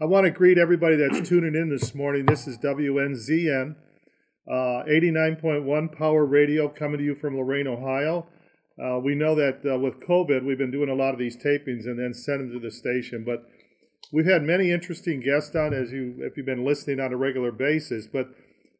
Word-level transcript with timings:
I 0.00 0.04
want 0.04 0.26
to 0.26 0.30
greet 0.30 0.58
everybody 0.58 0.94
that's 0.94 1.28
tuning 1.28 1.56
in 1.56 1.70
this 1.70 1.92
morning. 1.92 2.24
This 2.24 2.46
is 2.46 2.56
WNZN, 2.58 3.74
uh, 4.48 4.84
89.1 4.86 5.98
Power 5.98 6.24
Radio 6.24 6.68
coming 6.68 6.98
to 6.98 7.04
you 7.04 7.16
from 7.16 7.36
Lorain, 7.36 7.66
Ohio. 7.66 8.28
Uh, 8.80 9.00
we 9.00 9.16
know 9.16 9.34
that 9.34 9.58
uh, 9.68 9.76
with 9.76 9.98
COVID, 10.06 10.44
we've 10.44 10.56
been 10.56 10.70
doing 10.70 10.88
a 10.88 10.94
lot 10.94 11.14
of 11.14 11.18
these 11.18 11.36
tapings 11.36 11.86
and 11.86 11.98
then 11.98 12.14
send 12.14 12.42
them 12.42 12.52
to 12.52 12.60
the 12.60 12.70
station. 12.70 13.24
But 13.26 13.42
we've 14.12 14.24
had 14.24 14.44
many 14.44 14.70
interesting 14.70 15.18
guests 15.18 15.56
on, 15.56 15.74
as 15.74 15.90
you 15.90 16.14
if 16.20 16.36
you've 16.36 16.46
been 16.46 16.64
listening 16.64 17.00
on 17.00 17.12
a 17.12 17.16
regular 17.16 17.50
basis. 17.50 18.06
But 18.06 18.28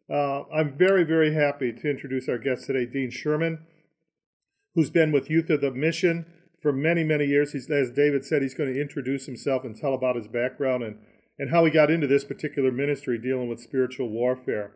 uh, 0.09 0.45
I'm 0.55 0.79
very, 0.79 1.03
very 1.03 1.35
happy 1.35 1.73
to 1.73 1.91
introduce 1.91 2.29
our 2.29 2.39
guest 2.39 2.67
today, 2.67 2.87
Dean 2.87 3.11
Sherman, 3.11 3.67
who's 4.77 4.91
been 4.91 5.11
with 5.11 5.31
Youth 5.31 5.51
of 5.51 5.63
the 5.63 5.73
Mission 5.73 6.27
for 6.63 6.73
many, 6.73 7.03
many 7.03 7.25
years. 7.25 7.55
He's, 7.55 7.69
as 7.69 7.91
David 7.91 8.25
said, 8.25 8.43
he's 8.43 8.55
going 8.55 8.73
to 8.73 8.81
introduce 8.81 9.27
himself 9.27 9.65
and 9.65 9.77
tell 9.77 9.95
about 9.95 10.15
his 10.15 10.29
background 10.29 10.85
and, 10.85 10.99
and 11.39 11.51
how 11.51 11.65
he 11.65 11.71
got 11.71 11.91
into 11.91 12.07
this 12.07 12.25
particular 12.25 12.73
ministry 12.73 13.19
dealing 13.19 13.49
with 13.49 13.61
spiritual 13.61 14.09
warfare. 14.09 14.73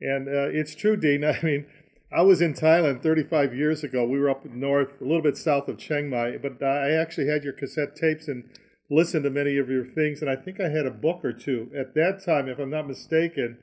And 0.00 0.28
uh, 0.28 0.48
it's 0.52 0.74
true, 0.74 0.96
Dean. 0.96 1.24
I 1.24 1.40
mean, 1.42 1.66
I 2.12 2.22
was 2.22 2.40
in 2.40 2.54
Thailand 2.54 3.02
35 3.02 3.54
years 3.54 3.82
ago. 3.82 4.06
We 4.06 4.20
were 4.20 4.30
up 4.30 4.44
north, 4.44 5.00
a 5.00 5.04
little 5.04 5.22
bit 5.22 5.36
south 5.36 5.68
of 5.68 5.78
Chiang 5.78 6.08
Mai, 6.08 6.36
but 6.38 6.62
I 6.62 6.92
actually 6.92 7.28
had 7.28 7.42
your 7.42 7.52
cassette 7.52 7.96
tapes 7.96 8.28
and 8.28 8.44
listened 8.88 9.24
to 9.24 9.30
many 9.30 9.56
of 9.58 9.68
your 9.68 9.84
things. 9.84 10.20
And 10.20 10.30
I 10.30 10.36
think 10.36 10.60
I 10.60 10.68
had 10.68 10.86
a 10.86 10.90
book 10.90 11.24
or 11.24 11.32
two. 11.32 11.70
At 11.76 11.94
that 11.94 12.24
time, 12.24 12.48
if 12.48 12.58
I'm 12.58 12.70
not 12.70 12.86
mistaken, 12.86 13.58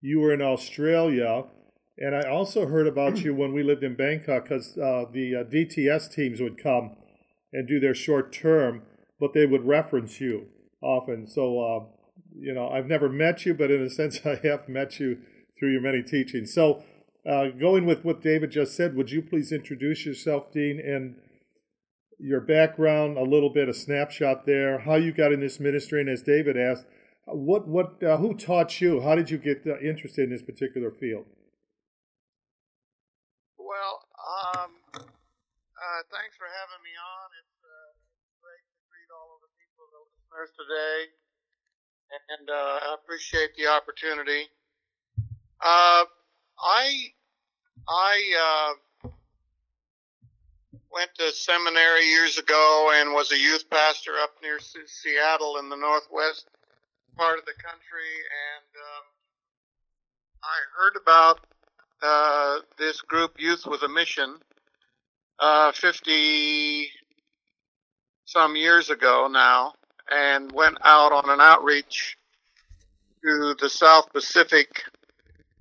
you 0.00 0.20
were 0.20 0.32
in 0.32 0.40
Australia. 0.40 1.44
And 1.98 2.14
I 2.14 2.28
also 2.28 2.66
heard 2.66 2.86
about 2.86 3.18
you 3.18 3.34
when 3.34 3.52
we 3.52 3.62
lived 3.62 3.84
in 3.84 3.94
Bangkok 3.94 4.44
because 4.44 4.78
uh, 4.78 5.04
the 5.12 5.36
uh, 5.36 5.44
DTS 5.44 6.12
teams 6.12 6.40
would 6.40 6.60
come 6.60 6.96
and 7.52 7.68
do 7.68 7.78
their 7.78 7.94
short 7.94 8.32
term, 8.32 8.82
but 9.20 9.34
they 9.34 9.46
would 9.46 9.66
reference 9.66 10.20
you 10.20 10.46
often. 10.84 11.26
So, 11.26 11.60
uh, 11.60 11.84
you 12.38 12.52
know, 12.52 12.68
I've 12.68 12.86
never 12.86 13.08
met 13.08 13.46
you, 13.46 13.54
but 13.54 13.70
in 13.70 13.82
a 13.82 13.90
sense, 13.90 14.20
I 14.24 14.40
have 14.44 14.68
met 14.68 15.00
you 15.00 15.18
through 15.58 15.72
your 15.72 15.80
many 15.80 16.02
teachings. 16.02 16.52
So, 16.52 16.84
uh, 17.28 17.46
going 17.58 17.86
with 17.86 18.04
what 18.04 18.20
David 18.20 18.50
just 18.50 18.76
said, 18.76 18.94
would 18.94 19.10
you 19.10 19.22
please 19.22 19.50
introduce 19.50 20.04
yourself, 20.04 20.52
Dean, 20.52 20.78
and 20.78 21.16
your 22.18 22.40
background, 22.40 23.16
a 23.16 23.22
little 23.22 23.48
bit, 23.48 23.68
a 23.68 23.74
snapshot 23.74 24.44
there, 24.44 24.80
how 24.80 24.96
you 24.96 25.10
got 25.10 25.32
in 25.32 25.40
this 25.40 25.58
ministry, 25.58 26.00
and 26.00 26.10
as 26.10 26.22
David 26.22 26.56
asked, 26.56 26.84
what 27.26 27.66
what 27.66 28.02
uh, 28.02 28.18
who 28.18 28.34
taught 28.34 28.80
you? 28.80 29.00
How 29.00 29.14
did 29.14 29.30
you 29.30 29.38
get 29.38 29.62
uh, 29.66 29.78
interested 29.80 30.24
in 30.24 30.30
this 30.30 30.42
particular 30.42 30.90
field? 30.90 31.24
Well, 33.56 34.04
um, 34.20 34.70
uh, 34.92 36.00
thanks 36.12 36.36
for 36.36 36.44
having 36.44 36.82
me 36.84 36.92
on. 37.00 37.13
Listeners 40.34 40.50
today, 40.56 41.10
and 42.38 42.50
uh, 42.50 42.52
I 42.52 42.94
appreciate 42.94 43.50
the 43.56 43.66
opportunity. 43.66 44.48
Uh, 45.60 46.04
I 46.58 47.12
I 47.88 48.74
went 50.92 51.10
to 51.18 51.30
seminary 51.32 52.06
years 52.06 52.38
ago 52.38 52.92
and 52.94 53.12
was 53.12 53.32
a 53.32 53.38
youth 53.38 53.68
pastor 53.70 54.12
up 54.22 54.30
near 54.42 54.58
Seattle 54.60 55.58
in 55.58 55.68
the 55.68 55.76
northwest 55.76 56.46
part 57.16 57.38
of 57.38 57.44
the 57.44 57.52
country, 57.52 58.14
and 58.48 58.70
um, 58.90 59.04
I 60.42 60.56
heard 60.76 60.96
about 61.00 61.40
uh, 62.02 62.60
this 62.78 63.00
group, 63.02 63.32
Youth 63.38 63.66
with 63.66 63.82
a 63.82 63.88
Mission, 63.88 64.36
uh, 65.38 65.72
50 65.72 66.90
some 68.24 68.56
years 68.56 68.90
ago 68.90 69.28
now, 69.30 69.74
and 70.10 70.52
went 70.52 70.78
out 70.84 71.12
on 71.12 71.30
an 71.30 71.40
outreach 71.40 72.16
to 73.22 73.54
the 73.60 73.68
South 73.68 74.12
Pacific 74.12 74.82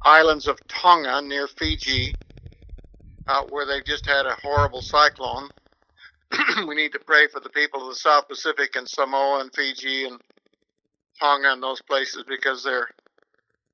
islands 0.04 0.48
of 0.48 0.58
Tonga 0.68 1.22
near 1.22 1.48
Fiji, 1.48 2.14
out 3.28 3.52
where 3.52 3.66
they 3.66 3.82
just 3.82 4.06
had 4.06 4.26
a 4.26 4.36
horrible 4.44 4.82
cyclone. 4.82 5.50
we 6.68 6.76
need 6.76 6.92
to 6.92 7.00
pray 7.00 7.28
for 7.28 7.40
the 7.40 7.50
people 7.50 7.84
of 7.84 7.90
the 7.90 7.96
South 8.00 8.28
Pacific 8.28 8.76
and 8.76 8.88
Samoa 8.88 9.40
and 9.42 9.54
Fiji 9.54 10.06
and 10.06 10.20
Tonga 11.20 11.54
and 11.54 11.64
those 11.64 11.82
places 11.82 12.24
because 12.28 12.64
they're 12.64 12.88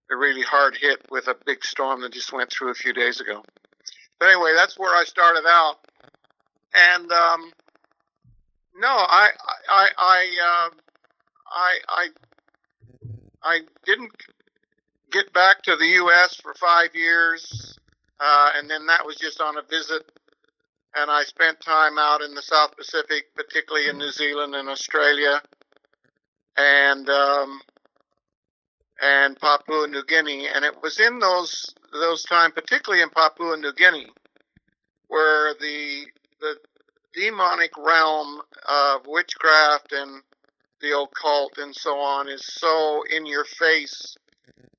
they're 0.08 0.18
really 0.18 0.42
hard 0.42 0.76
hit 0.76 1.00
with 1.12 1.28
a 1.28 1.36
big 1.46 1.64
storm 1.64 2.02
that 2.02 2.14
just 2.14 2.34
went 2.34 2.52
through 2.52 2.72
a 2.72 2.76
few 2.76 2.94
days 2.94 3.22
ago. 3.22 3.44
But 4.20 4.30
anyway, 4.30 4.54
that's 4.56 4.78
where 4.78 4.96
I 4.96 5.04
started 5.04 5.44
out, 5.48 5.78
and 6.74 7.12
um, 7.12 7.52
no, 8.80 8.88
I 8.88 9.30
I 9.70 9.88
I 9.98 10.70
uh, 10.70 10.70
I 11.52 11.80
I 11.90 12.08
I 13.44 13.60
didn't 13.86 14.12
get 15.12 15.32
back 15.34 15.62
to 15.64 15.76
the 15.76 15.86
U.S. 15.86 16.36
for 16.36 16.54
five 16.54 16.96
years, 16.96 17.78
uh, 18.20 18.52
and 18.56 18.70
then 18.70 18.88
that 18.88 19.06
was 19.06 19.16
just 19.18 19.42
on 19.42 19.58
a 19.58 19.62
visit. 19.64 20.10
And 20.96 21.12
I 21.12 21.24
spent 21.24 21.60
time 21.60 22.00
out 22.00 22.22
in 22.22 22.34
the 22.34 22.42
South 22.42 22.76
Pacific, 22.76 23.26
particularly 23.36 23.90
in 23.90 23.98
New 23.98 24.12
Zealand 24.12 24.56
and 24.56 24.70
Australia, 24.70 25.42
and 26.58 27.08
um, 27.10 27.62
and 29.02 29.40
Papua 29.40 29.88
New 29.88 30.04
Guinea. 30.06 30.48
And 30.48 30.66
it 30.66 30.82
was 30.82 31.00
in 31.00 31.20
those 31.20 31.74
those 31.92 32.24
times, 32.24 32.54
particularly 32.56 33.04
in 33.04 33.10
Papua 33.10 33.58
New 33.58 33.74
Guinea, 33.74 34.08
where 35.08 35.54
the 35.60 36.06
the 36.40 36.56
demonic 37.14 37.72
realm 37.78 38.42
of 38.68 39.02
witchcraft 39.08 39.92
and 39.92 40.22
the 40.82 40.98
occult 40.98 41.58
and 41.58 41.76
so 41.76 41.98
on 41.98 42.30
is 42.30 42.46
so 42.46 43.04
in 43.10 43.26
your 43.26 43.46
face 43.46 44.16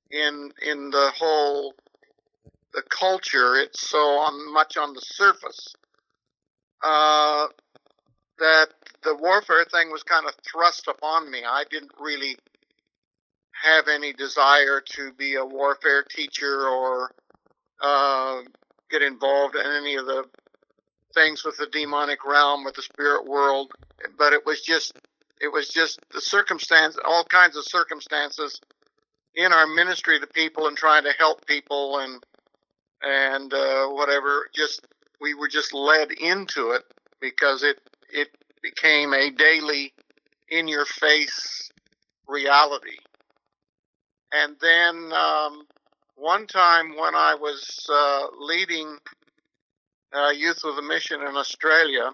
in 0.09 0.51
in 0.65 0.89
the 0.89 1.11
whole 1.17 1.73
the 2.73 2.83
culture. 2.89 3.55
It's 3.55 3.87
so 3.87 3.97
on 3.97 4.53
much 4.53 4.77
on 4.77 4.93
the 4.93 5.01
surface 5.01 5.73
uh, 6.83 7.47
that 8.39 8.67
the 9.03 9.15
warfare 9.15 9.65
thing 9.71 9.91
was 9.91 10.03
kind 10.03 10.25
of 10.27 10.33
thrust 10.49 10.87
upon 10.87 11.29
me. 11.29 11.43
I 11.45 11.63
didn't 11.69 11.91
really 11.99 12.37
have 13.63 13.87
any 13.87 14.13
desire 14.13 14.81
to 14.81 15.11
be 15.13 15.35
a 15.35 15.45
warfare 15.45 16.03
teacher 16.03 16.67
or 16.67 17.11
uh, 17.81 18.41
get 18.89 19.01
involved 19.01 19.55
in 19.55 19.65
any 19.65 19.95
of 19.95 20.05
the 20.05 20.25
things 21.13 21.43
with 21.45 21.57
the 21.57 21.67
demonic 21.67 22.25
realm, 22.25 22.63
with 22.65 22.75
the 22.75 22.81
spirit 22.81 23.25
world. 23.25 23.71
But 24.17 24.33
it 24.33 24.45
was 24.45 24.61
just, 24.61 24.93
it 25.41 25.51
was 25.51 25.69
just 25.69 25.99
the 26.13 26.21
circumstance, 26.21 26.97
all 27.05 27.25
kinds 27.25 27.57
of 27.57 27.65
circumstances 27.65 28.59
in 29.35 29.53
our 29.53 29.67
ministry 29.67 30.19
to 30.19 30.27
people 30.27 30.67
and 30.67 30.77
trying 30.77 31.03
to 31.03 31.13
help 31.17 31.45
people 31.47 31.99
and 31.99 32.23
and 33.03 33.53
uh, 33.53 33.87
whatever. 33.87 34.47
Just 34.55 34.87
we 35.21 35.33
were 35.33 35.47
just 35.49 35.73
led 35.73 36.11
into 36.11 36.71
it 36.71 36.83
because 37.21 37.63
it 37.63 37.79
it 38.11 38.29
became 38.63 39.13
a 39.13 39.31
daily, 39.31 39.93
in 40.49 40.67
your 40.67 40.85
face 40.85 41.71
reality. 42.27 42.97
And 44.33 44.55
then 44.61 45.11
um, 45.13 45.63
one 46.15 46.47
time 46.47 46.95
when 46.97 47.15
I 47.15 47.35
was 47.35 47.89
uh, 47.91 48.27
leading 48.39 48.97
uh, 50.13 50.29
Youth 50.29 50.61
with 50.63 50.77
a 50.77 50.81
Mission 50.81 51.21
in 51.21 51.35
Australia, 51.35 52.11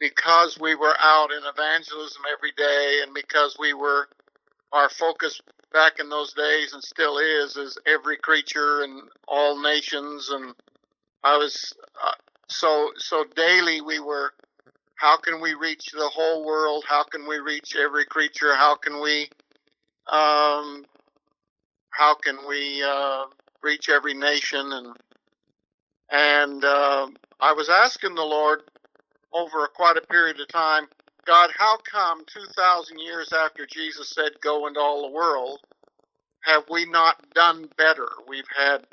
because 0.00 0.58
we 0.58 0.74
were 0.74 0.94
out 1.00 1.30
in 1.32 1.42
evangelism 1.44 2.22
every 2.36 2.52
day 2.56 3.00
and 3.04 3.14
because 3.14 3.56
we 3.58 3.74
were 3.74 4.08
our 4.72 4.88
focus 4.88 5.40
back 5.72 5.98
in 6.00 6.08
those 6.08 6.32
days 6.34 6.72
and 6.72 6.82
still 6.82 7.18
is 7.18 7.56
is 7.56 7.78
every 7.86 8.16
creature 8.16 8.82
and 8.82 9.02
all 9.28 9.62
nations. 9.62 10.28
And 10.30 10.54
I 11.24 11.36
was 11.36 11.72
uh, 12.04 12.12
so 12.48 12.90
so 12.96 13.24
daily 13.36 13.80
we 13.80 14.00
were 14.00 14.32
how 14.96 15.16
can 15.16 15.40
we 15.40 15.54
reach 15.54 15.90
the 15.92 16.08
whole 16.08 16.44
world? 16.44 16.84
How 16.88 17.04
can 17.04 17.26
we 17.28 17.38
reach 17.38 17.76
every 17.76 18.04
creature? 18.06 18.54
How 18.54 18.76
can 18.76 19.00
we 19.00 19.28
um 20.10 20.84
how 21.90 22.14
can 22.14 22.38
we 22.48 22.82
uh, 22.82 23.24
reach 23.62 23.88
every 23.88 24.14
nation? 24.14 24.72
And 24.72 24.96
and 26.12 26.64
uh, 26.64 27.08
I 27.40 27.52
was 27.54 27.68
asking 27.68 28.14
the 28.14 28.22
Lord 28.22 28.60
over 29.32 29.66
quite 29.68 29.96
a 29.96 30.06
period 30.06 30.38
of 30.40 30.48
time 30.48 30.86
God, 31.24 31.50
how 31.56 31.76
come 31.78 32.24
2,000 32.26 32.98
years 32.98 33.32
after 33.32 33.64
Jesus 33.66 34.10
said, 34.10 34.40
Go 34.40 34.66
into 34.66 34.80
all 34.80 35.02
the 35.02 35.14
world, 35.14 35.60
have 36.40 36.64
we 36.68 36.84
not 36.86 37.30
done 37.32 37.68
better? 37.76 38.08
We've 38.26 38.48
had 38.56 38.84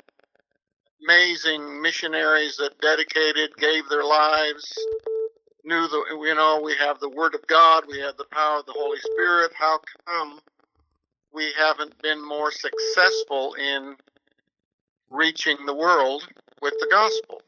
amazing 1.02 1.82
missionaries 1.82 2.56
that 2.58 2.80
dedicated, 2.80 3.56
gave 3.56 3.88
their 3.88 4.04
lives, 4.04 4.72
knew 5.64 5.88
the, 5.88 6.04
you 6.22 6.34
know, 6.36 6.60
we 6.62 6.76
have 6.76 7.00
the 7.00 7.08
Word 7.08 7.34
of 7.34 7.44
God, 7.48 7.84
we 7.88 7.98
have 7.98 8.16
the 8.16 8.26
power 8.30 8.60
of 8.60 8.66
the 8.66 8.74
Holy 8.76 8.98
Spirit. 9.00 9.50
How 9.54 9.80
come 10.06 10.40
we 11.32 11.52
haven't 11.58 12.00
been 12.00 12.24
more 12.24 12.52
successful 12.52 13.54
in 13.54 13.96
reaching 15.10 15.66
the 15.66 15.74
world 15.74 16.28
with 16.60 16.74
the 16.80 16.88
gospel? 16.90 17.42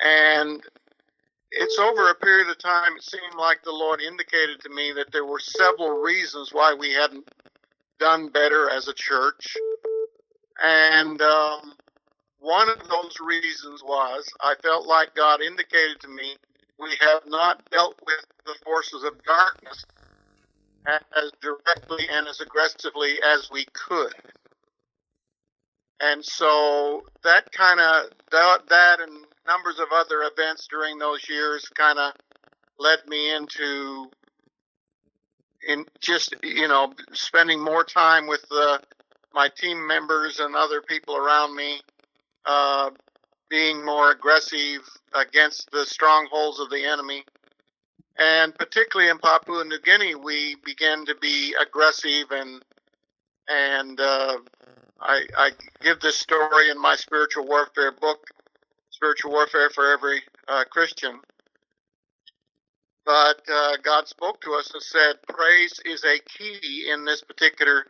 And 0.00 0.62
it's 1.50 1.78
over 1.78 2.10
a 2.10 2.14
period 2.14 2.48
of 2.48 2.58
time. 2.58 2.96
It 2.96 3.02
seemed 3.02 3.34
like 3.38 3.62
the 3.62 3.72
Lord 3.72 4.00
indicated 4.00 4.60
to 4.62 4.68
me 4.70 4.92
that 4.96 5.12
there 5.12 5.24
were 5.24 5.40
several 5.40 6.00
reasons 6.00 6.50
why 6.52 6.74
we 6.74 6.92
hadn't 6.92 7.28
done 7.98 8.28
better 8.28 8.70
as 8.70 8.86
a 8.86 8.94
church, 8.94 9.56
and 10.62 11.20
um, 11.20 11.74
one 12.40 12.68
of 12.68 12.78
those 12.88 13.16
reasons 13.20 13.82
was 13.82 14.28
I 14.40 14.54
felt 14.62 14.86
like 14.86 15.14
God 15.14 15.40
indicated 15.40 16.00
to 16.00 16.08
me 16.08 16.36
we 16.78 16.90
have 17.00 17.22
not 17.26 17.68
dealt 17.70 17.98
with 18.06 18.24
the 18.46 18.54
forces 18.64 19.02
of 19.02 19.22
darkness 19.24 19.84
as 20.86 21.32
directly 21.42 22.06
and 22.10 22.28
as 22.28 22.40
aggressively 22.40 23.16
as 23.22 23.50
we 23.52 23.66
could. 23.72 24.14
And 26.00 26.24
so 26.24 27.02
that 27.24 27.50
kind 27.52 27.80
of 27.80 28.10
that, 28.30 28.68
that 28.68 29.00
and 29.00 29.24
numbers 29.46 29.80
of 29.80 29.88
other 29.92 30.22
events 30.22 30.68
during 30.70 30.98
those 30.98 31.28
years 31.28 31.68
kind 31.74 31.98
of 31.98 32.12
led 32.78 33.00
me 33.08 33.34
into 33.34 34.08
in 35.66 35.84
just 36.00 36.34
you 36.42 36.68
know 36.68 36.92
spending 37.12 37.62
more 37.62 37.82
time 37.82 38.26
with 38.28 38.44
uh, 38.50 38.78
my 39.34 39.48
team 39.48 39.86
members 39.86 40.38
and 40.38 40.54
other 40.54 40.80
people 40.82 41.16
around 41.16 41.54
me, 41.56 41.80
uh, 42.46 42.90
being 43.50 43.84
more 43.84 44.10
aggressive 44.10 44.82
against 45.14 45.70
the 45.70 45.84
strongholds 45.84 46.60
of 46.60 46.70
the 46.70 46.84
enemy. 46.84 47.24
And 48.18 48.54
particularly 48.54 49.10
in 49.10 49.18
Papua 49.18 49.64
New 49.64 49.80
Guinea, 49.80 50.14
we 50.16 50.56
began 50.64 51.06
to 51.06 51.14
be 51.16 51.54
aggressive 51.60 52.30
and 52.30 52.62
and 53.48 53.98
uh, 54.00 54.38
I, 55.00 55.22
I 55.36 55.50
give 55.80 56.00
this 56.00 56.18
story 56.18 56.70
in 56.70 56.80
my 56.80 56.96
spiritual 56.96 57.46
warfare 57.46 57.92
book, 57.92 58.26
Spiritual 58.90 59.32
Warfare 59.32 59.70
for 59.70 59.92
Every 59.92 60.22
uh, 60.48 60.64
Christian. 60.70 61.20
But 63.04 63.40
uh, 63.50 63.76
God 63.82 64.06
spoke 64.08 64.40
to 64.42 64.52
us 64.52 64.70
and 64.74 64.82
said, 64.82 65.14
praise 65.28 65.80
is 65.86 66.04
a 66.04 66.18
key 66.18 66.90
in 66.92 67.04
this 67.04 67.22
particular 67.22 67.86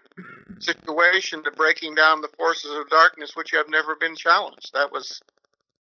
situation 0.61 1.43
to 1.45 1.51
breaking 1.51 1.95
down 1.95 2.21
the 2.21 2.29
forces 2.37 2.71
of 2.73 2.89
darkness, 2.89 3.35
which 3.35 3.51
have 3.51 3.69
never 3.69 3.97
been 3.97 4.15
challenged. 4.15 4.73
That 4.75 4.93
was 4.93 5.21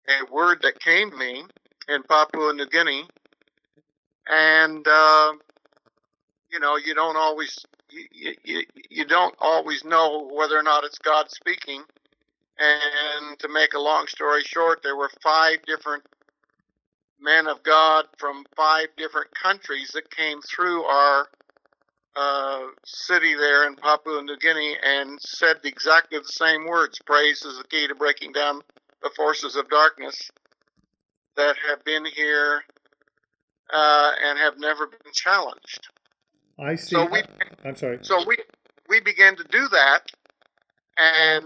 a 0.08 0.32
word 0.32 0.60
that 0.62 0.80
came 0.80 1.10
to 1.10 1.16
me 1.16 1.44
in 1.88 2.02
Papua 2.02 2.52
New 2.52 2.66
Guinea. 2.66 3.04
And, 4.26 4.86
uh, 4.88 5.32
you 6.50 6.58
know, 6.58 6.76
you 6.76 6.94
don't 6.94 7.16
always 7.16 7.64
you, 7.90 8.34
you, 8.44 8.62
you 8.90 9.04
don't 9.04 9.34
always 9.40 9.84
know 9.84 10.28
whether 10.32 10.58
or 10.58 10.62
not 10.62 10.84
it's 10.84 10.98
God 10.98 11.30
speaking. 11.30 11.82
And 12.58 13.38
to 13.38 13.48
make 13.48 13.74
a 13.74 13.80
long 13.80 14.06
story 14.08 14.42
short, 14.42 14.82
there 14.82 14.96
were 14.96 15.10
five 15.22 15.58
different 15.66 16.04
men 17.20 17.46
of 17.46 17.62
God 17.62 18.06
from 18.18 18.44
five 18.56 18.88
different 18.96 19.28
countries 19.34 19.90
that 19.94 20.10
came 20.10 20.40
through 20.42 20.82
our 20.84 21.28
uh, 22.16 22.66
city 22.84 23.34
there 23.34 23.66
in 23.66 23.76
Papua 23.76 24.22
New 24.22 24.36
Guinea 24.38 24.76
and 24.84 25.20
said 25.20 25.58
exactly 25.64 26.18
the 26.18 26.24
same 26.24 26.66
words. 26.66 26.98
Praise 27.06 27.42
is 27.42 27.58
the 27.58 27.64
key 27.64 27.86
to 27.86 27.94
breaking 27.94 28.32
down 28.32 28.60
the 29.02 29.10
forces 29.16 29.54
of 29.54 29.68
darkness 29.68 30.30
that 31.36 31.56
have 31.68 31.84
been 31.84 32.04
here 32.04 32.62
uh, 33.72 34.12
and 34.24 34.38
have 34.38 34.58
never 34.58 34.86
been 34.86 35.12
challenged. 35.12 35.88
I 36.58 36.74
see. 36.74 36.96
So 36.96 37.08
we, 37.10 37.22
I'm 37.64 37.76
sorry. 37.76 37.98
So 38.02 38.24
we 38.26 38.36
we 38.88 39.00
began 39.00 39.36
to 39.36 39.44
do 39.44 39.68
that, 39.68 40.00
and 40.96 41.44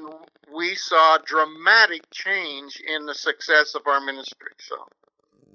we 0.55 0.75
saw 0.75 1.19
dramatic 1.25 2.11
change 2.11 2.81
in 2.87 3.06
the 3.06 3.14
success 3.14 3.75
of 3.75 3.82
our 3.87 4.00
ministry. 4.00 4.53
So. 4.59 4.76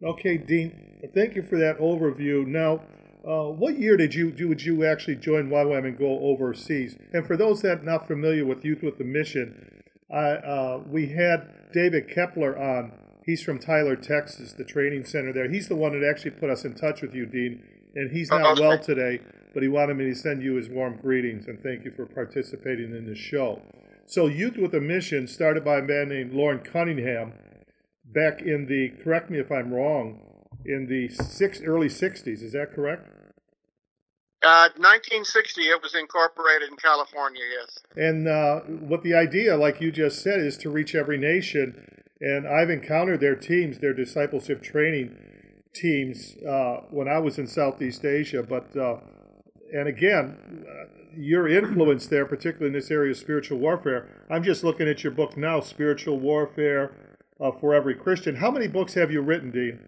Okay, 0.04 0.38
Dean. 0.38 1.00
Thank 1.14 1.36
you 1.36 1.42
for 1.42 1.58
that 1.58 1.80
overview. 1.80 2.46
Now, 2.46 2.82
uh, 3.28 3.50
what 3.52 3.80
year 3.80 3.98
did 3.98 4.14
you 4.14 4.32
do? 4.32 4.48
Would 4.50 4.62
you 4.62 4.86
actually 4.86 5.16
join 5.16 5.50
YWAM 5.50 5.86
and 5.86 5.98
go 5.98 6.20
overseas? 6.20 6.96
And 7.14 7.26
for 7.26 7.36
those 7.36 7.62
that 7.62 7.80
are 7.80 7.84
not 7.84 8.08
familiar 8.08 8.46
with 8.46 8.64
Youth 8.64 8.84
with 8.84 9.00
a 9.00 9.04
Mission, 9.04 9.82
I, 10.12 10.34
uh, 10.34 10.84
we 10.86 11.08
had 11.08 11.72
David 11.74 12.10
Kepler 12.14 12.58
on. 12.58 12.92
He's 13.26 13.44
from 13.44 13.60
Tyler, 13.60 13.98
Texas, 13.98 14.54
the 14.54 14.64
training 14.64 15.04
center 15.04 15.34
there. 15.34 15.50
He's 15.50 15.68
the 15.68 15.76
one 15.76 16.00
that 16.00 16.08
actually 16.08 16.32
put 16.32 16.50
us 16.50 16.64
in 16.64 16.76
touch 16.76 17.02
with 17.02 17.14
you, 17.14 17.26
Dean. 17.26 17.62
And 17.94 18.12
he's 18.12 18.30
not 18.30 18.60
well 18.60 18.80
today 18.80 19.20
but 19.58 19.64
he 19.64 19.70
wanted 19.70 19.98
me 19.98 20.06
to 20.06 20.14
send 20.14 20.44
you 20.44 20.54
his 20.54 20.70
warm 20.70 21.00
greetings 21.02 21.48
and 21.48 21.60
thank 21.64 21.84
you 21.84 21.90
for 21.90 22.06
participating 22.06 22.96
in 22.96 23.08
the 23.08 23.16
show. 23.16 23.60
So, 24.06 24.28
Youth 24.28 24.56
with 24.56 24.72
a 24.76 24.80
Mission, 24.80 25.28
started 25.28 25.66
by 25.66 25.80
a 25.80 25.82
man 25.82 26.10
named 26.10 26.32
Loren 26.32 26.60
Cunningham 26.60 27.34
back 28.06 28.44
in 28.44 28.68
the, 28.68 28.90
correct 29.04 29.32
me 29.32 29.40
if 29.40 29.52
I'm 29.52 29.74
wrong, 29.74 30.22
in 30.64 30.86
the 30.86 31.10
six, 31.10 31.60
early 31.64 31.88
60s. 31.88 32.44
Is 32.44 32.52
that 32.52 32.72
correct? 32.72 33.10
Uh, 34.44 34.70
1960, 34.78 35.62
it 35.64 35.82
was 35.82 35.96
incorporated 35.96 36.70
in 36.70 36.76
California, 36.78 37.42
yes. 37.60 37.80
And 37.96 38.28
uh, 38.28 38.60
what 38.60 39.02
the 39.02 39.16
idea, 39.16 39.58
like 39.58 39.82
you 39.82 39.92
just 39.92 40.22
said, 40.22 40.40
is 40.40 40.56
to 40.60 40.70
reach 40.70 40.94
every 40.94 41.18
nation. 41.18 42.04
And 42.22 42.48
I've 42.48 42.70
encountered 42.70 43.22
their 43.22 43.36
teams, 43.36 43.80
their 43.80 43.96
discipleship 43.96 44.62
training 44.62 45.18
teams, 45.74 46.36
uh, 46.48 46.82
when 46.92 47.08
I 47.08 47.18
was 47.18 47.40
in 47.40 47.48
Southeast 47.48 48.06
Asia. 48.06 48.44
But 48.44 48.78
uh, 48.78 48.98
and 49.74 49.88
again, 49.88 50.66
your 51.16 51.48
influence 51.48 52.08
there, 52.08 52.26
particularly 52.26 52.68
in 52.68 52.74
this 52.74 52.92
area 52.92 53.12
of 53.12 53.18
spiritual 53.18 53.58
warfare. 53.58 54.26
I'm 54.30 54.44
just 54.44 54.64
looking 54.64 54.88
at 54.88 55.04
your 55.04 55.12
book 55.12 55.36
now, 55.36 55.60
Spiritual 55.60 56.20
Warfare 56.20 57.18
uh, 57.40 57.52
for 57.52 57.74
Every 57.74 57.96
Christian. 57.96 58.36
How 58.36 58.52
many 58.52 58.68
books 58.68 58.94
have 58.94 59.12
you 59.12 59.22
written, 59.22 59.52
Dean? 59.52 59.80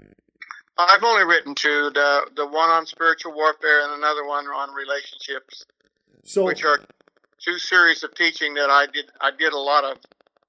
I've 0.77 1.03
only 1.03 1.25
written 1.25 1.55
two. 1.55 1.91
The 1.93 2.29
the 2.35 2.45
one 2.45 2.69
on 2.69 2.85
spiritual 2.85 3.33
warfare 3.33 3.83
and 3.83 3.93
another 3.93 4.25
one 4.25 4.45
on 4.47 4.73
relationships. 4.73 5.65
So, 6.23 6.45
which 6.45 6.63
are 6.63 6.79
two 7.39 7.59
series 7.59 8.03
of 8.03 8.15
teaching 8.15 8.53
that 8.53 8.69
I 8.69 8.85
did. 8.93 9.11
I 9.19 9.31
did 9.37 9.51
a 9.51 9.57
lot 9.57 9.83
of 9.83 9.97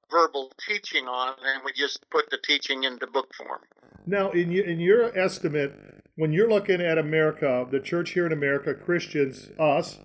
verbal 0.09 0.53
teaching 0.69 1.07
on, 1.07 1.35
and 1.45 1.63
we 1.65 1.73
just 1.73 2.09
put 2.11 2.31
the 2.31 2.39
teaching 2.39 2.85
into 2.85 3.07
book 3.09 3.35
form. 3.35 3.61
Now, 4.07 4.31
in 4.31 4.53
in 4.53 4.81
your 4.81 5.17
estimate, 5.19 6.03
when 6.17 6.33
you're 6.33 6.49
looking 6.49 6.81
at 6.81 6.99
America, 6.99 7.67
the 7.71 7.81
church 7.81 8.11
here 8.11 8.27
in 8.27 8.33
America, 8.33 8.75
Christians, 8.75 9.51
us, 9.59 9.99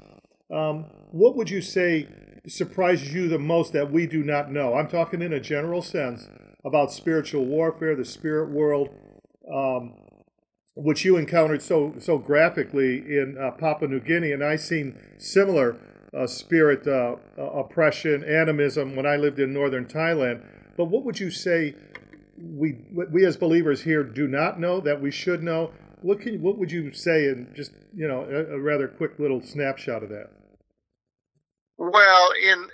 um, 0.51 0.85
what 1.11 1.35
would 1.35 1.49
you 1.49 1.61
say 1.61 2.07
surprises 2.47 3.13
you 3.13 3.27
the 3.27 3.39
most 3.39 3.73
that 3.73 3.91
we 3.91 4.05
do 4.05 4.23
not 4.23 4.51
know? 4.51 4.75
I'm 4.75 4.87
talking 4.87 5.21
in 5.21 5.33
a 5.33 5.39
general 5.39 5.81
sense 5.81 6.27
about 6.63 6.91
spiritual 6.91 7.45
warfare, 7.45 7.95
the 7.95 8.05
spirit 8.05 8.49
world, 8.49 8.89
um, 9.51 9.93
which 10.75 11.05
you 11.05 11.17
encountered 11.17 11.61
so 11.61 11.93
so 11.99 12.17
graphically 12.17 12.97
in 12.97 13.37
uh, 13.39 13.51
Papua 13.51 13.89
New 13.89 13.99
Guinea, 13.99 14.31
and 14.31 14.43
I 14.43 14.57
seen 14.57 14.99
similar 15.17 15.77
uh, 16.13 16.27
spirit 16.27 16.87
uh, 16.87 17.15
uh 17.37 17.41
oppression, 17.41 18.23
animism 18.23 18.95
when 18.95 19.05
I 19.05 19.15
lived 19.15 19.39
in 19.39 19.53
northern 19.53 19.85
Thailand. 19.85 20.43
But 20.77 20.85
what 20.85 21.03
would 21.05 21.19
you 21.19 21.31
say 21.31 21.75
we 22.37 22.77
we 22.91 23.25
as 23.25 23.37
believers 23.37 23.81
here 23.81 24.03
do 24.03 24.27
not 24.27 24.59
know 24.59 24.79
that 24.81 25.01
we 25.01 25.11
should 25.11 25.43
know, 25.43 25.71
what 26.01 26.19
can 26.19 26.41
what 26.41 26.57
would 26.57 26.71
you 26.71 26.91
say 26.93 27.25
in 27.25 27.51
just 27.55 27.71
you 27.93 28.07
know 28.07 28.21
a, 28.23 28.55
a 28.55 28.59
rather 28.59 28.87
quick 28.87 29.17
little 29.19 29.41
snapshot 29.41 30.03
of 30.03 30.09
that? 30.09 30.29
Well, 31.77 32.29
in 32.43 32.67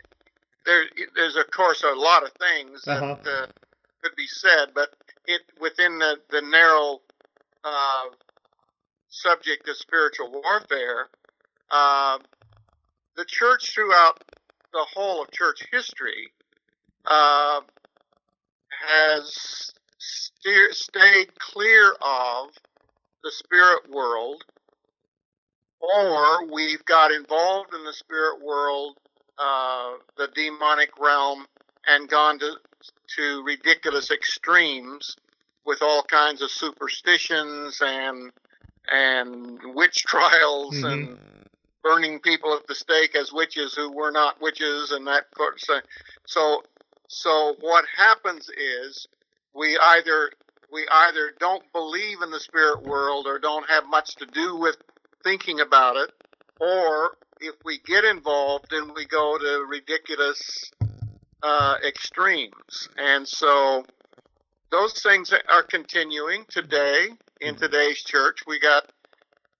there, 0.65 0.83
there's 1.15 1.35
of 1.35 1.49
course 1.51 1.83
a 1.83 1.95
lot 1.95 2.23
of 2.23 2.31
things 2.33 2.83
that 2.85 3.03
uh-huh. 3.03 3.17
uh, 3.25 3.45
could 4.01 4.15
be 4.15 4.27
said, 4.27 4.69
but 4.73 4.89
it 5.27 5.41
within 5.59 5.99
the 5.99 6.17
the 6.29 6.41
narrow 6.41 7.01
uh, 7.63 8.05
subject 9.09 9.67
of 9.69 9.77
spiritual 9.77 10.31
warfare, 10.31 11.07
uh, 11.69 12.17
the 13.15 13.25
church 13.25 13.73
throughout 13.73 14.23
the 14.73 14.85
whole 14.93 15.21
of 15.21 15.31
church 15.31 15.63
history 15.71 16.31
uh, 17.05 17.61
has 18.85 19.71
steer, 19.97 20.71
stayed 20.73 21.38
clear 21.39 21.91
of 22.01 22.50
the 23.23 23.31
spirit 23.31 23.89
world, 23.89 24.43
or 25.79 26.45
we've 26.51 26.83
got 26.85 27.11
involved 27.11 27.73
in 27.73 27.83
the 27.83 27.93
spirit 27.93 28.41
world, 28.41 28.97
uh, 29.38 29.93
the 30.17 30.27
demonic 30.35 30.89
realm, 31.00 31.45
and 31.88 32.09
gone 32.09 32.39
to, 32.39 32.53
to 33.15 33.43
ridiculous 33.43 34.11
extremes 34.11 35.15
with 35.65 35.81
all 35.81 36.03
kinds 36.03 36.41
of 36.41 36.50
superstitions 36.50 37.81
and 37.83 38.31
and 38.89 39.59
witch 39.75 40.03
trials 40.07 40.75
mm-hmm. 40.75 40.85
and 40.85 41.17
burning 41.83 42.19
people 42.19 42.53
at 42.53 42.65
the 42.67 42.75
stake 42.75 43.15
as 43.15 43.31
witches 43.33 43.73
who 43.73 43.91
were 43.91 44.11
not 44.11 44.41
witches 44.41 44.91
and 44.91 45.07
that 45.07 45.25
sort 45.35 45.55
of 45.55 45.61
thing. 45.61 45.81
So 46.25 46.63
so 47.13 47.57
what 47.59 47.83
happens 47.97 48.49
is 48.49 49.05
we 49.53 49.77
either 49.77 50.31
we 50.71 50.87
either 50.89 51.33
don't 51.41 51.63
believe 51.73 52.21
in 52.21 52.31
the 52.31 52.39
spirit 52.39 52.83
world 52.83 53.27
or 53.27 53.37
don't 53.37 53.69
have 53.69 53.85
much 53.89 54.15
to 54.15 54.25
do 54.25 54.55
with 54.55 54.77
thinking 55.21 55.59
about 55.59 55.97
it, 55.97 56.09
or 56.61 57.17
if 57.41 57.55
we 57.65 57.79
get 57.79 58.05
involved, 58.05 58.67
then 58.71 58.93
we 58.95 59.05
go 59.05 59.37
to 59.37 59.65
ridiculous 59.69 60.71
uh, 61.43 61.75
extremes. 61.85 62.87
And 62.97 63.27
so 63.27 63.83
those 64.71 64.93
things 65.01 65.33
are 65.49 65.63
continuing 65.63 66.45
today 66.47 67.09
in 67.41 67.57
today's 67.57 68.01
church. 68.01 68.39
We 68.47 68.57
got 68.57 68.89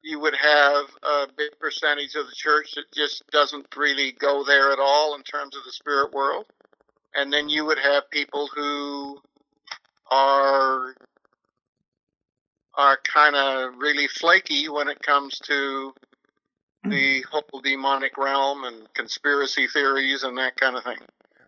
you 0.04 0.22
would 0.22 0.36
have 0.36 0.86
a 1.04 1.28
big 1.36 1.60
percentage 1.60 2.16
of 2.16 2.28
the 2.28 2.34
church 2.34 2.72
that 2.76 2.86
just 2.96 3.30
doesn't 3.30 3.76
really 3.76 4.14
go 4.14 4.46
there 4.46 4.72
at 4.72 4.80
all 4.80 5.16
in 5.16 5.24
terms 5.24 5.58
of 5.58 5.66
the 5.66 5.72
spirit 5.74 6.14
world. 6.14 6.46
And 7.16 7.32
then 7.32 7.50
you 7.50 7.66
would 7.66 7.80
have 7.80 8.10
people 8.10 8.48
who 8.54 9.20
are 10.10 10.96
are 12.76 13.00
kind 13.14 13.36
of 13.36 13.78
really 13.78 14.08
flaky 14.08 14.70
when 14.70 14.88
it 14.88 15.02
comes 15.02 15.38
to 15.40 15.94
the 16.84 16.90
mm-hmm. 16.90 17.30
whole 17.30 17.62
demonic 17.62 18.18
realm 18.18 18.64
and 18.64 18.92
conspiracy 18.94 19.68
theories 19.68 20.24
and 20.24 20.38
that 20.38 20.56
kind 20.56 20.76
of 20.76 20.84
thing. 20.84 20.98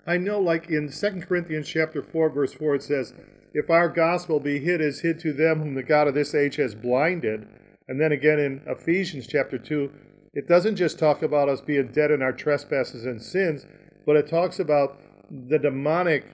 I 0.05 0.17
know, 0.17 0.39
like 0.39 0.69
in 0.69 0.89
Second 0.89 1.27
Corinthians 1.27 1.69
chapter 1.69 2.01
4, 2.03 2.29
verse 2.29 2.53
4, 2.53 2.75
it 2.75 2.83
says, 2.83 3.13
If 3.53 3.69
our 3.69 3.87
gospel 3.87 4.39
be 4.39 4.59
hid 4.59 4.81
as 4.81 4.99
hid 4.99 5.19
to 5.21 5.31
them 5.31 5.61
whom 5.61 5.75
the 5.75 5.83
God 5.83 6.07
of 6.07 6.13
this 6.13 6.35
age 6.35 6.57
has 6.57 6.75
blinded. 6.75 7.47
And 7.87 7.99
then 7.99 8.11
again 8.11 8.39
in 8.39 8.61
Ephesians 8.67 9.27
chapter 9.27 9.57
2, 9.57 9.91
it 10.33 10.47
doesn't 10.47 10.75
just 10.75 10.99
talk 10.99 11.21
about 11.21 11.49
us 11.49 11.61
being 11.61 11.87
dead 11.87 12.11
in 12.11 12.21
our 12.21 12.33
trespasses 12.33 13.05
and 13.05 13.21
sins, 13.21 13.65
but 14.05 14.15
it 14.15 14.27
talks 14.27 14.59
about 14.59 14.99
the 15.49 15.59
demonic 15.59 16.25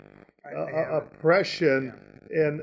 uh, 0.46 0.98
oppression. 0.98 1.94
And 2.29 2.62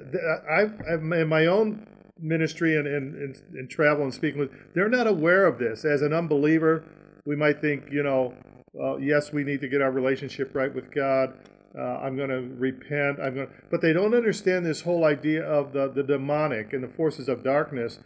I've, 0.50 0.80
I've, 0.88 1.00
in 1.00 1.28
my 1.28 1.46
own 1.46 1.86
ministry 2.18 2.76
and, 2.76 2.86
and, 2.86 3.14
and, 3.14 3.42
and 3.54 3.70
travel 3.70 4.04
and 4.04 4.14
speaking 4.14 4.40
with, 4.40 4.50
they're 4.74 4.88
not 4.88 5.06
aware 5.06 5.46
of 5.46 5.58
this. 5.58 5.84
As 5.84 6.02
an 6.02 6.12
unbeliever, 6.12 6.84
we 7.24 7.36
might 7.36 7.60
think, 7.60 7.84
you 7.90 8.02
know, 8.02 8.34
uh, 8.80 8.96
yes, 8.96 9.32
we 9.32 9.44
need 9.44 9.60
to 9.60 9.68
get 9.68 9.80
our 9.80 9.90
relationship 9.90 10.54
right 10.54 10.72
with 10.72 10.92
God. 10.94 11.34
Uh, 11.76 11.98
I'm 11.98 12.16
going 12.16 12.30
to 12.30 12.54
repent. 12.56 13.18
I'm 13.20 13.34
going, 13.34 13.48
but 13.70 13.82
they 13.82 13.92
don't 13.92 14.14
understand 14.14 14.64
this 14.64 14.80
whole 14.80 15.04
idea 15.04 15.42
of 15.44 15.72
the, 15.72 15.88
the 15.88 16.02
demonic 16.02 16.72
and 16.72 16.82
the 16.82 16.88
forces 16.88 17.28
of 17.28 17.44
darkness. 17.44 17.98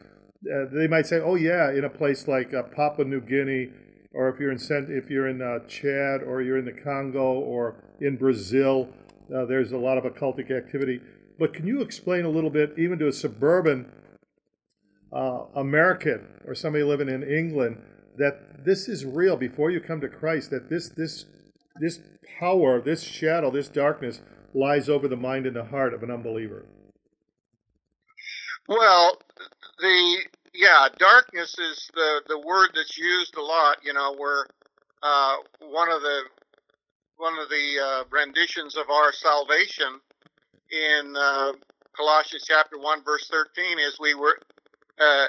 Uh, 0.45 0.65
they 0.73 0.89
might 0.89 1.07
say, 1.07 1.21
"Oh 1.21 1.37
yeah, 1.37 1.71
in 1.71 1.85
a 1.85 1.91
place 1.91 2.27
like 2.27 2.53
uh, 2.53 2.65
Papua 2.65 3.07
New 3.07 3.21
Guinea, 3.21 3.71
or 4.13 4.29
if 4.29 4.41
you're 4.41 4.53
in 4.53 4.59
if 4.91 5.11
you're 5.11 5.29
in 5.29 5.41
uh, 5.41 5.61
Chad, 5.67 6.23
or 6.23 6.43
you're 6.43 6.59
in 6.59 6.65
the 6.65 6.73
Congo, 6.73 7.33
or 7.33 7.77
in 8.01 8.17
Brazil, 8.17 8.89
uh, 9.35 9.45
there's 9.45 9.73
a 9.73 9.79
lot 9.79 9.99
of 9.99 10.05
occultic 10.05 10.51
activity." 10.51 11.01
But 11.39 11.55
can 11.55 11.67
you 11.67 11.81
explain 11.81 12.25
a 12.25 12.29
little 12.29 12.51
bit, 12.51 12.75
even 12.77 12.99
to 12.99 13.09
a 13.09 13.13
suburban 13.13 13.91
uh, 15.13 15.45
American 15.55 16.27
or 16.47 16.55
somebody 16.55 16.85
living 16.85 17.09
in 17.09 17.23
England, 17.23 17.81
that 18.19 18.65
this 18.65 18.89
is 18.89 19.05
real 19.05 19.37
before 19.37 19.71
you 19.71 19.81
come 19.81 20.01
to 20.01 20.09
Christ, 20.09 20.51
that 20.51 20.69
this 20.69 20.89
this 20.89 21.25
this 21.81 22.01
power, 22.39 22.81
this 22.81 23.03
shadow, 23.03 23.51
this 23.51 23.69
darkness 23.69 24.21
lies 24.53 24.89
over 24.89 25.09
the 25.09 25.17
mind 25.17 25.47
and 25.47 25.57
the 25.57 25.65
heart 25.65 25.95
of 25.95 26.03
an 26.03 26.11
unbeliever. 26.11 26.67
Well, 28.69 29.19
the 29.81 30.19
yeah, 30.61 30.89
darkness 30.99 31.59
is 31.59 31.91
the 31.95 32.21
the 32.29 32.39
word 32.39 32.71
that's 32.75 32.99
used 32.99 33.35
a 33.37 33.43
lot. 33.43 33.79
You 33.83 33.95
know, 33.95 34.15
where 34.17 34.47
uh, 35.03 35.37
one 35.61 35.91
of 35.91 36.03
the 36.03 36.21
one 37.17 37.39
of 37.39 37.49
the 37.49 37.79
uh, 37.83 38.05
renditions 38.11 38.77
of 38.77 38.91
our 38.91 39.13
salvation 39.13 40.01
in 40.71 41.15
uh, 41.17 41.53
Colossians 41.97 42.45
chapter 42.47 42.79
one 42.79 43.03
verse 43.03 43.27
thirteen 43.31 43.79
is 43.79 43.99
we 43.99 44.15
were 44.15 44.39
uh, 45.01 45.27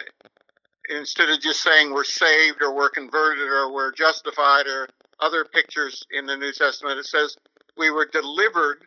instead 0.89 1.29
of 1.29 1.39
just 1.39 1.63
saying 1.63 1.93
we're 1.93 2.03
saved 2.03 2.61
or 2.61 2.75
we're 2.75 2.89
converted 2.89 3.47
or 3.47 3.73
we're 3.73 3.93
justified 3.93 4.67
or 4.67 4.87
other 5.21 5.45
pictures 5.45 6.05
in 6.11 6.25
the 6.25 6.35
New 6.35 6.51
Testament, 6.51 6.99
it 6.99 7.05
says 7.05 7.37
we 7.77 7.89
were 7.89 8.07
delivered 8.11 8.79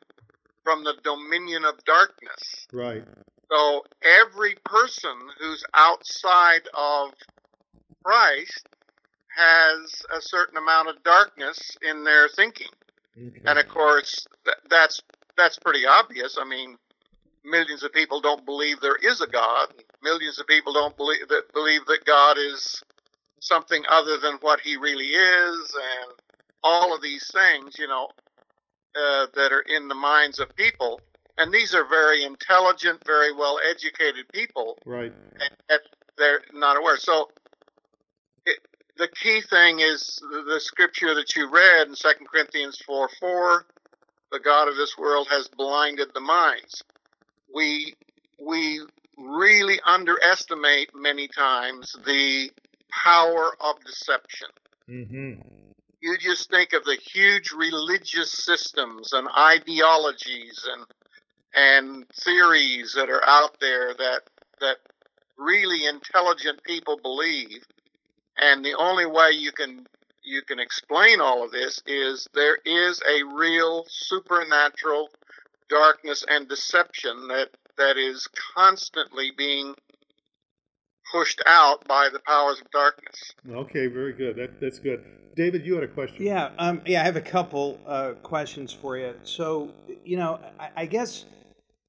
from 0.62 0.84
the 0.84 0.94
dominion 1.04 1.64
of 1.64 1.82
darkness. 1.84 2.66
Right. 2.72 3.04
So 3.54 3.84
every 4.02 4.56
person 4.64 5.16
who's 5.38 5.64
outside 5.74 6.62
of 6.74 7.10
Christ 8.04 8.66
has 9.36 10.02
a 10.12 10.20
certain 10.20 10.56
amount 10.56 10.88
of 10.88 11.02
darkness 11.04 11.76
in 11.82 12.02
their 12.02 12.28
thinking. 12.28 12.68
Okay. 13.16 13.40
And 13.44 13.58
of 13.58 13.68
course, 13.68 14.26
th- 14.44 14.56
that's 14.68 15.00
that's 15.36 15.58
pretty 15.58 15.86
obvious. 15.86 16.36
I 16.40 16.44
mean, 16.44 16.76
millions 17.44 17.84
of 17.84 17.92
people 17.92 18.20
don't 18.20 18.44
believe 18.44 18.80
there 18.80 18.96
is 18.96 19.20
a 19.20 19.26
God. 19.28 19.68
Millions 20.02 20.40
of 20.40 20.48
people 20.48 20.72
don't 20.72 20.96
believe 20.96 21.28
that 21.28 21.52
believe 21.52 21.86
that 21.86 22.04
God 22.04 22.36
is 22.38 22.82
something 23.38 23.84
other 23.88 24.18
than 24.18 24.34
what 24.40 24.60
He 24.60 24.76
really 24.76 25.10
is, 25.10 25.76
and 25.76 26.12
all 26.64 26.94
of 26.94 27.02
these 27.02 27.30
things, 27.30 27.78
you 27.78 27.86
know, 27.86 28.08
uh, 28.96 29.26
that 29.36 29.52
are 29.52 29.64
in 29.68 29.86
the 29.86 29.94
minds 29.94 30.40
of 30.40 30.56
people. 30.56 31.00
And 31.36 31.52
these 31.52 31.74
are 31.74 31.84
very 31.84 32.24
intelligent, 32.24 33.02
very 33.04 33.32
well 33.32 33.58
educated 33.68 34.26
people. 34.32 34.78
Right. 34.86 35.12
And 35.40 35.80
they're 36.16 36.42
not 36.52 36.76
aware. 36.76 36.96
So 36.96 37.28
it, 38.46 38.60
the 38.96 39.08
key 39.08 39.40
thing 39.40 39.80
is 39.80 40.22
the, 40.30 40.42
the 40.42 40.60
scripture 40.60 41.14
that 41.14 41.34
you 41.34 41.50
read 41.50 41.88
in 41.88 41.94
2 41.94 42.08
Corinthians 42.30 42.78
4 42.86 43.08
4 43.20 43.66
the 44.30 44.40
God 44.40 44.68
of 44.68 44.76
this 44.76 44.96
world 44.98 45.28
has 45.30 45.48
blinded 45.48 46.08
the 46.12 46.20
minds 46.20 46.82
we 47.54 47.94
we 48.38 48.80
really 49.16 49.80
underestimate 49.86 50.90
many 50.94 51.28
times 51.28 51.96
the 52.04 52.50
power 52.90 53.56
of 53.60 53.76
deception. 53.86 54.48
Mm-hmm. 54.90 55.48
You 56.02 56.18
just 56.18 56.50
think 56.50 56.72
of 56.72 56.84
the 56.84 56.96
huge 56.96 57.52
religious 57.52 58.30
systems 58.32 59.12
and 59.12 59.28
ideologies 59.38 60.66
and 60.70 60.84
and 61.54 62.04
theories 62.12 62.94
that 62.94 63.10
are 63.10 63.24
out 63.24 63.56
there 63.60 63.94
that 63.94 64.22
that 64.60 64.76
really 65.38 65.86
intelligent 65.86 66.62
people 66.64 66.98
believe, 67.02 67.66
and 68.36 68.64
the 68.64 68.74
only 68.74 69.06
way 69.06 69.30
you 69.32 69.52
can 69.52 69.86
you 70.22 70.42
can 70.42 70.58
explain 70.58 71.20
all 71.20 71.44
of 71.44 71.52
this 71.52 71.82
is 71.86 72.28
there 72.34 72.58
is 72.64 73.00
a 73.06 73.22
real 73.34 73.84
supernatural 73.88 75.08
darkness 75.68 76.24
and 76.28 76.48
deception 76.48 77.28
that 77.28 77.50
that 77.76 77.96
is 77.96 78.28
constantly 78.54 79.32
being 79.36 79.74
pushed 81.12 81.42
out 81.46 81.86
by 81.86 82.08
the 82.12 82.20
powers 82.20 82.60
of 82.60 82.70
darkness. 82.70 83.34
Okay, 83.50 83.86
very 83.86 84.12
good. 84.12 84.36
That 84.36 84.60
that's 84.60 84.78
good. 84.78 85.04
David, 85.34 85.66
you 85.66 85.74
had 85.74 85.84
a 85.84 85.88
question. 85.88 86.24
Yeah, 86.24 86.50
um, 86.58 86.80
yeah, 86.86 87.00
I 87.00 87.04
have 87.04 87.16
a 87.16 87.20
couple 87.20 87.80
uh, 87.86 88.12
questions 88.22 88.72
for 88.72 88.96
you. 88.96 89.14
So, 89.24 89.70
you 90.04 90.16
know, 90.16 90.38
I, 90.60 90.68
I 90.76 90.86
guess, 90.86 91.24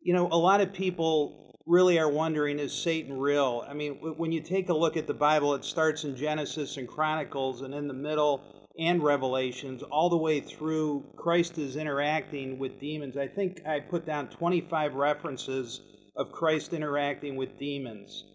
you 0.05 0.13
know, 0.13 0.27
a 0.31 0.37
lot 0.37 0.61
of 0.61 0.71
people 0.71 1.35
really 1.65 1.97
are 1.97 2.09
wondering 2.09 2.59
is 2.59 2.71
Satan 2.71 3.17
real? 3.17 3.65
I 3.67 3.73
mean, 3.73 3.93
when 4.17 4.31
you 4.31 4.39
take 4.39 4.69
a 4.69 4.73
look 4.73 4.97
at 4.97 5.07
the 5.07 5.15
Bible, 5.15 5.55
it 5.55 5.65
starts 5.65 6.03
in 6.03 6.15
Genesis 6.15 6.77
and 6.77 6.87
Chronicles, 6.87 7.61
and 7.61 7.73
in 7.73 7.87
the 7.87 7.93
middle 7.93 8.43
and 8.77 9.03
Revelations, 9.03 9.81
all 9.81 10.11
the 10.11 10.17
way 10.17 10.41
through 10.41 11.03
Christ 11.17 11.57
is 11.57 11.75
interacting 11.75 12.59
with 12.59 12.79
demons. 12.79 13.17
I 13.17 13.27
think 13.27 13.65
I 13.65 13.79
put 13.79 14.05
down 14.05 14.27
25 14.27 14.93
references 14.93 15.81
of 16.15 16.31
Christ 16.31 16.73
interacting 16.73 17.35
with 17.35 17.57
demons. 17.57 18.25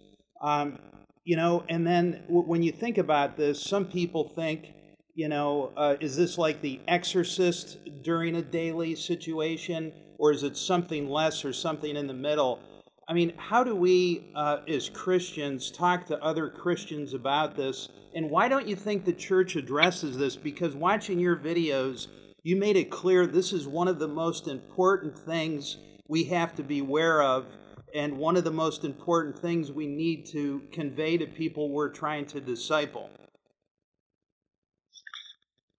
Um, 0.42 0.76
you 1.24 1.36
know, 1.36 1.64
and 1.68 1.86
then 1.86 2.22
w- 2.26 2.48
when 2.48 2.64
you 2.64 2.72
think 2.72 2.98
about 2.98 3.36
this, 3.36 3.62
some 3.62 3.84
people 3.84 4.32
think, 4.34 4.72
you 5.14 5.28
know, 5.28 5.72
uh, 5.76 5.94
is 6.00 6.16
this 6.16 6.36
like 6.36 6.62
the 6.62 6.80
exorcist 6.88 7.78
during 8.02 8.34
a 8.34 8.42
daily 8.42 8.96
situation, 8.96 9.92
or 10.20 10.30
is 10.30 10.42
it 10.42 10.54
something 10.56 11.08
less 11.08 11.44
or 11.46 11.52
something 11.52 11.96
in 11.96 12.06
the 12.06 12.14
middle? 12.14 12.60
I 13.08 13.14
mean, 13.14 13.32
how 13.36 13.64
do 13.64 13.74
we, 13.74 14.28
uh, 14.36 14.58
as 14.68 14.90
Christians, 14.90 15.70
talk 15.70 16.06
to 16.06 16.22
other 16.22 16.48
Christians 16.48 17.14
about 17.14 17.56
this? 17.56 17.88
And 18.14 18.30
why 18.30 18.46
don't 18.46 18.68
you 18.68 18.76
think 18.76 19.04
the 19.04 19.14
church 19.14 19.56
addresses 19.56 20.18
this? 20.18 20.36
Because 20.36 20.76
watching 20.76 21.18
your 21.18 21.36
videos, 21.36 22.08
you 22.42 22.54
made 22.54 22.76
it 22.76 22.90
clear 22.90 23.26
this 23.26 23.52
is 23.54 23.66
one 23.66 23.88
of 23.88 23.98
the 23.98 24.08
most 24.08 24.46
important 24.46 25.18
things 25.18 25.78
we 26.06 26.24
have 26.24 26.54
to 26.56 26.62
be 26.62 26.80
aware 26.80 27.22
of, 27.22 27.46
and 27.94 28.18
one 28.18 28.36
of 28.36 28.44
the 28.44 28.50
most 28.50 28.84
important 28.84 29.38
things 29.38 29.72
we 29.72 29.86
need 29.86 30.26
to 30.26 30.62
convey 30.70 31.16
to 31.16 31.26
people 31.26 31.70
we're 31.70 31.88
trying 31.88 32.26
to 32.26 32.40
disciple. 32.40 33.08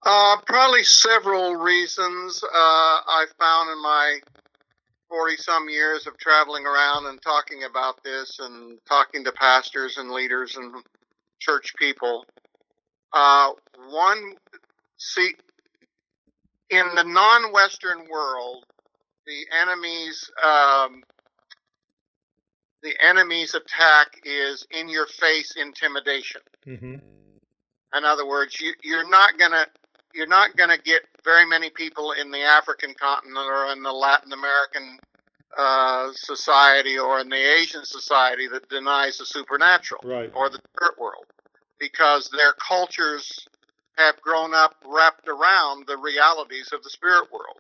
Uh, 0.04 0.38
probably 0.48 0.84
several 0.84 1.56
reasons 1.56 2.44
uh, 2.44 2.48
I 2.58 3.26
found 3.40 3.70
in 3.70 3.82
my 3.82 4.20
40 5.10 5.38
some 5.38 5.70
years 5.70 6.08
of 6.08 6.18
traveling 6.18 6.66
around 6.66 7.06
and 7.06 7.22
talking 7.22 7.64
about 7.70 8.04
this 8.04 8.40
and 8.40 8.80
talking 8.88 9.24
to 9.26 9.32
pastors 9.34 9.98
and 9.98 10.10
leaders 10.10 10.56
and 10.56 10.74
church 11.40 11.74
people. 11.78 12.26
Uh, 13.14 13.52
one, 13.90 14.34
see, 14.98 15.36
in 16.70 16.86
the 16.96 17.04
non 17.04 17.52
Western 17.52 18.08
world, 18.10 18.64
the 19.28 19.46
enemy's 19.62 20.32
um, 20.44 21.04
the 22.82 22.94
enemy's 23.02 23.54
attack 23.54 24.08
is 24.24 24.66
in 24.72 24.90
your 24.90 25.06
face 25.06 25.54
intimidation. 25.56 26.42
Mm-hmm. 26.66 26.96
In 27.94 28.06
other 28.06 28.26
words, 28.26 28.60
you, 28.60 28.74
you're 28.84 29.08
not 29.10 29.38
gonna 29.38 29.66
you're 30.14 30.28
not 30.28 30.56
going 30.58 30.70
to 30.70 30.82
get 30.82 31.02
very 31.24 31.46
many 31.46 31.70
people 31.70 32.12
in 32.14 32.32
the 32.32 32.42
African 32.42 32.94
continent 32.94 33.38
or 33.38 33.72
in 33.72 33.84
the 33.84 33.92
Latin 33.92 34.34
American 34.34 34.98
uh, 35.58 36.10
society 36.14 36.98
or 36.98 37.20
in 37.20 37.30
the 37.30 37.60
Asian 37.60 37.84
society 37.86 38.48
that 38.48 38.70
denies 38.70 39.18
the 39.18 39.26
supernatural 39.26 40.02
Right. 40.04 40.32
or 40.34 40.50
the 40.50 40.60
spirit 40.76 40.98
world 41.00 41.26
because 41.80 42.30
their 42.30 42.54
cultures 42.54 43.48
have 43.98 44.20
grown 44.22 44.54
up 44.54 44.76
wrapped 44.86 45.28
around 45.28 45.86
the 45.88 45.98
realities 45.98 46.70
of 46.74 46.84
the 46.84 46.90
spirit 46.90 47.28
world. 47.32 47.58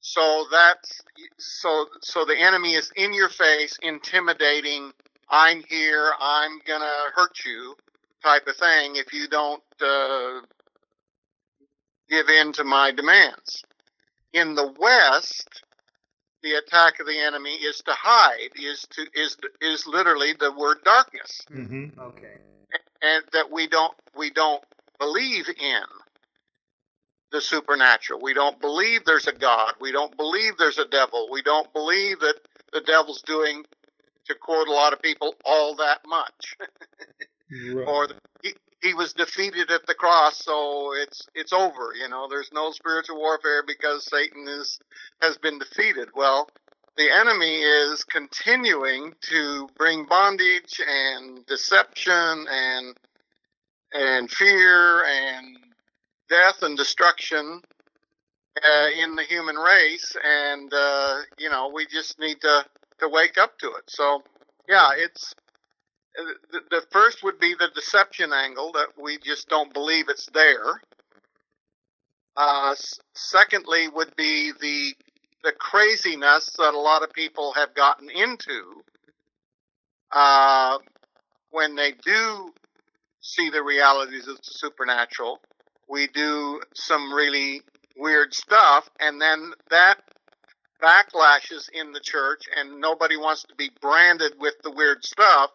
So 0.00 0.46
that's 0.50 1.02
so 1.38 1.86
so 2.00 2.24
the 2.24 2.38
enemy 2.38 2.72
is 2.74 2.90
in 2.96 3.12
your 3.12 3.28
face, 3.28 3.78
intimidating. 3.82 4.92
I'm 5.28 5.62
here. 5.68 6.12
I'm 6.18 6.58
gonna 6.66 6.90
hurt 7.14 7.44
you, 7.44 7.76
type 8.22 8.46
of 8.46 8.56
thing. 8.56 8.96
If 8.96 9.12
you 9.12 9.28
don't 9.28 9.62
uh, 9.82 10.40
give 12.10 12.28
in 12.28 12.52
to 12.54 12.64
my 12.64 12.90
demands. 12.92 13.64
In 14.32 14.54
the 14.54 14.72
West, 14.78 15.62
the 16.42 16.54
attack 16.54 17.00
of 17.00 17.06
the 17.06 17.18
enemy 17.18 17.50
is 17.54 17.78
to 17.86 17.92
hide. 17.92 18.50
Is 18.56 18.86
to 18.92 19.06
is 19.14 19.36
is 19.60 19.86
literally 19.86 20.34
the 20.38 20.52
word 20.52 20.78
darkness 20.84 21.40
Mm-hmm. 21.50 22.00
Okay. 22.00 22.36
and 23.02 23.24
that 23.32 23.50
we 23.50 23.66
don't 23.68 23.94
we 24.16 24.30
don't 24.30 24.62
believe 24.98 25.48
in 25.48 25.82
the 27.32 27.40
supernatural. 27.40 28.20
We 28.20 28.34
don't 28.34 28.60
believe 28.60 29.04
there's 29.04 29.26
a 29.28 29.32
God. 29.32 29.74
We 29.80 29.92
don't 29.92 30.16
believe 30.16 30.54
there's 30.58 30.78
a 30.78 30.86
devil. 30.88 31.28
We 31.30 31.42
don't 31.42 31.72
believe 31.72 32.20
that 32.20 32.36
the 32.72 32.80
devil's 32.80 33.22
doing, 33.22 33.64
to 34.26 34.34
quote 34.34 34.68
a 34.68 34.72
lot 34.72 34.92
of 34.92 35.00
people, 35.02 35.34
all 35.44 35.76
that 35.76 36.00
much. 36.06 36.56
Right. 37.74 37.84
or 37.86 38.08
the, 38.08 38.14
he, 38.82 38.94
was 38.94 39.12
defeated 39.12 39.70
at 39.70 39.86
the 39.86 39.94
cross, 39.94 40.38
so 40.44 40.92
it's 40.94 41.26
it's 41.34 41.52
over. 41.52 41.92
You 41.94 42.08
know, 42.08 42.28
there's 42.28 42.50
no 42.52 42.70
spiritual 42.72 43.18
warfare 43.18 43.62
because 43.66 44.04
Satan 44.04 44.46
is 44.48 44.78
has 45.22 45.38
been 45.38 45.58
defeated. 45.58 46.08
Well, 46.14 46.48
the 46.96 47.10
enemy 47.10 47.62
is 47.62 48.04
continuing 48.04 49.14
to 49.22 49.68
bring 49.78 50.04
bondage 50.04 50.80
and 50.86 51.44
deception 51.46 52.46
and 52.50 52.96
and 53.92 54.30
fear 54.30 55.04
and 55.04 55.56
death 56.28 56.62
and 56.62 56.76
destruction 56.76 57.62
uh, 58.64 58.88
in 59.02 59.16
the 59.16 59.22
human 59.24 59.56
race, 59.56 60.16
and 60.24 60.72
uh, 60.72 61.18
you 61.38 61.50
know 61.50 61.70
we 61.74 61.86
just 61.86 62.18
need 62.18 62.40
to 62.40 62.64
to 62.98 63.08
wake 63.08 63.38
up 63.38 63.58
to 63.58 63.68
it. 63.68 63.88
So 63.88 64.22
yeah, 64.68 64.90
it's 64.96 65.34
the, 66.70 66.82
first 66.90 67.22
would 67.22 67.38
be 67.38 67.54
the 67.54 67.68
deception 67.74 68.32
angle 68.32 68.72
that 68.72 68.88
we 69.00 69.18
just 69.18 69.48
don't 69.48 69.72
believe 69.72 70.08
it's 70.08 70.26
there. 70.32 70.80
Uh, 72.36 72.74
secondly, 73.14 73.88
would 73.88 74.14
be 74.16 74.52
the 74.60 74.94
the 75.42 75.52
craziness 75.52 76.50
that 76.58 76.74
a 76.74 76.78
lot 76.78 77.02
of 77.02 77.10
people 77.12 77.52
have 77.54 77.74
gotten 77.74 78.10
into 78.10 78.82
uh, 80.12 80.76
when 81.50 81.74
they 81.76 81.92
do 82.04 82.52
see 83.20 83.48
the 83.50 83.62
realities 83.62 84.28
of 84.28 84.36
the 84.36 84.42
supernatural. 84.42 85.40
We 85.88 86.08
do 86.08 86.60
some 86.74 87.12
really 87.12 87.62
weird 87.96 88.34
stuff, 88.34 88.88
and 89.00 89.20
then 89.20 89.52
that 89.70 89.96
backlashes 90.82 91.68
in 91.72 91.92
the 91.92 92.00
church, 92.00 92.44
and 92.56 92.80
nobody 92.80 93.16
wants 93.16 93.42
to 93.44 93.54
be 93.54 93.70
branded 93.80 94.34
with 94.38 94.54
the 94.62 94.70
weird 94.70 95.04
stuff. 95.04 95.50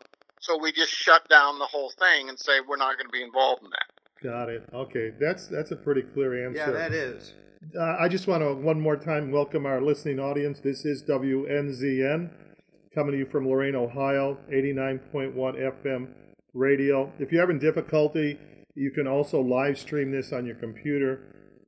So 0.45 0.57
we 0.61 0.71
just 0.71 0.91
shut 0.91 1.27
down 1.27 1.57
the 1.57 1.65
whole 1.65 1.91
thing 1.97 2.29
and 2.29 2.37
say 2.37 2.59
we're 2.67 2.77
not 2.77 2.97
going 2.97 3.07
to 3.07 3.11
be 3.11 3.23
involved 3.23 3.63
in 3.63 3.71
that. 3.71 3.87
Got 4.21 4.49
it. 4.49 4.63
Okay, 4.71 5.11
that's 5.19 5.47
that's 5.47 5.71
a 5.71 5.75
pretty 5.75 6.03
clear 6.03 6.45
answer. 6.45 6.59
Yeah, 6.59 6.69
that 6.69 6.93
is. 6.93 7.33
Uh, 7.75 7.95
I 7.99 8.07
just 8.07 8.27
want 8.27 8.43
to 8.43 8.53
one 8.53 8.79
more 8.79 8.95
time 8.95 9.31
welcome 9.31 9.65
our 9.65 9.81
listening 9.81 10.19
audience. 10.19 10.59
This 10.59 10.85
is 10.85 11.01
WNZN 11.09 12.29
coming 12.93 13.13
to 13.13 13.17
you 13.17 13.25
from 13.25 13.47
Lorain, 13.47 13.73
Ohio, 13.75 14.37
89.1 14.53 15.33
FM 15.33 16.09
radio. 16.53 17.11
If 17.17 17.31
you're 17.31 17.41
having 17.41 17.57
difficulty, 17.57 18.37
you 18.75 18.91
can 18.91 19.07
also 19.07 19.41
live 19.41 19.79
stream 19.79 20.11
this 20.11 20.31
on 20.31 20.45
your 20.45 20.57
computer, 20.57 21.21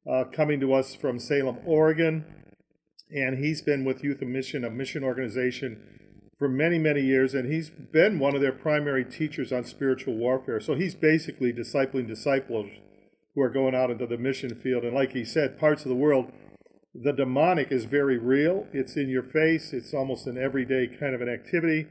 uh, 0.09 0.25
coming 0.31 0.59
to 0.59 0.73
us 0.73 0.95
from 0.95 1.19
Salem, 1.19 1.57
Oregon 1.65 2.25
and 3.12 3.43
he's 3.43 3.62
been 3.62 3.85
with 3.85 4.03
Youth 4.03 4.21
of 4.21 4.27
Mission, 4.27 4.63
a 4.63 4.69
mission 4.69 5.03
organization, 5.03 5.81
for 6.38 6.47
many, 6.47 6.77
many 6.77 7.01
years, 7.01 7.33
and 7.33 7.51
he's 7.51 7.69
been 7.69 8.19
one 8.19 8.35
of 8.35 8.41
their 8.41 8.53
primary 8.53 9.03
teachers 9.03 9.51
on 9.51 9.65
spiritual 9.65 10.15
warfare. 10.15 10.62
So 10.62 10.75
he's 10.75 10.95
basically 10.95 11.51
discipling 11.51 12.07
disciples 12.07 12.69
who 13.35 13.41
are 13.41 13.49
going 13.49 13.75
out 13.75 13.91
into 13.91 14.07
the 14.07 14.17
mission 14.17 14.55
field. 14.55 14.85
And 14.85 14.93
like 14.93 15.12
he 15.12 15.25
said, 15.25 15.59
parts 15.59 15.83
of 15.83 15.89
the 15.89 15.95
world, 15.95 16.31
the 16.95 17.12
demonic 17.12 17.71
is 17.71 17.85
very 17.85 18.17
real. 18.17 18.67
It's 18.71 18.95
in 18.95 19.09
your 19.09 19.23
face. 19.23 19.73
It's 19.73 19.93
almost 19.93 20.27
an 20.27 20.38
everyday 20.38 20.88
kind 20.88 21.13
of 21.13 21.21
an 21.21 21.29
activity. 21.29 21.88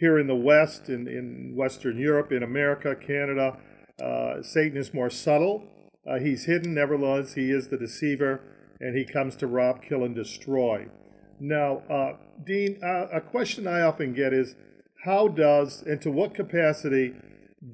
Here 0.00 0.18
in 0.18 0.26
the 0.26 0.34
West, 0.34 0.88
in, 0.88 1.06
in 1.06 1.54
Western 1.54 1.98
Europe, 1.98 2.32
in 2.32 2.42
America, 2.42 2.96
Canada, 2.96 3.58
uh, 4.02 4.42
Satan 4.42 4.78
is 4.78 4.92
more 4.92 5.10
subtle. 5.10 5.62
Uh, 6.10 6.18
he's 6.18 6.46
hidden, 6.46 6.74
nevertheless, 6.74 7.34
he 7.34 7.50
is 7.50 7.68
the 7.68 7.76
deceiver 7.76 8.40
and 8.80 8.96
he 8.96 9.04
comes 9.04 9.36
to 9.36 9.46
rob, 9.46 9.82
kill, 9.82 10.04
and 10.04 10.14
destroy. 10.14 10.86
Now, 11.38 11.82
uh, 11.90 12.16
Dean, 12.44 12.80
uh, 12.82 13.08
a 13.12 13.20
question 13.20 13.66
I 13.66 13.82
often 13.82 14.14
get 14.14 14.32
is 14.32 14.54
how 15.04 15.28
does 15.28 15.82
and 15.82 16.00
to 16.02 16.10
what 16.10 16.34
capacity 16.34 17.14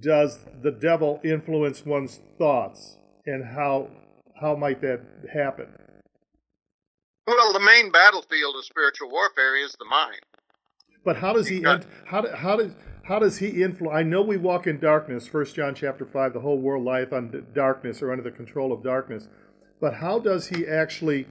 does 0.00 0.40
the 0.62 0.72
devil 0.72 1.20
influence 1.22 1.86
one's 1.86 2.20
thoughts, 2.38 2.96
and 3.24 3.44
how 3.44 3.88
how 4.40 4.54
might 4.54 4.80
that 4.82 5.00
happen? 5.32 5.68
Well, 7.26 7.52
the 7.52 7.60
main 7.60 7.90
battlefield 7.90 8.56
of 8.56 8.64
spiritual 8.64 9.10
warfare 9.10 9.56
is 9.56 9.74
the 9.78 9.84
mind. 9.84 10.20
But 11.06 11.18
how 11.18 11.32
does 11.32 11.46
he 11.46 11.64
ent- 11.64 11.86
how 12.06 12.26
how 12.34 12.56
does 12.56 12.72
how 13.04 13.20
does 13.20 13.38
he 13.38 13.62
influence? 13.62 13.96
I 13.96 14.02
know 14.02 14.22
we 14.22 14.36
walk 14.36 14.66
in 14.66 14.80
darkness. 14.80 15.28
First 15.28 15.54
John 15.54 15.72
chapter 15.72 16.04
five. 16.04 16.32
The 16.32 16.40
whole 16.40 16.58
world 16.58 16.84
lieth 16.84 17.12
on 17.12 17.30
d- 17.30 17.38
darkness 17.54 18.02
or 18.02 18.10
under 18.10 18.24
the 18.24 18.32
control 18.32 18.72
of 18.72 18.82
darkness. 18.82 19.28
But 19.80 19.94
how 19.94 20.18
does 20.18 20.48
he 20.48 20.66
actually 20.66 21.28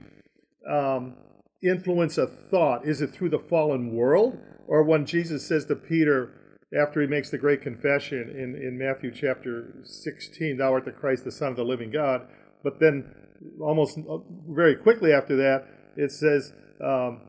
um, 0.66 1.14
influence 1.62 2.16
a 2.16 2.26
thought? 2.26 2.88
Is 2.88 3.02
it 3.02 3.10
through 3.12 3.28
the 3.28 3.38
fallen 3.38 3.94
world, 3.94 4.38
or 4.66 4.82
when 4.82 5.04
Jesus 5.04 5.46
says 5.46 5.66
to 5.66 5.76
Peter 5.76 6.32
after 6.74 7.02
he 7.02 7.06
makes 7.06 7.28
the 7.28 7.38
great 7.38 7.60
confession 7.60 8.30
in 8.30 8.56
in 8.56 8.78
Matthew 8.78 9.12
chapter 9.12 9.74
sixteen, 9.84 10.56
"Thou 10.56 10.72
art 10.72 10.86
the 10.86 10.90
Christ, 10.90 11.24
the 11.24 11.30
Son 11.30 11.50
of 11.50 11.56
the 11.56 11.64
living 11.64 11.90
God," 11.90 12.26
but 12.64 12.80
then 12.80 13.12
almost 13.60 13.98
uh, 13.98 14.18
very 14.48 14.74
quickly 14.74 15.12
after 15.12 15.36
that, 15.36 15.66
it 15.98 16.12
says 16.12 16.54
um, 16.82 17.20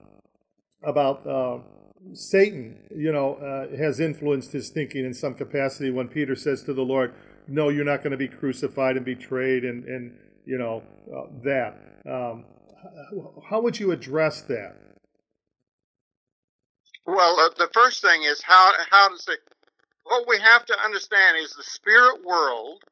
about. 0.81 1.27
Uh, 1.27 1.57
Satan, 2.13 2.77
you 2.95 3.11
know, 3.11 3.35
uh, 3.35 3.75
has 3.77 3.99
influenced 3.99 4.51
his 4.51 4.69
thinking 4.69 5.05
in 5.05 5.13
some 5.13 5.33
capacity 5.33 5.89
when 5.91 6.07
Peter 6.07 6.35
says 6.35 6.63
to 6.63 6.73
the 6.73 6.83
Lord, 6.83 7.13
No, 7.47 7.69
you're 7.69 7.85
not 7.85 7.99
going 8.03 8.11
to 8.11 8.17
be 8.17 8.27
crucified 8.27 8.97
and 8.97 9.05
betrayed, 9.05 9.63
and, 9.63 9.83
and 9.85 10.17
you 10.45 10.57
know, 10.57 10.83
uh, 11.15 11.27
that. 11.43 11.77
Um, 12.09 12.45
how 13.49 13.61
would 13.61 13.79
you 13.79 13.91
address 13.91 14.41
that? 14.43 14.75
Well, 17.05 17.39
uh, 17.39 17.49
the 17.57 17.69
first 17.73 18.01
thing 18.01 18.23
is 18.23 18.41
how 18.43 18.71
how 18.89 19.09
does 19.09 19.25
it? 19.29 19.39
What 20.03 20.27
we 20.27 20.39
have 20.39 20.65
to 20.65 20.75
understand 20.83 21.37
is 21.37 21.53
the 21.53 21.63
spirit 21.63 22.23
world 22.25 22.83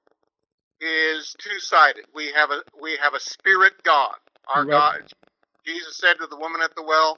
is 0.82 1.36
two 1.40 1.60
sided. 1.60 2.06
We 2.14 2.32
have 2.36 2.52
a 2.52 2.62
we 2.82 2.98
have 3.02 3.14
a 3.14 3.20
spirit 3.20 3.74
God. 3.84 4.16
Our 4.54 4.66
Right. 4.66 4.72
God. 5.02 5.14
Jesus 5.66 5.98
said 5.98 6.16
to 6.22 6.28
the 6.28 6.38
woman 6.38 6.62
at 6.62 6.76
the 6.76 6.84
well, 6.84 7.18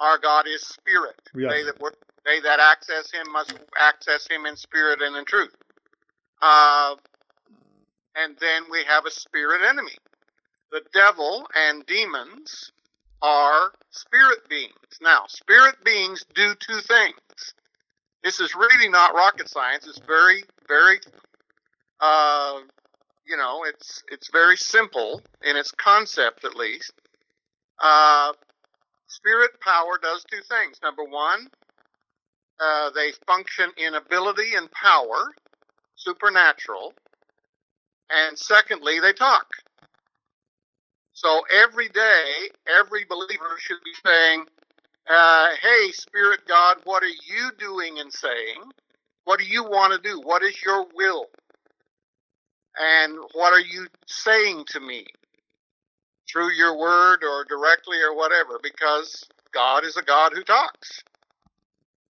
"Our 0.00 0.18
God 0.18 0.46
is 0.48 0.62
spirit. 0.66 1.20
Yes. 1.34 1.52
They 1.52 1.64
that 1.64 1.80
work, 1.80 1.96
they 2.24 2.40
that 2.40 2.60
access 2.60 3.10
Him 3.12 3.30
must 3.32 3.54
access 3.78 4.26
Him 4.28 4.46
in 4.46 4.56
spirit 4.56 5.00
and 5.02 5.16
in 5.16 5.24
truth." 5.24 5.54
Uh, 6.42 6.96
and 8.16 8.36
then 8.40 8.64
we 8.70 8.84
have 8.84 9.06
a 9.06 9.10
spirit 9.10 9.62
enemy. 9.68 9.96
The 10.72 10.82
devil 10.92 11.46
and 11.54 11.84
demons 11.86 12.72
are 13.22 13.72
spirit 13.90 14.48
beings. 14.48 14.98
Now, 15.00 15.24
spirit 15.28 15.82
beings 15.84 16.24
do 16.34 16.54
two 16.54 16.80
things. 16.80 17.54
This 18.22 18.40
is 18.40 18.54
really 18.54 18.88
not 18.88 19.14
rocket 19.14 19.48
science. 19.48 19.86
It's 19.86 19.98
very, 19.98 20.44
very, 20.68 21.00
uh, 22.00 22.60
you 23.26 23.36
know, 23.36 23.64
it's 23.64 24.02
it's 24.10 24.30
very 24.30 24.56
simple 24.56 25.22
in 25.42 25.56
its 25.56 25.70
concept, 25.72 26.44
at 26.44 26.54
least. 26.54 26.92
Uh, 27.82 28.32
spirit 29.10 29.52
power 29.60 29.98
does 30.02 30.24
two 30.30 30.42
things. 30.48 30.80
Number 30.82 31.04
one, 31.04 31.48
uh, 32.60 32.90
they 32.94 33.12
function 33.26 33.70
in 33.78 33.94
ability 33.94 34.54
and 34.56 34.70
power, 34.72 35.32
supernatural, 35.96 36.94
and 38.10 38.38
secondly, 38.38 39.00
they 39.00 39.12
talk. 39.12 39.46
So 41.14 41.42
every 41.52 41.88
day, 41.90 42.50
every 42.80 43.04
believer 43.08 43.56
should 43.58 43.78
be 43.84 43.92
saying, 44.06 44.44
uh, 45.10 45.50
Hey, 45.62 45.90
Spirit 45.92 46.40
God, 46.48 46.78
what 46.84 47.02
are 47.02 47.06
you 47.08 47.50
doing 47.58 48.00
and 48.00 48.12
saying? 48.12 48.62
What 49.24 49.40
do 49.40 49.46
you 49.46 49.64
want 49.64 49.92
to 49.94 50.08
do? 50.08 50.20
What 50.22 50.42
is 50.42 50.62
your 50.64 50.86
will? 50.94 51.26
And 52.80 53.18
what 53.34 53.52
are 53.52 53.60
you 53.60 53.88
saying 54.06 54.64
to 54.70 54.80
me? 54.80 55.06
Through 56.30 56.52
your 56.52 56.76
word 56.78 57.24
or 57.24 57.44
directly 57.44 57.98
or 58.00 58.14
whatever, 58.14 58.60
because 58.62 59.24
God 59.52 59.84
is 59.84 59.96
a 59.96 60.02
God 60.02 60.32
who 60.34 60.42
talks. 60.42 61.02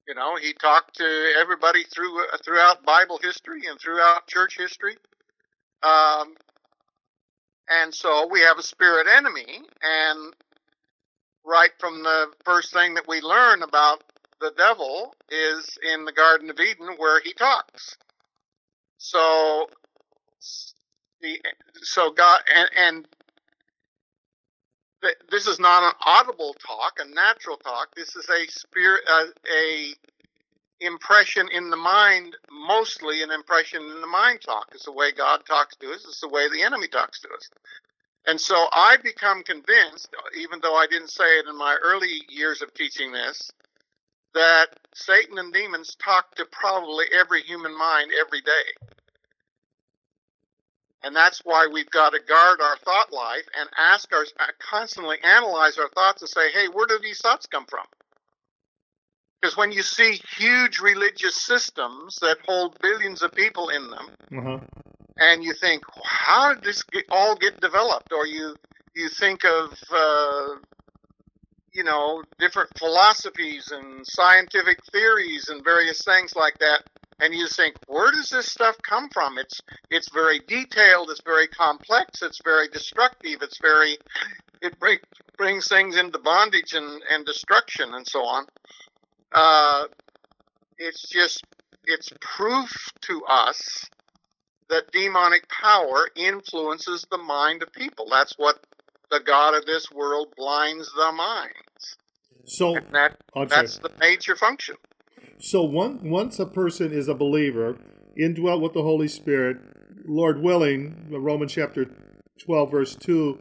You 0.08 0.14
know, 0.14 0.36
he 0.36 0.52
talked 0.54 0.96
to 0.96 1.32
everybody 1.40 1.84
through 1.84 2.20
throughout 2.44 2.84
Bible 2.84 3.18
history 3.22 3.62
and 3.68 3.80
throughout 3.80 4.26
church 4.26 4.56
history. 4.58 4.96
Um, 5.82 6.34
and 7.70 7.94
so 7.94 8.28
we 8.30 8.40
have 8.40 8.58
a 8.58 8.62
spirit 8.62 9.06
enemy, 9.06 9.62
and 9.82 10.34
right 11.44 11.70
from 11.78 12.02
the 12.02 12.26
first 12.44 12.72
thing 12.72 12.94
that 12.94 13.08
we 13.08 13.20
learn 13.20 13.62
about 13.62 14.02
the 14.40 14.52
devil 14.56 15.14
is 15.30 15.78
in 15.92 16.04
the 16.04 16.12
Garden 16.12 16.50
of 16.50 16.58
Eden 16.58 16.88
where 16.96 17.20
he 17.20 17.32
talks. 17.32 17.96
So 18.98 19.68
the 21.20 21.38
so 21.82 22.10
God 22.10 22.40
and, 22.54 22.70
and 22.76 23.08
this 25.30 25.46
is 25.46 25.58
not 25.60 25.82
an 25.82 25.92
audible 26.04 26.54
talk, 26.66 26.98
a 27.00 27.08
natural 27.08 27.56
talk. 27.56 27.94
This 27.94 28.16
is 28.16 28.28
a 28.28 28.46
spirit, 28.50 29.02
uh, 29.10 29.26
a 29.52 29.94
impression 30.80 31.48
in 31.52 31.70
the 31.70 31.76
mind, 31.76 32.36
mostly 32.50 33.22
an 33.22 33.30
impression 33.30 33.82
in 33.82 34.00
the 34.00 34.06
mind 34.06 34.40
talk. 34.44 34.68
It's 34.72 34.84
the 34.86 34.92
way 34.92 35.12
God 35.12 35.44
talks 35.46 35.76
to 35.76 35.92
us. 35.92 36.04
It's 36.06 36.20
the 36.20 36.28
way 36.28 36.48
the 36.48 36.62
enemy 36.62 36.88
talks 36.88 37.20
to 37.20 37.28
us. 37.28 37.50
And 38.26 38.40
so 38.40 38.66
I 38.72 38.96
become 39.02 39.42
convinced, 39.42 40.14
even 40.38 40.60
though 40.62 40.76
I 40.76 40.86
didn't 40.86 41.10
say 41.10 41.38
it 41.38 41.46
in 41.48 41.56
my 41.56 41.76
early 41.82 42.22
years 42.28 42.62
of 42.62 42.72
teaching 42.74 43.12
this, 43.12 43.50
that 44.34 44.68
Satan 44.94 45.38
and 45.38 45.52
demons 45.52 45.96
talk 45.96 46.34
to 46.36 46.44
probably 46.50 47.06
every 47.18 47.42
human 47.42 47.76
mind 47.76 48.10
every 48.20 48.40
day. 48.42 48.99
And 51.02 51.16
that's 51.16 51.40
why 51.44 51.66
we've 51.72 51.90
got 51.90 52.10
to 52.10 52.20
guard 52.20 52.60
our 52.60 52.76
thought 52.78 53.12
life 53.12 53.44
and 53.58 53.68
ask 53.78 54.12
our, 54.12 54.24
constantly 54.58 55.16
analyze 55.22 55.78
our 55.78 55.88
thoughts 55.88 56.20
and 56.22 56.28
say, 56.28 56.50
hey, 56.52 56.68
where 56.68 56.86
do 56.86 56.98
these 57.02 57.20
thoughts 57.20 57.46
come 57.46 57.64
from? 57.66 57.86
Because 59.40 59.56
when 59.56 59.72
you 59.72 59.82
see 59.82 60.20
huge 60.36 60.80
religious 60.80 61.36
systems 61.36 62.18
that 62.20 62.36
hold 62.46 62.78
billions 62.80 63.22
of 63.22 63.32
people 63.32 63.70
in 63.70 63.90
them, 63.90 64.10
uh-huh. 64.36 64.58
and 65.16 65.42
you 65.42 65.54
think, 65.54 65.82
how 66.04 66.52
did 66.52 66.62
this 66.62 66.82
get, 66.82 67.04
all 67.10 67.34
get 67.36 67.58
developed? 67.60 68.12
Or 68.12 68.26
you 68.26 68.54
you 68.94 69.08
think 69.08 69.44
of 69.44 69.72
uh, 69.90 70.56
you 71.72 71.84
know 71.84 72.22
different 72.38 72.70
philosophies 72.78 73.70
and 73.72 74.06
scientific 74.06 74.78
theories 74.92 75.48
and 75.48 75.64
various 75.64 76.02
things 76.04 76.34
like 76.36 76.58
that, 76.58 76.82
and 77.20 77.34
you 77.34 77.48
think, 77.48 77.76
where 77.86 78.10
does 78.10 78.30
this 78.30 78.46
stuff 78.46 78.76
come 78.82 79.08
from? 79.10 79.38
It's 79.38 79.60
it's 79.90 80.10
very 80.10 80.40
detailed, 80.40 81.10
it's 81.10 81.22
very 81.24 81.48
complex, 81.48 82.22
it's 82.22 82.40
very 82.42 82.68
destructive, 82.68 83.42
it's 83.42 83.58
very 83.58 83.98
it 84.62 84.78
brings 84.78 85.00
brings 85.36 85.68
things 85.68 85.96
into 85.96 86.18
bondage 86.18 86.74
and, 86.74 87.02
and 87.10 87.24
destruction 87.24 87.94
and 87.94 88.06
so 88.06 88.20
on 88.20 88.44
uh, 89.32 89.84
it's 90.78 91.08
just 91.08 91.44
it's 91.84 92.10
proof 92.20 92.70
to 93.02 93.22
us 93.28 93.88
that 94.68 94.90
demonic 94.92 95.48
power 95.48 96.08
influences 96.14 97.06
the 97.10 97.18
mind 97.18 97.62
of 97.62 97.72
people. 97.72 98.06
That's 98.10 98.34
what 98.36 98.60
the 99.10 99.20
God 99.20 99.54
of 99.54 99.66
this 99.66 99.90
world 99.90 100.28
blinds 100.36 100.90
the 100.94 101.12
minds. 101.12 101.96
So 102.44 102.74
that, 102.92 103.16
that's 103.48 103.78
the 103.78 103.90
major 103.98 104.36
function. 104.36 104.76
So 105.40 105.62
one, 105.62 106.10
once 106.10 106.38
a 106.38 106.44
person 106.44 106.92
is 106.92 107.08
a 107.08 107.14
believer, 107.14 107.78
indwelt 108.14 108.60
with 108.60 108.74
the 108.74 108.82
Holy 108.82 109.08
Spirit, 109.08 109.56
Lord 110.06 110.42
willing, 110.42 111.06
Romans 111.10 111.52
chapter 111.52 111.86
12, 112.44 112.70
verse 112.70 112.94
2, 112.96 113.38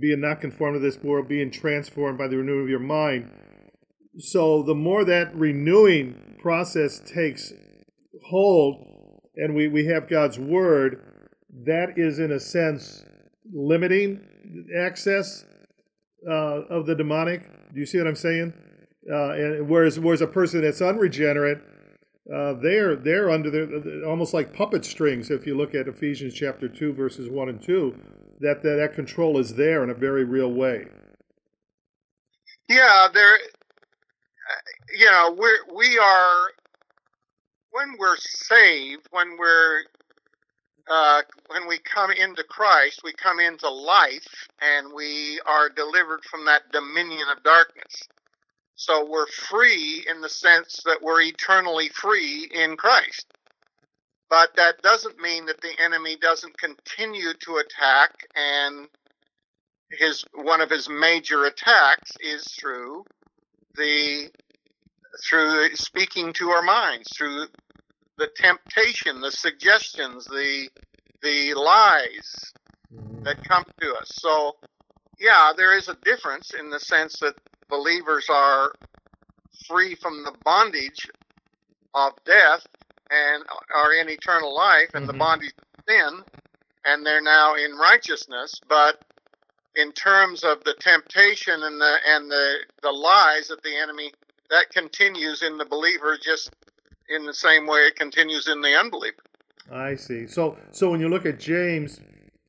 being 0.00 0.20
not 0.20 0.40
conformed 0.40 0.74
to 0.74 0.80
this 0.80 1.00
world, 1.02 1.28
being 1.28 1.52
transformed 1.52 2.18
by 2.18 2.26
the 2.26 2.36
renewing 2.36 2.64
of 2.64 2.68
your 2.68 2.80
mind, 2.80 3.30
so 4.18 4.62
the 4.62 4.74
more 4.74 5.04
that 5.04 5.36
renewing 5.36 6.36
process 6.40 7.00
takes 7.00 7.52
hold 8.28 8.84
and 9.36 9.54
we, 9.54 9.68
we 9.68 9.86
have 9.86 10.08
God's 10.08 10.38
word, 10.38 11.00
that 11.64 11.96
is 11.96 12.18
in 12.18 12.32
a 12.32 12.40
sense 12.40 13.04
limiting 13.52 14.20
access 14.76 15.44
uh, 16.28 16.62
of 16.70 16.86
the 16.86 16.94
demonic. 16.94 17.42
Do 17.72 17.78
you 17.78 17.86
see 17.86 17.98
what 17.98 18.06
I'm 18.06 18.16
saying? 18.16 18.54
Uh, 19.10 19.30
and 19.30 19.68
whereas 19.68 19.98
whereas 19.98 20.20
a 20.20 20.26
person 20.26 20.62
that's 20.62 20.80
unregenerate, 20.82 21.62
uh, 22.32 22.54
they're 22.54 22.96
they're 22.96 23.30
under 23.30 23.50
the 23.50 24.04
almost 24.06 24.34
like 24.34 24.52
puppet 24.52 24.84
strings. 24.84 25.30
If 25.30 25.46
you 25.46 25.56
look 25.56 25.74
at 25.74 25.88
Ephesians 25.88 26.34
chapter 26.34 26.68
two 26.68 26.92
verses 26.92 27.28
one 27.28 27.48
and 27.48 27.62
two, 27.62 27.94
that 28.40 28.62
that, 28.62 28.76
that 28.76 28.94
control 28.94 29.38
is 29.38 29.54
there 29.54 29.84
in 29.84 29.90
a 29.90 29.94
very 29.94 30.24
real 30.24 30.52
way. 30.52 30.86
Yeah, 32.68 33.06
there 33.14 33.38
you 34.96 35.06
know, 35.06 35.34
we're, 35.36 35.74
we 35.74 35.98
are, 35.98 36.50
when 37.70 37.96
we're 37.98 38.16
saved, 38.16 39.06
when 39.10 39.36
we're, 39.38 39.82
uh, 40.90 41.22
when 41.48 41.66
we 41.66 41.78
come 41.78 42.10
into 42.12 42.44
Christ, 42.44 43.00
we 43.04 43.12
come 43.12 43.40
into 43.40 43.68
life 43.68 44.48
and 44.60 44.92
we 44.94 45.40
are 45.46 45.68
delivered 45.68 46.22
from 46.24 46.44
that 46.46 46.62
dominion 46.72 47.26
of 47.36 47.42
darkness. 47.42 48.08
So 48.76 49.06
we're 49.08 49.26
free 49.26 50.04
in 50.08 50.20
the 50.20 50.28
sense 50.28 50.82
that 50.84 51.02
we're 51.02 51.22
eternally 51.22 51.88
free 51.88 52.48
in 52.52 52.76
Christ. 52.76 53.26
But 54.28 54.54
that 54.56 54.82
doesn't 54.82 55.18
mean 55.18 55.46
that 55.46 55.60
the 55.60 55.72
enemy 55.82 56.16
doesn't 56.16 56.58
continue 56.58 57.32
to 57.32 57.56
attack 57.56 58.12
and 58.34 58.88
his 59.90 60.24
one 60.34 60.60
of 60.60 60.68
his 60.68 60.88
major 60.88 61.44
attacks 61.44 62.12
is 62.20 62.44
through 62.58 63.04
the 63.76 64.30
through 65.22 65.74
speaking 65.76 66.32
to 66.34 66.50
our 66.50 66.62
minds, 66.62 67.08
through 67.16 67.46
the 68.18 68.28
temptation, 68.36 69.20
the 69.20 69.30
suggestions, 69.30 70.24
the 70.24 70.68
the 71.22 71.54
lies 71.54 72.52
mm-hmm. 72.92 73.22
that 73.22 73.42
come 73.44 73.64
to 73.80 73.94
us. 73.94 74.10
So, 74.14 74.56
yeah, 75.18 75.52
there 75.56 75.76
is 75.76 75.88
a 75.88 75.96
difference 76.02 76.52
in 76.52 76.68
the 76.68 76.80
sense 76.80 77.18
that 77.20 77.34
believers 77.68 78.26
are 78.30 78.72
free 79.68 79.94
from 79.94 80.24
the 80.24 80.32
bondage 80.44 81.08
of 81.94 82.12
death 82.24 82.66
and 83.10 83.44
are 83.74 83.92
in 83.94 84.08
eternal 84.08 84.54
life 84.54 84.90
and 84.94 85.02
mm-hmm. 85.02 85.12
the 85.12 85.18
bondage 85.18 85.52
of 85.78 85.84
sin, 85.88 86.22
and 86.84 87.04
they're 87.04 87.22
now 87.22 87.54
in 87.54 87.76
righteousness. 87.76 88.60
But 88.68 89.02
in 89.76 89.92
terms 89.92 90.42
of 90.42 90.64
the 90.64 90.74
temptation 90.80 91.62
and 91.62 91.80
the 91.80 91.96
and 92.06 92.30
the 92.30 92.54
the 92.82 92.90
lies 92.90 93.48
that 93.48 93.62
the 93.62 93.76
enemy 93.76 94.12
that 94.50 94.70
continues 94.70 95.42
in 95.42 95.58
the 95.58 95.64
believer 95.64 96.16
just 96.22 96.50
in 97.08 97.24
the 97.26 97.34
same 97.34 97.66
way 97.66 97.80
it 97.80 97.96
continues 97.96 98.48
in 98.48 98.60
the 98.60 98.74
unbeliever. 98.74 99.16
I 99.70 99.94
see. 99.94 100.26
So 100.26 100.56
so 100.72 100.90
when 100.90 101.00
you 101.00 101.08
look 101.08 101.26
at 101.26 101.38
James 101.38 102.00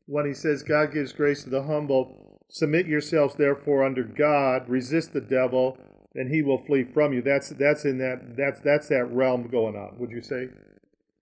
when 0.06 0.26
he 0.26 0.34
says 0.34 0.64
God 0.64 0.94
gives 0.94 1.12
grace 1.14 1.44
to 1.44 1.50
the 1.50 1.62
humble, 1.62 2.27
submit 2.50 2.88
yourselves 2.88 3.36
therefore 3.36 3.84
under 3.84 4.04
God, 4.04 4.68
resist 4.70 5.14
the 5.14 5.22
devil, 5.22 5.78
and 6.16 6.34
he 6.34 6.42
will 6.42 6.64
flee 6.66 6.84
from 6.84 7.14
you. 7.14 7.22
That's 7.22 7.50
that's 7.50 7.86
in 7.86 7.98
that 8.00 8.36
that's 8.36 8.60
that's 8.62 8.88
that 8.90 9.06
realm 9.12 9.48
going 9.48 9.76
on. 9.76 9.98
Would 10.00 10.12
you 10.12 10.22
say? 10.22 10.50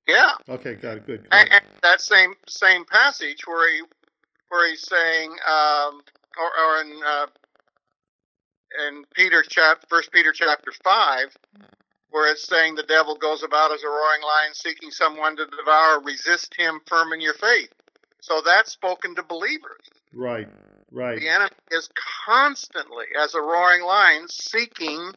Yeah. 0.08 0.32
Okay. 0.48 0.76
Got 0.76 0.98
it. 0.98 1.08
Good. 1.08 1.28
And, 1.32 1.52
and, 1.52 1.64
that 1.84 2.02
same 2.02 2.34
same 2.48 2.86
passage 2.86 3.46
where 3.46 3.74
he 3.74 3.82
where 4.50 4.70
he's 4.70 4.88
saying, 4.88 5.32
um, 5.32 6.02
or, 6.38 6.66
or 6.66 6.82
in 6.82 7.00
uh, 7.06 7.28
in 8.88 9.04
Peter 9.14 9.44
chapter 9.48 9.86
First 9.90 10.12
Peter 10.12 10.32
chapter 10.32 10.72
five, 10.84 11.36
where 12.10 12.32
it's 12.32 12.48
saying 12.48 12.76
the 12.76 12.84
devil 12.84 13.16
goes 13.16 13.44
about 13.44 13.72
as 13.74 13.84
a 13.84 13.88
roaring 13.88 14.22
lion 14.22 14.54
seeking 14.54 14.92
someone 14.92 15.36
to 15.38 15.46
devour. 15.46 16.02
Resist 16.02 16.56
him 16.56 16.80
firm 16.88 17.12
in 17.14 17.22
your 17.22 17.34
faith. 17.34 17.70
So 18.22 18.42
that's 18.44 18.72
spoken 18.72 19.16
to 19.16 19.24
believers. 19.24 19.90
Right. 20.14 20.48
Right. 20.96 21.20
The 21.20 21.30
enemy 21.30 21.52
is 21.72 21.90
constantly, 22.26 23.06
as 23.22 23.36
a 23.36 23.42
roaring 23.42 23.84
lion, 23.84 24.28
seeking 24.30 25.12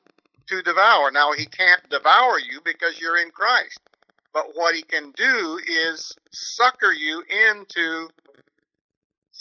to 0.49 0.63
devour. 0.63 1.11
Now 1.13 1.33
he 1.33 1.47
can't 1.47 1.89
devour 1.89 2.41
you 2.41 2.61
because 2.65 3.01
you're 3.01 3.19
in 3.19 3.31
Christ. 3.31 3.81
But 4.35 4.47
what 4.55 4.75
he 4.75 4.83
can 4.83 5.13
do 5.13 5.61
is 5.67 6.15
sucker 6.33 6.93
you 6.93 7.23
into 7.53 8.09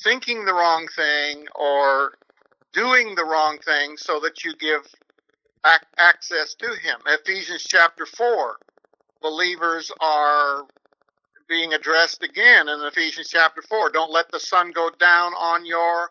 thinking 0.03 0.45
the 0.45 0.53
wrong 0.53 0.87
thing 0.95 1.47
or 1.55 2.13
doing 2.73 3.15
the 3.15 3.25
wrong 3.25 3.57
thing 3.65 3.97
so 3.97 4.19
that 4.19 4.43
you 4.43 4.55
give 4.57 4.83
ac- 5.65 5.85
access 5.97 6.53
to 6.55 6.67
him. 6.67 6.99
Ephesians 7.07 7.63
chapter 7.67 8.05
4, 8.05 8.57
believers 9.21 9.91
are 10.01 10.63
being 11.49 11.73
addressed 11.73 12.23
again 12.23 12.69
in 12.69 12.81
Ephesians 12.81 13.29
chapter 13.29 13.61
4. 13.61 13.91
Don't 13.91 14.11
let 14.11 14.31
the 14.31 14.39
sun 14.39 14.71
go 14.71 14.89
down 14.99 15.33
on 15.33 15.65
your 15.65 16.09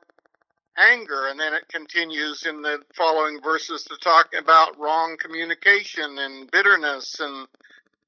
anger. 0.78 1.28
And 1.28 1.38
then 1.38 1.54
it 1.54 1.68
continues 1.68 2.44
in 2.46 2.62
the 2.62 2.78
following 2.94 3.40
verses 3.42 3.84
to 3.84 3.96
talk 3.96 4.34
about 4.38 4.78
wrong 4.78 5.16
communication 5.20 6.18
and 6.18 6.50
bitterness 6.50 7.20
and 7.20 7.46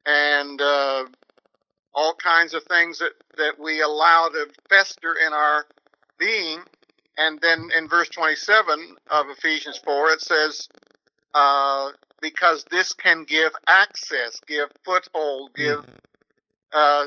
and 0.07 0.61
uh, 0.61 1.05
all 1.95 2.15
kinds 2.15 2.55
of 2.55 2.63
things 2.65 2.99
that, 3.01 3.13
that 3.37 3.59
we 3.59 3.83
allow 3.83 4.29
to 4.29 4.47
fester 4.69 5.15
in 5.27 5.33
our 5.33 5.67
being. 6.19 6.61
And 7.19 7.41
then 7.41 7.69
in 7.77 7.89
verse 7.89 8.09
27 8.09 8.97
of 9.11 9.27
Ephesians 9.37 9.81
4, 9.85 10.11
it 10.11 10.21
says, 10.21 10.69
uh, 11.35 11.91
because 12.23 12.65
this 12.71 12.93
can 12.93 13.25
give 13.25 13.53
access, 13.67 14.41
give 14.47 14.69
foothold, 14.85 15.51
give 15.55 15.85
uh, 16.73 17.07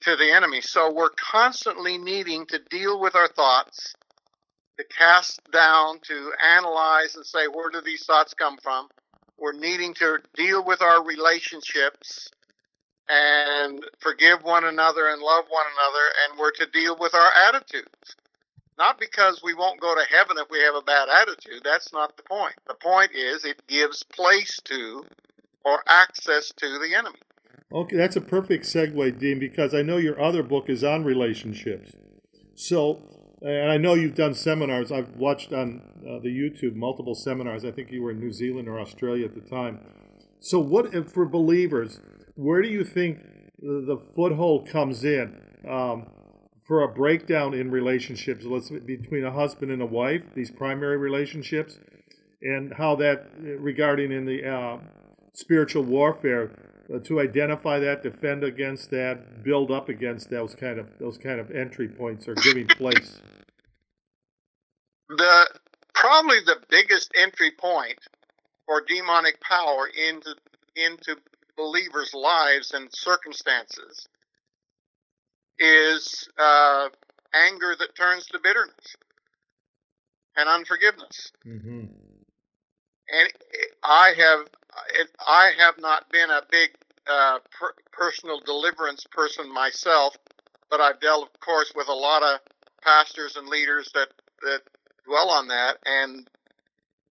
to 0.00 0.16
the 0.16 0.32
enemy. 0.32 0.60
So 0.60 0.92
we're 0.92 1.10
constantly 1.10 1.98
needing 1.98 2.46
to 2.46 2.58
deal 2.70 3.00
with 3.00 3.14
our 3.14 3.28
thoughts, 3.28 3.94
to 4.78 4.84
cast 4.84 5.40
down, 5.52 5.98
to 6.04 6.32
analyze 6.56 7.16
and 7.16 7.26
say, 7.26 7.46
where 7.52 7.70
do 7.70 7.80
these 7.84 8.04
thoughts 8.04 8.34
come 8.34 8.56
from? 8.62 8.88
We're 9.38 9.52
needing 9.52 9.94
to 9.94 10.18
deal 10.34 10.64
with 10.64 10.82
our 10.82 11.04
relationships 11.04 12.30
and 13.08 13.84
forgive 14.00 14.42
one 14.42 14.64
another 14.64 15.08
and 15.08 15.22
love 15.22 15.44
one 15.48 15.66
another, 15.74 16.04
and 16.24 16.38
we're 16.38 16.52
to 16.52 16.66
deal 16.72 16.96
with 16.98 17.14
our 17.14 17.30
attitudes. 17.48 18.16
Not 18.78 19.00
because 19.00 19.40
we 19.42 19.54
won't 19.54 19.80
go 19.80 19.94
to 19.94 20.04
heaven 20.14 20.36
if 20.38 20.48
we 20.50 20.60
have 20.60 20.74
a 20.74 20.82
bad 20.82 21.08
attitude. 21.08 21.62
That's 21.64 21.92
not 21.92 22.16
the 22.16 22.22
point. 22.22 22.54
The 22.68 22.74
point 22.74 23.10
is 23.12 23.44
it 23.44 23.66
gives 23.66 24.04
place 24.04 24.60
to 24.64 25.04
or 25.64 25.82
access 25.86 26.52
to 26.56 26.78
the 26.78 26.94
enemy. 26.96 27.18
Okay, 27.72 27.96
that's 27.96 28.16
a 28.16 28.20
perfect 28.20 28.64
segue, 28.64 29.18
Dean, 29.18 29.38
because 29.38 29.74
I 29.74 29.82
know 29.82 29.96
your 29.96 30.20
other 30.20 30.42
book 30.42 30.68
is 30.68 30.84
on 30.84 31.04
relationships. 31.04 31.92
So, 32.54 33.02
and 33.42 33.70
I 33.70 33.76
know 33.76 33.94
you've 33.94 34.14
done 34.14 34.34
seminars. 34.34 34.90
I've 34.90 35.16
watched 35.16 35.52
on 35.52 35.82
uh, 35.98 36.18
the 36.20 36.28
YouTube 36.28 36.74
multiple 36.74 37.14
seminars. 37.14 37.64
I 37.64 37.70
think 37.70 37.90
you 37.90 38.02
were 38.02 38.10
in 38.10 38.20
New 38.20 38.32
Zealand 38.32 38.68
or 38.68 38.80
Australia 38.80 39.26
at 39.26 39.34
the 39.34 39.48
time. 39.48 39.80
So, 40.40 40.58
what 40.58 40.92
for 41.10 41.26
believers? 41.26 42.00
Where 42.34 42.62
do 42.62 42.68
you 42.68 42.84
think 42.84 43.18
the 43.58 44.00
foothold 44.14 44.68
comes 44.68 45.04
in 45.04 45.40
um, 45.68 46.06
for 46.66 46.82
a 46.82 46.88
breakdown 46.88 47.54
in 47.54 47.70
relationships? 47.70 48.44
Let's 48.44 48.70
between 48.70 49.24
a 49.24 49.32
husband 49.32 49.72
and 49.72 49.82
a 49.82 49.86
wife, 49.86 50.22
these 50.34 50.50
primary 50.50 50.96
relationships, 50.96 51.78
and 52.42 52.72
how 52.74 52.96
that 52.96 53.26
regarding 53.40 54.12
in 54.12 54.24
the 54.24 54.48
uh, 54.48 54.78
spiritual 55.32 55.82
warfare 55.84 56.50
to 57.04 57.20
identify 57.20 57.78
that, 57.78 58.02
defend 58.02 58.42
against 58.42 58.90
that, 58.90 59.44
build 59.44 59.70
up 59.70 59.88
against 59.88 60.30
those 60.30 60.54
kind 60.54 60.78
of 60.78 60.86
those 60.98 61.18
kind 61.18 61.38
of 61.38 61.50
entry 61.50 61.88
points 61.88 62.26
or 62.26 62.34
giving 62.34 62.66
place. 62.68 63.20
The 65.08 65.50
probably 65.94 66.38
the 66.46 66.56
biggest 66.70 67.12
entry 67.14 67.50
point 67.50 67.98
for 68.66 68.82
demonic 68.86 69.40
power 69.40 69.88
into 69.88 70.34
into 70.76 71.16
believers' 71.56 72.14
lives 72.14 72.72
and 72.72 72.88
circumstances 72.92 74.08
is 75.58 76.28
uh, 76.38 76.88
anger 77.34 77.74
that 77.78 77.94
turns 77.96 78.26
to 78.26 78.38
bitterness 78.42 78.96
and 80.36 80.48
unforgiveness. 80.48 81.32
Mm-hmm. 81.46 81.86
And 83.10 83.32
I 83.82 84.14
have 84.16 84.46
I 85.26 85.52
have 85.58 85.78
not 85.78 86.10
been 86.10 86.30
a 86.30 86.42
big 86.50 86.70
uh, 87.06 87.38
per- 87.58 87.74
personal 87.92 88.40
deliverance 88.40 89.04
person 89.10 89.52
myself, 89.52 90.16
but 90.70 90.80
I've 90.80 91.00
dealt, 91.00 91.28
of 91.34 91.40
course, 91.40 91.72
with 91.74 91.88
a 91.88 91.92
lot 91.94 92.22
of 92.22 92.40
pastors 92.82 93.36
and 93.36 93.48
leaders 93.48 93.90
that 93.94 94.08
that 94.42 94.60
dwell 95.06 95.30
on 95.30 95.48
that, 95.48 95.78
and 95.84 96.28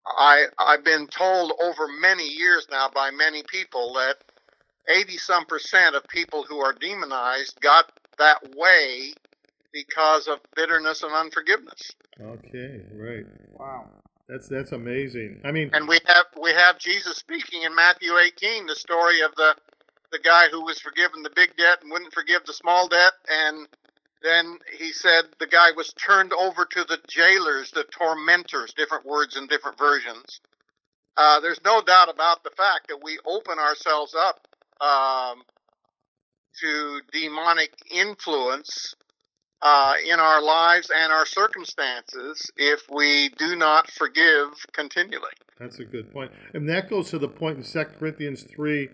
I 0.06 0.46
I've 0.58 0.84
been 0.84 1.06
told 1.08 1.52
over 1.60 1.88
many 2.00 2.26
years 2.26 2.66
now 2.70 2.88
by 2.94 3.10
many 3.10 3.42
people 3.42 3.94
that 3.94 4.16
80 4.88 5.18
some 5.18 5.44
percent 5.44 5.94
of 5.94 6.06
people 6.08 6.44
who 6.48 6.58
are 6.60 6.72
demonized 6.72 7.60
got 7.60 7.92
that 8.18 8.56
way 8.56 9.12
because 9.72 10.28
of 10.28 10.40
bitterness 10.56 11.02
and 11.02 11.12
unforgiveness. 11.12 11.92
Okay, 12.20 12.80
right. 12.94 13.26
Wow. 13.58 13.88
That's 14.28 14.46
that's 14.46 14.72
amazing. 14.72 15.40
I 15.44 15.52
mean, 15.52 15.70
and 15.72 15.88
we 15.88 15.98
have 16.06 16.26
we 16.40 16.50
have 16.50 16.78
Jesus 16.78 17.16
speaking 17.16 17.62
in 17.62 17.74
Matthew 17.74 18.16
18, 18.16 18.66
the 18.66 18.74
story 18.74 19.22
of 19.22 19.34
the 19.36 19.54
the 20.12 20.18
guy 20.18 20.48
who 20.50 20.64
was 20.64 20.78
forgiven 20.78 21.22
the 21.22 21.30
big 21.30 21.56
debt 21.56 21.78
and 21.82 21.90
wouldn't 21.90 22.12
forgive 22.12 22.44
the 22.44 22.52
small 22.52 22.88
debt, 22.88 23.12
and 23.28 23.66
then 24.22 24.58
he 24.78 24.92
said 24.92 25.24
the 25.38 25.46
guy 25.46 25.70
was 25.76 25.92
turned 25.94 26.32
over 26.32 26.66
to 26.66 26.84
the 26.84 26.98
jailers, 27.08 27.70
the 27.70 27.84
tormentors, 27.84 28.74
different 28.74 29.06
words 29.06 29.36
in 29.36 29.46
different 29.46 29.78
versions. 29.78 30.40
Uh, 31.16 31.40
there's 31.40 31.60
no 31.64 31.80
doubt 31.82 32.10
about 32.10 32.44
the 32.44 32.50
fact 32.50 32.88
that 32.88 33.02
we 33.02 33.18
open 33.26 33.58
ourselves 33.58 34.14
up 34.14 34.46
um, 34.80 35.42
to 36.60 37.00
demonic 37.12 37.72
influence 37.90 38.94
uh, 39.62 39.94
in 40.06 40.20
our 40.20 40.42
lives 40.42 40.90
and 40.94 41.12
our 41.12 41.26
circumstances 41.26 42.50
if 42.56 42.82
we 42.90 43.30
do 43.38 43.56
not 43.56 43.90
forgive 43.90 44.48
continually. 44.72 45.32
That's 45.58 45.80
a 45.80 45.84
good 45.84 46.12
point. 46.12 46.30
And 46.54 46.68
that 46.68 46.88
goes 46.88 47.10
to 47.10 47.18
the 47.18 47.28
point 47.28 47.58
in 47.58 47.64
2 47.64 47.84
Corinthians 47.98 48.44
3 48.44 48.88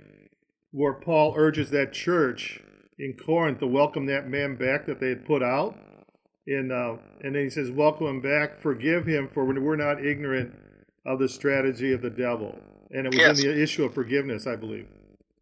where 0.72 0.94
Paul 0.94 1.34
urges 1.36 1.70
that 1.70 1.92
church 1.92 2.60
in 2.98 3.14
Corinth 3.14 3.60
to 3.60 3.66
welcome 3.66 4.06
that 4.06 4.28
man 4.28 4.56
back 4.56 4.86
that 4.86 5.00
they 5.00 5.08
had 5.08 5.24
put 5.24 5.42
out. 5.42 5.76
In, 6.46 6.70
uh, 6.70 7.00
and 7.22 7.34
then 7.34 7.44
he 7.44 7.50
says, 7.50 7.70
Welcome 7.70 8.06
him 8.06 8.20
back, 8.20 8.60
forgive 8.60 9.06
him, 9.06 9.30
for 9.32 9.44
we're 9.44 9.76
not 9.76 10.04
ignorant 10.04 10.54
of 11.06 11.18
the 11.18 11.28
strategy 11.28 11.92
of 11.92 12.02
the 12.02 12.10
devil. 12.10 12.58
And 12.90 13.06
it 13.06 13.14
was 13.14 13.18
yes. 13.18 13.40
in 13.40 13.50
the 13.50 13.62
issue 13.62 13.84
of 13.84 13.94
forgiveness, 13.94 14.46
I 14.46 14.56
believe. 14.56 14.86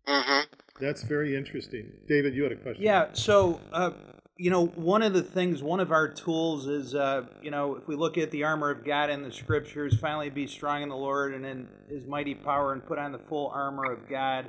Mm-hmm. 0.07 0.55
That's 0.81 1.03
very 1.03 1.37
interesting. 1.37 1.91
David, 2.09 2.35
you 2.35 2.43
had 2.43 2.53
a 2.53 2.57
question. 2.57 2.83
Yeah, 2.83 3.09
so, 3.13 3.61
uh, 3.73 3.91
you 4.37 4.51
know, 4.51 4.67
one 4.67 5.03
of 5.03 5.13
the 5.13 5.23
things, 5.23 5.63
one 5.63 5.81
of 5.81 5.93
our 5.93 6.09
tools 6.09 6.67
is, 6.67 6.95
uh, 6.95 7.27
you 7.43 7.51
know, 7.51 7.77
if 7.77 7.87
we 7.87 7.95
look 7.95 8.17
at 8.17 8.31
the 8.31 8.45
armor 8.45 8.71
of 8.71 8.85
God 8.85 9.11
in 9.11 9.23
the 9.23 9.31
scriptures, 9.33 9.97
finally 9.99 10.31
be 10.31 10.47
strong 10.47 10.83
in 10.83 10.89
the 10.89 10.97
Lord 10.97 11.35
and 11.35 11.45
in 11.45 11.69
his 11.89 12.07
mighty 12.07 12.35
power 12.35 12.73
and 12.73 12.85
put 12.85 12.99
on 12.99 13.13
the 13.13 13.19
full 13.19 13.49
armor 13.55 13.93
of 13.93 14.09
God 14.09 14.47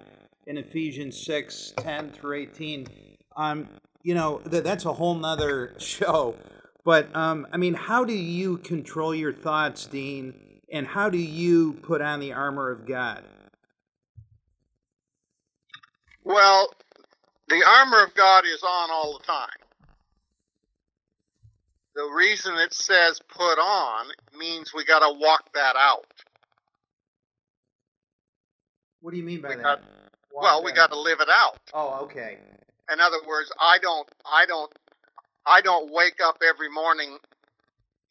in 0.48 0.58
Ephesians 0.58 1.24
6 1.26 1.74
10 1.78 2.12
through 2.12 2.42
18. 2.42 2.88
Um, 3.36 3.68
you 4.04 4.16
know, 4.16 4.40
th- 4.50 4.64
that's 4.64 4.86
a 4.86 4.94
whole 4.94 5.16
nother 5.16 5.76
show. 5.80 6.36
But, 6.86 7.14
um, 7.16 7.48
I 7.52 7.58
mean, 7.58 7.74
how 7.74 8.04
do 8.04 8.14
you 8.14 8.58
control 8.58 9.14
your 9.14 9.34
thoughts, 9.34 9.86
Dean? 9.86 10.34
And 10.72 10.88
how 10.88 11.10
do 11.10 11.18
you 11.18 11.74
put 11.74 12.02
on 12.02 12.20
the 12.20 12.34
armor 12.34 12.72
of 12.72 12.88
God? 12.88 13.24
Well, 16.24 16.74
the 17.48 17.64
armor 17.68 18.04
of 18.04 18.14
God 18.16 18.46
is 18.46 18.64
on 18.64 18.90
all 18.92 19.20
the 19.20 19.26
time. 19.26 19.63
The 21.96 22.10
reason 22.16 22.56
it 22.56 22.74
says 22.74 23.20
put 23.30 23.60
on 23.60 24.08
means 24.38 24.74
we 24.74 24.84
got 24.86 25.00
to 25.00 25.20
walk 25.20 25.54
that 25.54 25.76
out. 25.76 26.06
What 29.02 29.12
do 29.12 29.18
you 29.18 29.24
mean 29.24 29.42
by 29.42 29.50
we 29.50 29.56
that? 29.56 29.64
Got, 29.64 29.82
well, 30.34 30.64
we 30.64 30.72
got 30.72 30.92
to 30.92 31.00
live 31.00 31.20
it 31.20 31.30
out. 31.30 31.60
Oh, 31.74 32.00
okay. 32.06 32.38
In 32.92 33.00
other 33.00 33.20
words, 33.28 33.52
I 33.60 33.78
don't, 33.80 34.10
I 34.26 34.46
don't, 34.46 34.72
I 35.46 35.62
don't 35.62 35.92
wake 35.92 36.20
up 36.24 36.38
every 36.48 36.70
morning 36.70 37.18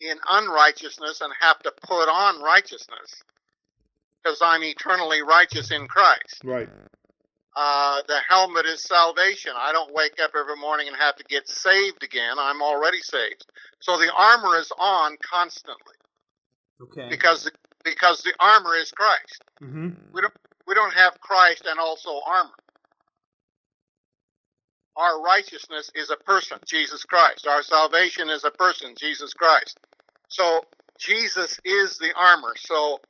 in 0.00 0.16
unrighteousness 0.28 1.20
and 1.20 1.32
have 1.40 1.58
to 1.60 1.72
put 1.82 2.08
on 2.08 2.42
righteousness 2.42 3.22
because 4.22 4.38
I'm 4.42 4.62
eternally 4.62 5.22
righteous 5.22 5.70
in 5.70 5.86
Christ. 5.88 6.42
Right. 6.44 6.68
Uh, 7.54 8.00
the 8.08 8.18
helmet 8.28 8.64
is 8.64 8.82
salvation. 8.82 9.52
I 9.56 9.72
don't 9.72 9.92
wake 9.92 10.18
up 10.22 10.30
every 10.38 10.56
morning 10.56 10.88
and 10.88 10.96
have 10.96 11.16
to 11.16 11.24
get 11.24 11.48
saved 11.48 12.02
again. 12.02 12.36
I'm 12.38 12.62
already 12.62 13.00
saved. 13.00 13.44
So 13.80 13.98
the 13.98 14.10
armor 14.16 14.56
is 14.58 14.72
on 14.78 15.16
constantly. 15.22 15.94
Okay. 16.80 17.08
Because 17.10 17.44
the, 17.44 17.52
because 17.84 18.22
the 18.22 18.32
armor 18.40 18.74
is 18.76 18.90
Christ. 18.90 19.42
Mm-hmm. 19.62 19.90
We 20.12 20.22
don't 20.22 20.34
we 20.66 20.74
don't 20.74 20.94
have 20.94 21.20
Christ 21.20 21.66
and 21.68 21.78
also 21.78 22.20
armor. 22.26 22.50
Our 24.96 25.22
righteousness 25.22 25.90
is 25.94 26.10
a 26.10 26.16
person, 26.16 26.58
Jesus 26.66 27.04
Christ. 27.04 27.46
Our 27.46 27.62
salvation 27.62 28.28
is 28.30 28.44
a 28.44 28.50
person, 28.50 28.94
Jesus 28.96 29.32
Christ. 29.32 29.78
So 30.28 30.64
Jesus 30.98 31.58
is 31.64 31.98
the 31.98 32.12
armor. 32.16 32.54
So 32.56 33.00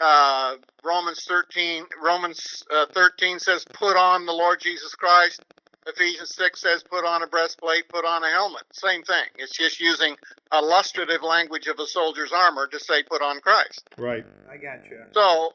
uh, 0.00 0.56
Romans 0.84 1.24
13, 1.24 1.84
Romans 2.02 2.64
uh, 2.70 2.86
13 2.92 3.38
says, 3.38 3.64
"Put 3.72 3.96
on 3.96 4.26
the 4.26 4.32
Lord 4.32 4.60
Jesus 4.60 4.94
Christ." 4.94 5.42
Ephesians 5.86 6.34
6 6.34 6.60
says, 6.60 6.82
"Put 6.82 7.04
on 7.04 7.22
a 7.22 7.26
breastplate, 7.26 7.88
put 7.88 8.04
on 8.04 8.22
a 8.22 8.30
helmet." 8.30 8.62
Same 8.72 9.02
thing. 9.02 9.24
It's 9.36 9.56
just 9.56 9.80
using 9.80 10.16
illustrative 10.52 11.22
language 11.22 11.66
of 11.66 11.78
a 11.78 11.86
soldier's 11.86 12.32
armor 12.32 12.66
to 12.68 12.80
say, 12.80 13.02
"Put 13.02 13.22
on 13.22 13.40
Christ." 13.40 13.88
Right. 13.96 14.24
I 14.50 14.56
got 14.56 14.84
you. 14.90 15.04
So, 15.12 15.52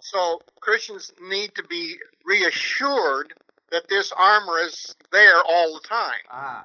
so 0.00 0.40
Christians 0.60 1.12
need 1.20 1.54
to 1.54 1.62
be 1.64 1.96
reassured 2.24 3.34
that 3.70 3.88
this 3.88 4.12
armor 4.12 4.60
is 4.60 4.94
there 5.12 5.42
all 5.42 5.74
the 5.74 5.88
time. 5.88 6.20
Ah. 6.30 6.64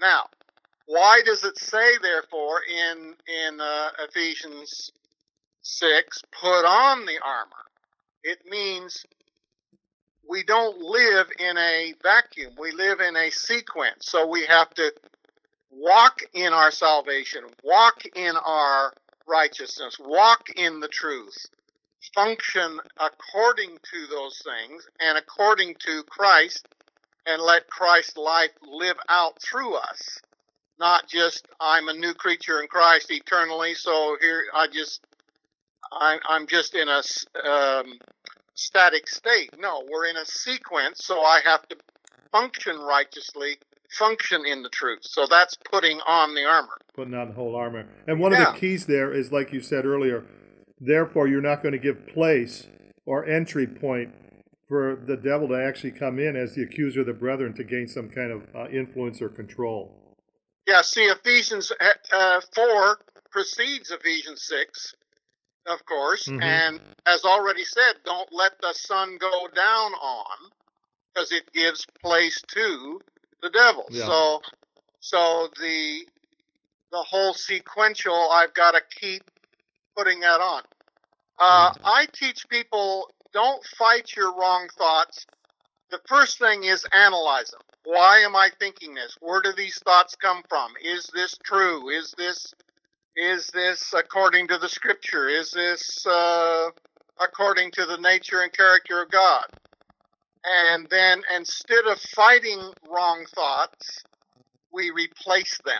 Now, 0.00 0.26
why 0.86 1.22
does 1.24 1.44
it 1.44 1.56
say, 1.58 1.96
therefore, 2.02 2.60
in 2.68 3.14
in 3.26 3.60
uh, 3.60 3.90
Ephesians 4.00 4.90
6, 5.62 6.22
put 6.40 6.64
on 6.64 7.06
the 7.06 7.18
armor. 7.24 7.50
It 8.24 8.38
means 8.48 9.04
we 10.28 10.42
don't 10.44 10.78
live 10.78 11.26
in 11.38 11.56
a 11.58 11.94
vacuum. 12.02 12.54
We 12.58 12.72
live 12.72 13.00
in 13.00 13.16
a 13.16 13.30
sequence. 13.30 14.06
So 14.06 14.26
we 14.26 14.44
have 14.46 14.70
to 14.74 14.92
walk 15.70 16.20
in 16.34 16.52
our 16.52 16.70
salvation, 16.70 17.44
walk 17.64 18.04
in 18.14 18.34
our 18.36 18.92
righteousness, 19.26 19.96
walk 19.98 20.48
in 20.56 20.80
the 20.80 20.88
truth, 20.88 21.46
function 22.14 22.78
according 22.98 23.78
to 23.92 24.06
those 24.10 24.42
things 24.44 24.86
and 25.00 25.18
according 25.18 25.74
to 25.80 26.02
Christ, 26.04 26.66
and 27.26 27.40
let 27.40 27.68
Christ's 27.68 28.16
life 28.16 28.50
live 28.62 28.96
out 29.08 29.40
through 29.40 29.76
us. 29.76 30.20
Not 30.78 31.08
just 31.08 31.46
I'm 31.60 31.88
a 31.88 31.94
new 31.94 32.14
creature 32.14 32.60
in 32.60 32.68
Christ 32.68 33.10
eternally, 33.10 33.74
so 33.74 34.16
here 34.20 34.44
I 34.52 34.66
just 34.66 35.00
I'm, 36.00 36.20
I'm 36.28 36.46
just 36.46 36.74
in 36.74 36.88
a 36.88 37.02
um, 37.48 37.98
static 38.54 39.08
state. 39.08 39.50
No, 39.58 39.82
we're 39.90 40.06
in 40.06 40.16
a 40.16 40.24
sequence, 40.24 41.04
so 41.04 41.20
I 41.20 41.40
have 41.44 41.66
to 41.68 41.76
function 42.30 42.78
righteously, 42.78 43.58
function 43.98 44.44
in 44.46 44.62
the 44.62 44.68
truth. 44.70 45.00
So 45.02 45.26
that's 45.28 45.56
putting 45.70 46.00
on 46.06 46.34
the 46.34 46.44
armor. 46.44 46.78
Putting 46.94 47.14
on 47.14 47.28
the 47.28 47.34
whole 47.34 47.56
armor. 47.56 47.86
And 48.06 48.20
one 48.20 48.32
Yeah. 48.32 48.48
of 48.48 48.54
the 48.54 48.60
keys 48.60 48.86
there 48.86 49.12
is, 49.12 49.32
like 49.32 49.52
you 49.52 49.60
said 49.60 49.84
earlier, 49.84 50.24
therefore 50.80 51.28
you're 51.28 51.40
not 51.40 51.62
going 51.62 51.72
to 51.72 51.78
give 51.78 52.06
place 52.08 52.66
or 53.06 53.24
entry 53.24 53.66
point 53.66 54.14
for 54.68 54.96
the 55.06 55.16
devil 55.16 55.48
to 55.48 55.54
actually 55.54 55.90
come 55.90 56.18
in 56.18 56.36
as 56.36 56.54
the 56.54 56.62
accuser 56.62 57.00
of 57.00 57.06
the 57.06 57.12
brethren 57.12 57.52
to 57.54 57.64
gain 57.64 57.86
some 57.86 58.08
kind 58.08 58.30
of 58.32 58.42
uh, 58.54 58.68
influence 58.68 59.20
or 59.20 59.28
control. 59.28 59.94
Yeah, 60.66 60.80
see, 60.82 61.04
Ephesians 61.04 61.72
uh, 61.80 61.92
uh, 62.12 62.40
4 62.54 62.98
precedes 63.30 63.90
Ephesians 63.90 64.42
6, 64.44 64.94
of 65.66 65.84
course, 65.86 66.26
Mhm. 66.26 66.42
and 66.42 66.96
as 67.06 67.24
already 67.24 67.64
said, 67.64 68.02
don't 68.04 68.32
let 68.32 68.60
the 68.60 68.72
sun 68.72 69.16
go 69.18 69.48
down 69.48 69.94
on 69.94 70.50
because 71.14 71.32
it 71.32 71.52
gives 71.52 71.86
place 72.00 72.40
to 72.48 73.00
the 73.42 73.50
devil. 73.50 73.86
Yeah. 73.90 74.06
So, 74.06 74.42
so 75.00 75.48
the 75.58 76.06
the 76.90 77.02
whole 77.02 77.32
sequential, 77.32 78.30
I've 78.30 78.52
got 78.52 78.72
to 78.72 78.82
keep 78.82 79.30
putting 79.96 80.20
that 80.20 80.42
on. 80.42 80.62
Uh, 81.38 81.72
I 81.84 82.06
teach 82.12 82.46
people 82.50 83.10
don't 83.32 83.64
fight 83.64 84.14
your 84.14 84.34
wrong 84.34 84.68
thoughts. 84.76 85.26
The 85.90 86.00
first 86.06 86.38
thing 86.38 86.64
is 86.64 86.84
analyze 86.92 87.50
them. 87.50 87.62
Why 87.84 88.18
am 88.20 88.36
I 88.36 88.50
thinking 88.58 88.94
this? 88.94 89.16
Where 89.20 89.40
do 89.40 89.52
these 89.52 89.78
thoughts 89.78 90.14
come 90.16 90.42
from? 90.48 90.72
Is 90.82 91.06
this 91.14 91.36
true? 91.42 91.88
Is 91.88 92.14
this 92.16 92.54
is 93.16 93.48
this 93.48 93.92
according 93.94 94.48
to 94.48 94.58
the 94.58 94.68
scripture? 94.68 95.28
Is 95.28 95.50
this 95.50 96.06
uh, 96.06 96.70
according 97.20 97.70
to 97.72 97.86
the 97.86 97.98
nature 97.98 98.40
and 98.42 98.52
character 98.52 99.02
of 99.02 99.10
God? 99.10 99.44
And 100.44 100.88
then 100.90 101.22
instead 101.36 101.84
of 101.86 102.00
fighting 102.00 102.72
wrong 102.90 103.24
thoughts, 103.34 104.02
we 104.72 104.90
replace 104.90 105.56
them. 105.64 105.74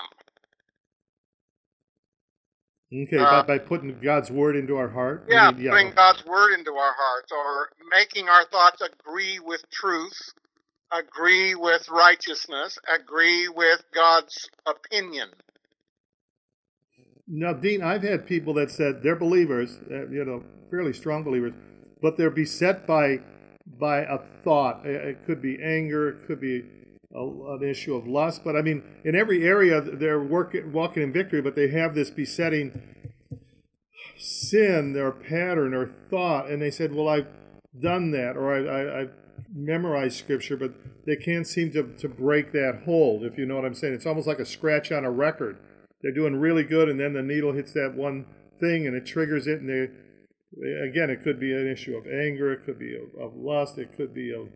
Okay, 2.93 3.17
Uh, 3.19 3.43
by, 3.43 3.57
by 3.57 3.59
putting 3.59 3.99
God's 4.01 4.31
word 4.31 4.55
into 4.55 4.77
our 4.77 4.89
heart. 4.89 5.25
Yeah, 5.29 5.51
mean- 5.51 5.71
putting 5.71 5.91
God's 5.93 6.25
word 6.27 6.53
into 6.53 6.73
our 6.75 6.95
hearts 6.97 7.33
or 7.33 7.71
making 7.91 8.29
our 8.29 8.45
thoughts 8.47 8.83
agree 8.83 9.39
with 9.41 9.63
truth, 9.71 10.35
agree 10.93 11.55
with 11.55 11.89
righteousness, 11.89 12.79
agree 12.93 13.49
with 13.49 13.83
God's 13.95 14.49
opinion. 14.67 15.31
Now, 17.35 17.55
Dean, 17.55 17.83
I've 17.83 18.03
had 18.03 18.27
people 18.27 18.53
that 18.55 18.71
said 18.71 19.03
they're 19.03 19.17
believers, 19.17 19.79
uh, 19.91 20.07
you 20.09 20.23
know, 20.23 20.45
fairly 20.71 20.93
strong 20.93 21.25
believers, 21.25 21.55
but 22.03 22.19
they're 22.19 22.29
beset 22.29 22.87
by 22.87 23.21
by 23.79 24.01
a 24.01 24.19
thought. 24.45 24.85
It 24.85 25.25
could 25.25 25.41
be 25.41 25.59
anger, 25.63 26.11
it 26.11 26.27
could 26.27 26.41
be 26.43 26.63
a, 27.15 27.23
an 27.23 27.63
issue 27.63 27.95
of 27.95 28.07
lust, 28.07 28.43
but 28.45 28.55
I 28.55 28.61
mean, 28.61 28.83
in 29.05 29.15
every 29.15 29.45
area 29.47 29.81
they're 29.81 30.23
working, 30.23 30.73
walking 30.73 31.03
in 31.03 31.11
victory, 31.11 31.41
but 31.41 31.57
they 31.57 31.69
have 31.69 31.95
this 31.95 32.11
besetting 32.11 32.83
sin 34.19 34.95
or 34.99 35.13
pattern 35.13 35.73
or 35.73 35.87
thought, 36.11 36.51
and 36.51 36.61
they 36.61 36.71
said, 36.71 36.95
"Well, 36.95 37.09
I've 37.09 37.29
done 37.81 38.11
that, 38.11 38.37
or 38.37 38.53
I, 38.53 38.61
I, 38.67 39.01
I've 39.01 39.13
memorized 39.55 40.19
scripture, 40.19 40.59
but 40.59 40.75
they 41.07 41.17
can't 41.17 41.47
seem 41.47 41.73
to, 41.73 41.85
to 41.97 42.09
break 42.11 42.53
that 42.53 42.83
hold." 42.85 43.25
If 43.25 43.39
you 43.39 43.47
know 43.47 43.57
what 43.57 43.65
I'm 43.65 43.75
saying, 43.75 43.95
it's 43.95 44.07
almost 44.07 44.27
like 44.27 44.39
a 44.39 44.45
scratch 44.45 44.93
on 44.93 45.07
a 45.07 45.11
record. 45.11 45.57
They're 46.03 46.13
doing 46.13 46.37
really 46.37 46.65
good, 46.65 46.89
and 46.89 46.99
then 46.99 47.13
the 47.13 47.23
needle 47.23 47.53
hits 47.53 47.73
that 47.73 47.95
one 47.95 48.27
thing, 48.61 48.87
and 48.87 48.97
it 48.97 49.07
triggers 49.07 49.47
it, 49.47 49.61
and 49.61 49.69
they 49.69 49.89
again, 50.85 51.11
it 51.11 51.23
could 51.23 51.41
be 51.41 51.53
an 51.53 51.67
issue 51.67 51.97
of 51.97 52.07
anger, 52.07 52.53
it 52.53 52.65
could 52.65 52.79
be 52.79 52.95
of, 52.97 53.21
of 53.21 53.37
lust, 53.37 53.79
it 53.79 53.97
could 53.97 54.15
be 54.15 54.33
of 54.35 54.49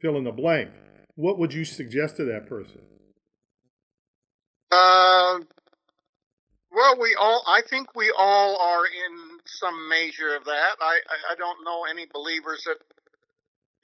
fill 0.00 0.16
in 0.16 0.24
the 0.24 0.32
blank. 0.32 0.70
What 1.16 1.38
would 1.38 1.52
you 1.52 1.64
suggest 1.64 2.16
to 2.16 2.24
that 2.24 2.48
person? 2.48 2.80
Uh, 4.70 5.40
well, 6.70 6.98
we 7.00 7.14
all, 7.20 7.44
I 7.46 7.60
think 7.68 7.94
we 7.94 8.12
all 8.16 8.58
are 8.58 8.86
in 8.86 9.38
some 9.44 9.88
measure 9.88 10.34
of 10.36 10.44
that. 10.44 10.76
I, 10.80 11.00
I, 11.08 11.32
I 11.32 11.34
don't 11.36 11.64
know 11.64 11.84
any 11.90 12.06
believers 12.12 12.62
that 12.66 12.78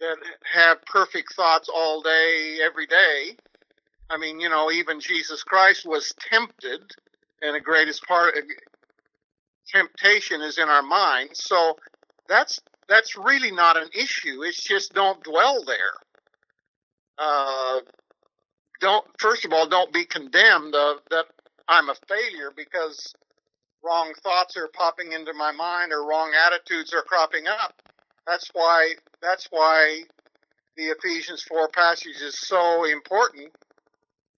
that 0.00 0.16
have 0.54 0.84
perfect 0.84 1.34
thoughts 1.34 1.68
all 1.68 2.00
day, 2.00 2.58
every 2.64 2.86
day. 2.86 3.36
I 4.10 4.16
mean, 4.16 4.40
you 4.40 4.48
know, 4.48 4.70
even 4.70 5.00
Jesus 5.00 5.42
Christ 5.42 5.86
was 5.86 6.12
tempted, 6.30 6.80
and 7.42 7.54
the 7.54 7.60
greatest 7.60 8.04
part 8.06 8.36
of 8.36 8.44
temptation 9.66 10.40
is 10.40 10.58
in 10.58 10.68
our 10.68 10.82
minds. 10.82 11.44
So 11.44 11.76
that's 12.28 12.60
that's 12.88 13.16
really 13.16 13.50
not 13.50 13.76
an 13.76 13.88
issue. 13.94 14.42
It's 14.42 14.62
just 14.62 14.94
don't 14.94 15.22
dwell 15.22 15.62
there. 15.64 15.76
Uh, 17.18 17.80
don't 18.80 19.04
first 19.18 19.44
of 19.44 19.52
all 19.52 19.68
don't 19.68 19.92
be 19.92 20.04
condemned 20.04 20.74
of 20.74 20.98
that 21.10 21.26
I'm 21.68 21.90
a 21.90 21.94
failure 22.08 22.50
because 22.56 23.14
wrong 23.84 24.14
thoughts 24.22 24.56
are 24.56 24.68
popping 24.72 25.12
into 25.12 25.34
my 25.34 25.52
mind 25.52 25.92
or 25.92 26.06
wrong 26.06 26.32
attitudes 26.46 26.94
are 26.94 27.02
cropping 27.02 27.46
up. 27.46 27.74
That's 28.26 28.48
why 28.54 28.94
that's 29.20 29.48
why 29.50 30.02
the 30.76 30.84
Ephesians 30.84 31.42
4 31.42 31.68
passage 31.68 32.20
is 32.22 32.38
so 32.38 32.84
important. 32.84 33.52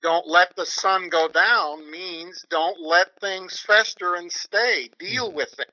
Don't 0.03 0.27
let 0.27 0.55
the 0.57 0.65
sun 0.65 1.09
go 1.11 1.29
down 1.29 1.91
means 1.91 2.45
don't 2.51 2.81
let 2.81 3.09
things 3.21 3.59
fester 3.61 4.15
and 4.15 4.33
stay. 4.33 4.89
Deal 4.99 5.31
with 5.33 5.59
it. 5.59 5.71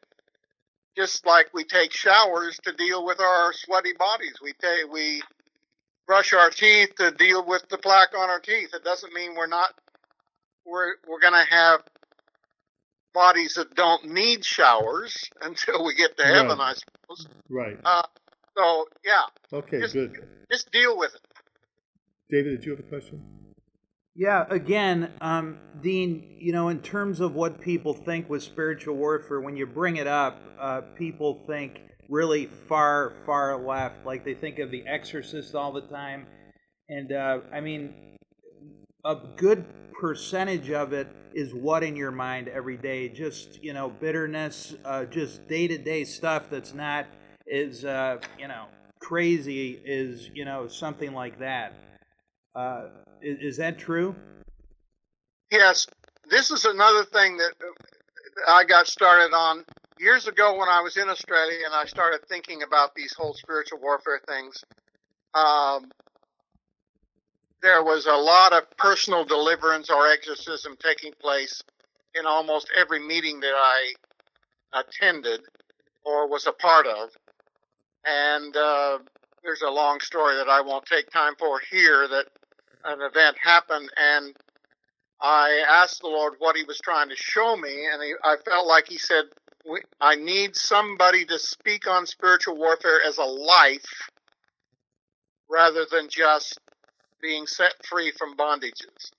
Just 0.97 1.25
like 1.25 1.53
we 1.53 1.63
take 1.63 1.93
showers 1.93 2.59
to 2.63 2.73
deal 2.73 3.05
with 3.05 3.19
our 3.21 3.53
sweaty 3.53 3.93
bodies. 3.97 4.33
We 4.43 4.51
take 4.53 4.91
we 4.91 5.21
brush 6.07 6.33
our 6.33 6.49
teeth 6.49 6.95
to 6.97 7.11
deal 7.11 7.45
with 7.45 7.67
the 7.69 7.77
plaque 7.77 8.17
on 8.17 8.29
our 8.29 8.39
teeth. 8.39 8.73
It 8.73 8.83
doesn't 8.83 9.13
mean 9.13 9.35
we're 9.35 9.47
not 9.47 9.73
we're 10.65 10.95
we're 11.07 11.19
going 11.21 11.33
to 11.33 11.49
have 11.53 11.81
bodies 13.13 13.53
that 13.53 13.75
don't 13.75 14.09
need 14.11 14.43
showers 14.43 15.15
until 15.41 15.85
we 15.85 15.95
get 15.95 16.17
to 16.17 16.23
Right. 16.23 16.33
heaven, 16.35 16.59
I 16.59 16.73
suppose. 16.73 17.27
Right. 17.49 17.77
Uh, 17.85 18.03
so 18.57 18.87
yeah, 19.05 19.21
Okay, 19.53 19.79
just 19.79 19.93
good. 19.93 20.27
just 20.51 20.69
deal 20.71 20.97
with 20.97 21.15
it. 21.15 21.21
David, 22.29 22.49
did 22.57 22.65
you 22.65 22.71
have 22.71 22.79
a 22.81 22.83
question? 22.89 23.23
Yeah, 24.19 24.45
again, 24.49 25.11
um, 25.21 25.59
Dean, 25.79 26.37
you 26.39 26.51
know, 26.51 26.69
in 26.69 26.79
terms 26.81 27.19
of 27.19 27.35
what 27.35 27.61
people 27.61 27.93
think 27.93 28.27
with 28.31 28.41
spiritual 28.41 28.95
warfare, 28.95 29.41
when 29.41 29.55
you 29.55 29.67
bring 29.67 29.97
it 29.97 30.07
up, 30.07 30.41
uh, 30.59 30.81
people 30.97 31.43
think 31.45 31.79
really 32.09 32.47
far, 32.67 33.13
far 33.27 33.63
left. 33.63 34.07
Like 34.07 34.25
they 34.25 34.33
think 34.33 34.57
of 34.57 34.71
The 34.71 34.83
Exorcist 34.87 35.53
all 35.53 35.71
the 35.71 35.81
time. 35.81 36.25
And, 36.89 37.11
uh, 37.11 37.41
I 37.53 37.61
mean, 37.61 37.93
a 39.05 39.17
good 39.35 39.65
percentage 40.01 40.71
of 40.71 40.93
it 40.93 41.07
is 41.35 41.53
what 41.53 41.83
in 41.83 41.95
your 41.95 42.09
mind 42.09 42.47
every 42.47 42.77
day? 42.77 43.09
Just, 43.09 43.63
you 43.63 43.73
know, 43.73 43.87
bitterness, 43.87 44.73
uh, 44.83 45.05
just 45.05 45.47
day 45.47 45.67
to 45.67 45.77
day 45.77 46.03
stuff 46.05 46.49
that's 46.49 46.73
not 46.73 47.05
as, 47.53 47.85
uh, 47.85 48.17
you 48.39 48.47
know, 48.47 48.65
crazy 48.99 49.79
as, 49.87 50.27
you 50.33 50.43
know, 50.43 50.67
something 50.67 51.13
like 51.13 51.37
that. 51.37 51.75
Uh, 52.55 52.87
is, 53.21 53.39
is 53.39 53.57
that 53.57 53.77
true? 53.77 54.15
Yes, 55.51 55.87
this 56.29 56.51
is 56.51 56.65
another 56.65 57.05
thing 57.05 57.37
that 57.37 57.53
uh, 57.61 58.51
I 58.51 58.63
got 58.65 58.87
started 58.87 59.33
on 59.33 59.63
years 59.99 60.27
ago 60.27 60.57
when 60.57 60.69
I 60.69 60.81
was 60.81 60.97
in 60.97 61.09
Australia 61.09 61.59
and 61.65 61.73
I 61.73 61.85
started 61.85 62.21
thinking 62.27 62.63
about 62.63 62.93
these 62.95 63.13
whole 63.13 63.33
spiritual 63.33 63.79
warfare 63.79 64.21
things. 64.27 64.63
Um, 65.33 65.89
there 67.61 67.83
was 67.83 68.05
a 68.05 68.13
lot 68.13 68.53
of 68.53 68.69
personal 68.77 69.25
deliverance 69.25 69.89
or 69.89 70.11
exorcism 70.11 70.75
taking 70.79 71.13
place 71.19 71.61
in 72.15 72.25
almost 72.25 72.69
every 72.77 72.99
meeting 72.99 73.39
that 73.39 73.53
I 73.55 73.93
attended 74.73 75.41
or 76.05 76.27
was 76.27 76.47
a 76.47 76.51
part 76.51 76.87
of. 76.87 77.09
And 78.05 78.55
uh, 78.55 78.99
there's 79.43 79.61
a 79.61 79.69
long 79.69 79.99
story 79.99 80.35
that 80.35 80.47
I 80.49 80.61
won't 80.61 80.85
take 80.85 81.09
time 81.09 81.33
for 81.37 81.59
here 81.71 82.07
that 82.07 82.27
an 82.87 83.01
event 83.01 83.37
happened 83.43 83.89
and 83.97 84.35
I 85.21 85.63
asked 85.67 86.01
the 86.01 86.07
Lord 86.07 86.35
what 86.39 86.55
He 86.55 86.63
was 86.63 86.79
trying 86.79 87.09
to 87.09 87.15
show 87.15 87.57
me, 87.57 87.87
and 87.91 88.01
he, 88.03 88.13
I 88.23 88.35
felt 88.45 88.67
like 88.67 88.87
He 88.87 88.97
said, 88.97 89.25
I 89.99 90.15
need 90.15 90.55
somebody 90.55 91.25
to 91.25 91.39
speak 91.39 91.87
on 91.87 92.05
spiritual 92.05 92.57
warfare 92.57 93.01
as 93.05 93.17
a 93.17 93.23
life 93.23 94.09
rather 95.49 95.85
than 95.91 96.07
just 96.09 96.59
being 97.21 97.47
set 97.47 97.73
free 97.85 98.11
from 98.17 98.37
bondages. 98.37 99.11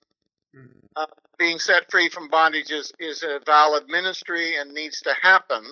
Uh, 0.95 1.05
being 1.37 1.59
set 1.59 1.89
free 1.91 2.09
from 2.09 2.29
bondages 2.29 2.91
is 2.99 3.23
a 3.23 3.39
valid 3.45 3.87
ministry 3.87 4.57
and 4.57 4.73
needs 4.73 5.01
to 5.01 5.13
happen. 5.21 5.63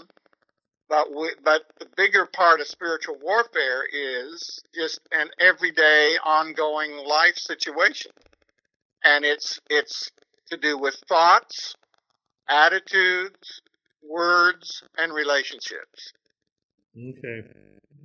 But 0.89 1.13
we, 1.13 1.31
but 1.43 1.63
the 1.79 1.87
bigger 1.97 2.25
part 2.25 2.61
of 2.61 2.67
spiritual 2.67 3.17
warfare 3.21 3.83
is 3.91 4.61
just 4.73 5.01
an 5.11 5.29
everyday, 5.39 6.17
ongoing 6.23 6.95
life 7.05 7.37
situation, 7.37 8.11
and 9.03 9.25
it's 9.25 9.59
it's 9.69 10.09
to 10.49 10.57
do 10.57 10.77
with 10.77 10.95
thoughts, 11.09 11.75
attitudes, 12.49 13.61
words, 14.01 14.83
and 14.97 15.13
relationships. 15.13 16.13
Okay, 16.97 17.41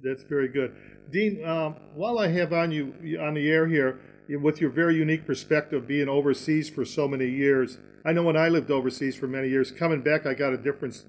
that's 0.02 0.24
very 0.24 0.48
good, 0.48 0.74
Dean. 1.10 1.44
Um, 1.46 1.76
while 1.94 2.18
I 2.18 2.28
have 2.28 2.52
on 2.52 2.72
you 2.72 2.94
on 3.20 3.34
the 3.34 3.48
air 3.48 3.68
here, 3.68 4.00
with 4.28 4.60
your 4.60 4.70
very 4.70 4.96
unique 4.96 5.24
perspective, 5.24 5.86
being 5.86 6.08
overseas 6.08 6.68
for 6.68 6.84
so 6.84 7.06
many 7.06 7.28
years, 7.28 7.78
I 8.04 8.12
know 8.12 8.24
when 8.24 8.36
I 8.36 8.48
lived 8.48 8.72
overseas 8.72 9.14
for 9.14 9.28
many 9.28 9.48
years, 9.48 9.70
coming 9.70 10.02
back, 10.02 10.26
I 10.26 10.34
got 10.34 10.52
a 10.52 10.58
different 10.58 11.04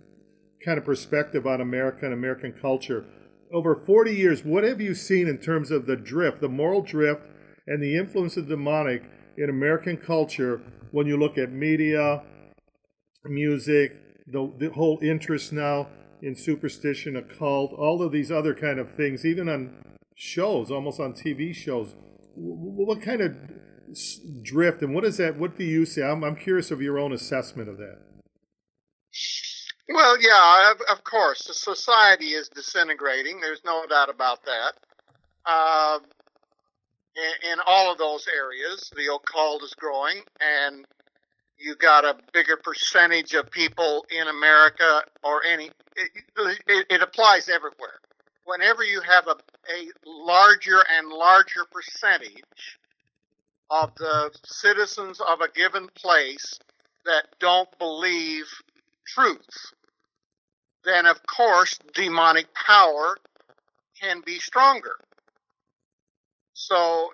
kind 0.63 0.77
of 0.77 0.85
perspective 0.85 1.45
on 1.45 1.61
America 1.61 2.05
and 2.05 2.13
American 2.13 2.53
culture. 2.53 3.05
Over 3.53 3.75
40 3.75 4.15
years, 4.15 4.43
what 4.43 4.63
have 4.63 4.81
you 4.81 4.95
seen 4.95 5.27
in 5.27 5.37
terms 5.37 5.71
of 5.71 5.85
the 5.85 5.95
drift, 5.95 6.41
the 6.41 6.49
moral 6.49 6.81
drift, 6.81 7.21
and 7.67 7.81
the 7.81 7.95
influence 7.97 8.37
of 8.37 8.47
demonic 8.47 9.03
in 9.37 9.49
American 9.49 9.97
culture 9.97 10.61
when 10.91 11.07
you 11.07 11.17
look 11.17 11.37
at 11.37 11.51
media, 11.51 12.23
music, 13.25 13.93
the, 14.27 14.51
the 14.59 14.69
whole 14.69 14.99
interest 15.01 15.53
now 15.53 15.87
in 16.21 16.35
superstition, 16.35 17.15
occult, 17.17 17.73
all 17.73 18.01
of 18.01 18.11
these 18.11 18.31
other 18.31 18.53
kind 18.53 18.79
of 18.79 18.95
things, 18.95 19.25
even 19.25 19.49
on 19.49 19.73
shows, 20.15 20.71
almost 20.71 20.99
on 20.99 21.13
TV 21.13 21.53
shows. 21.53 21.95
What 22.35 23.01
kind 23.01 23.21
of 23.21 23.35
drift 24.41 24.81
and 24.81 24.95
what 24.95 25.03
is 25.03 25.17
that? 25.17 25.37
What 25.37 25.57
do 25.57 25.63
you 25.63 25.85
see? 25.85 26.01
I'm, 26.01 26.23
I'm 26.23 26.35
curious 26.35 26.71
of 26.71 26.81
your 26.81 26.97
own 26.97 27.11
assessment 27.11 27.69
of 27.69 27.77
that. 27.77 27.99
Well, 29.89 30.21
yeah, 30.21 30.71
of, 30.71 30.81
of 30.97 31.03
course, 31.03 31.45
the 31.45 31.53
society 31.53 32.27
is 32.33 32.49
disintegrating. 32.49 33.39
There's 33.41 33.61
no 33.65 33.85
doubt 33.87 34.09
about 34.09 34.43
that. 34.45 34.73
Uh, 35.45 35.99
in, 37.15 37.51
in 37.51 37.59
all 37.67 37.91
of 37.91 37.97
those 37.97 38.27
areas, 38.33 38.91
the 38.95 39.13
occult 39.13 39.63
is 39.63 39.73
growing, 39.75 40.21
and 40.41 40.85
you 41.57 41.75
got 41.75 42.05
a 42.05 42.15
bigger 42.33 42.57
percentage 42.57 43.33
of 43.33 43.51
people 43.51 44.05
in 44.09 44.27
America 44.27 45.03
or 45.23 45.43
any. 45.43 45.71
It, 45.95 46.09
it, 46.67 46.85
it 46.89 47.01
applies 47.01 47.49
everywhere. 47.49 47.99
Whenever 48.45 48.83
you 48.83 49.01
have 49.01 49.27
a, 49.27 49.35
a 49.71 49.89
larger 50.05 50.83
and 50.97 51.09
larger 51.09 51.65
percentage 51.71 52.79
of 53.69 53.93
the 53.95 54.31
citizens 54.45 55.21
of 55.21 55.41
a 55.41 55.49
given 55.51 55.87
place 55.95 56.59
that 57.05 57.25
don't 57.39 57.69
believe 57.79 58.45
truth, 59.05 59.73
then 60.85 61.05
of 61.05 61.19
course 61.25 61.79
demonic 61.93 62.47
power 62.53 63.17
can 63.99 64.21
be 64.25 64.39
stronger. 64.39 64.95
So 66.53 67.11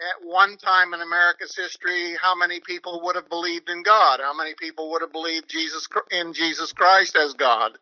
at 0.00 0.26
one 0.26 0.56
time 0.58 0.94
in 0.94 1.00
America's 1.00 1.56
history, 1.56 2.16
how 2.20 2.34
many 2.34 2.60
people 2.60 3.00
would 3.04 3.16
have 3.16 3.28
believed 3.28 3.68
in 3.68 3.82
God? 3.82 4.20
How 4.20 4.34
many 4.34 4.54
people 4.54 4.90
would 4.90 5.02
have 5.02 5.12
believed 5.12 5.48
Jesus 5.48 5.88
in 6.10 6.32
Jesus 6.32 6.72
Christ 6.72 7.16
as 7.16 7.34
God, 7.34 7.72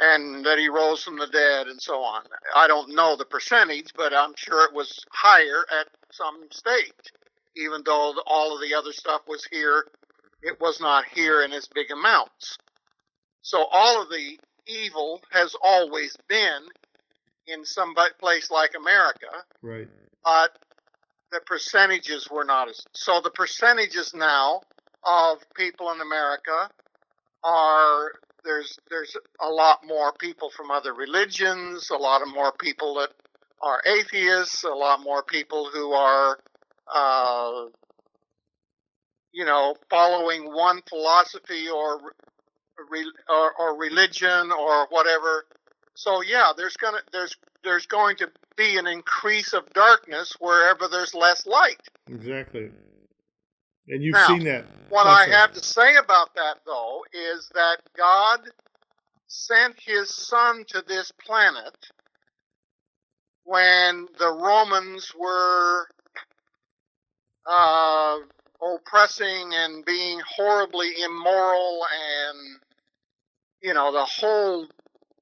and 0.00 0.44
that 0.44 0.58
He 0.58 0.68
rose 0.68 1.02
from 1.04 1.18
the 1.18 1.28
dead, 1.28 1.68
and 1.68 1.80
so 1.80 2.00
on? 2.00 2.22
I 2.56 2.66
don't 2.66 2.94
know 2.94 3.16
the 3.16 3.24
percentage, 3.24 3.92
but 3.96 4.12
I'm 4.14 4.34
sure 4.36 4.64
it 4.64 4.74
was 4.74 5.04
higher 5.12 5.64
at 5.80 5.88
some 6.12 6.48
stage. 6.50 6.92
Even 7.56 7.82
though 7.84 8.14
all 8.26 8.54
of 8.54 8.60
the 8.62 8.74
other 8.74 8.92
stuff 8.92 9.22
was 9.28 9.46
here, 9.50 9.84
it 10.42 10.60
was 10.60 10.80
not 10.80 11.04
here 11.06 11.42
in 11.42 11.52
as 11.52 11.68
big 11.74 11.90
amounts. 11.90 12.56
So 13.42 13.64
all 13.70 14.02
of 14.02 14.08
the 14.08 14.38
evil 14.66 15.20
has 15.30 15.54
always 15.62 16.16
been 16.28 16.62
in 17.46 17.64
some 17.64 17.94
place 18.18 18.50
like 18.50 18.72
America. 18.78 19.44
Right. 19.62 19.88
But 20.24 20.56
the 21.32 21.40
percentages 21.46 22.28
were 22.30 22.44
not 22.44 22.68
as 22.68 22.84
so 22.92 23.20
the 23.22 23.30
percentages 23.30 24.12
now 24.14 24.60
of 25.04 25.38
people 25.54 25.90
in 25.92 26.00
America 26.00 26.70
are 27.44 28.12
there's 28.44 28.78
there's 28.90 29.16
a 29.40 29.48
lot 29.48 29.80
more 29.86 30.12
people 30.12 30.50
from 30.50 30.70
other 30.70 30.92
religions, 30.92 31.90
a 31.90 31.96
lot 31.96 32.22
of 32.22 32.28
more 32.28 32.52
people 32.52 32.94
that 32.94 33.10
are 33.62 33.82
atheists, 33.86 34.64
a 34.64 34.68
lot 34.68 35.02
more 35.02 35.22
people 35.22 35.68
who 35.72 35.92
are 35.92 36.38
uh, 36.92 37.66
you 39.32 39.44
know 39.44 39.74
following 39.88 40.52
one 40.52 40.80
philosophy 40.88 41.68
or 41.68 42.00
or, 43.28 43.52
or 43.58 43.76
religion 43.76 44.52
or 44.52 44.86
whatever. 44.90 45.44
So 45.94 46.22
yeah, 46.22 46.52
there's 46.56 46.76
gonna 46.76 47.00
there's 47.12 47.36
there's 47.62 47.86
going 47.86 48.16
to 48.16 48.30
be 48.56 48.76
an 48.78 48.86
increase 48.86 49.52
of 49.52 49.70
darkness 49.72 50.34
wherever 50.38 50.88
there's 50.88 51.14
less 51.14 51.46
light. 51.46 51.80
Exactly. 52.08 52.70
And 53.88 54.02
you've 54.02 54.14
now, 54.14 54.26
seen 54.26 54.44
that. 54.44 54.64
What 54.88 55.06
I 55.06 55.26
have 55.26 55.52
to 55.52 55.62
say 55.62 55.96
about 55.96 56.34
that 56.34 56.58
though 56.64 57.02
is 57.12 57.50
that 57.54 57.78
God 57.96 58.40
sent 59.26 59.76
his 59.80 60.14
son 60.14 60.64
to 60.68 60.82
this 60.86 61.12
planet 61.24 61.76
when 63.44 64.06
the 64.18 64.32
Romans 64.32 65.12
were 65.18 65.86
uh, 67.46 68.18
oppressing 68.62 69.52
and 69.54 69.84
being 69.84 70.20
horribly 70.36 70.92
immoral 71.04 71.82
and 71.92 72.60
you 73.62 73.74
know 73.74 73.92
the 73.92 74.04
whole 74.04 74.66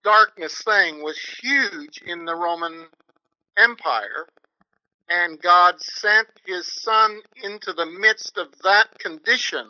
darkness 0.04 0.62
thing 0.64 1.02
was 1.02 1.18
huge 1.18 2.02
in 2.06 2.24
the 2.24 2.34
Roman 2.34 2.86
Empire, 3.58 4.26
and 5.10 5.40
God 5.40 5.80
sent 5.80 6.28
his 6.46 6.66
son 6.82 7.20
into 7.42 7.72
the 7.72 7.86
midst 7.86 8.38
of 8.38 8.48
that 8.64 8.98
condition, 8.98 9.66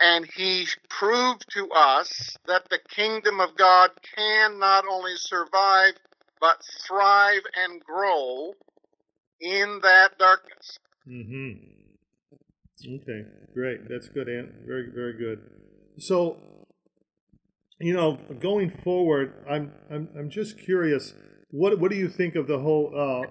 and 0.00 0.26
he 0.36 0.66
proved 0.88 1.44
to 1.52 1.68
us 1.72 2.36
that 2.46 2.68
the 2.70 2.80
kingdom 2.88 3.40
of 3.40 3.56
God 3.56 3.90
can 4.16 4.58
not 4.58 4.84
only 4.90 5.16
survive, 5.16 5.94
but 6.40 6.62
thrive 6.86 7.42
and 7.56 7.82
grow 7.84 8.54
in 9.40 9.80
that 9.82 10.18
darkness. 10.18 10.78
Mm-hmm. 11.08 12.94
Okay, 12.94 13.24
great. 13.54 13.88
That's 13.88 14.08
good, 14.08 14.28
Aunt. 14.28 14.50
Very, 14.66 14.90
very 14.94 15.14
good. 15.14 15.40
So, 15.98 16.36
you 17.80 17.94
know, 17.94 18.18
going 18.40 18.70
forward, 18.70 19.32
I'm 19.50 19.72
I'm 19.90 20.08
I'm 20.16 20.30
just 20.30 20.58
curious. 20.58 21.14
What 21.50 21.78
what 21.80 21.90
do 21.90 21.96
you 21.96 22.08
think 22.08 22.36
of 22.36 22.46
the 22.46 22.58
whole 22.58 22.92
uh, 22.94 23.22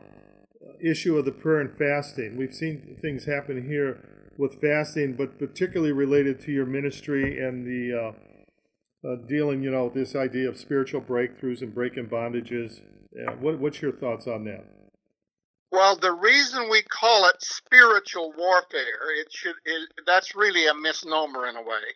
issue 0.82 1.18
of 1.18 1.26
the 1.26 1.32
prayer 1.32 1.62
and 1.62 1.78
fasting? 1.78 2.36
We've 2.36 2.54
seen 2.54 2.98
things 3.02 3.26
happen 3.26 3.68
here 3.70 4.34
with 4.38 4.60
fasting, 4.60 5.14
but 5.14 5.40
particularly 5.40 5.92
related 5.92 6.42
to 6.42 6.52
your 6.52 6.66
ministry 6.66 7.42
and 7.42 7.66
the 7.66 7.94
uh, 7.98 9.08
uh, 9.08 9.16
dealing, 9.28 9.64
you 9.64 9.72
know, 9.72 9.90
this 9.90 10.16
idea 10.16 10.50
of 10.50 10.58
spiritual 10.58 11.02
breakthroughs 11.02 11.62
and 11.62 11.74
breaking 11.74 12.08
bondages. 12.08 12.82
what 13.40 13.60
what's 13.60 13.82
your 13.82 13.92
thoughts 13.92 14.28
on 14.28 14.46
that? 14.46 14.77
Well, 15.72 15.97
the 15.97 16.13
reason 16.13 16.70
we 16.70 16.84
call 16.84 17.28
it 17.30 17.36
spiritual 17.41 18.34
warfare, 18.38 19.11
it 19.20 19.28
should 19.32 19.55
it, 19.65 19.89
that's 20.05 20.36
really 20.36 20.68
a 20.68 20.76
misnomer 20.76 21.47
in 21.47 21.57
a 21.57 21.61
way 21.63 21.93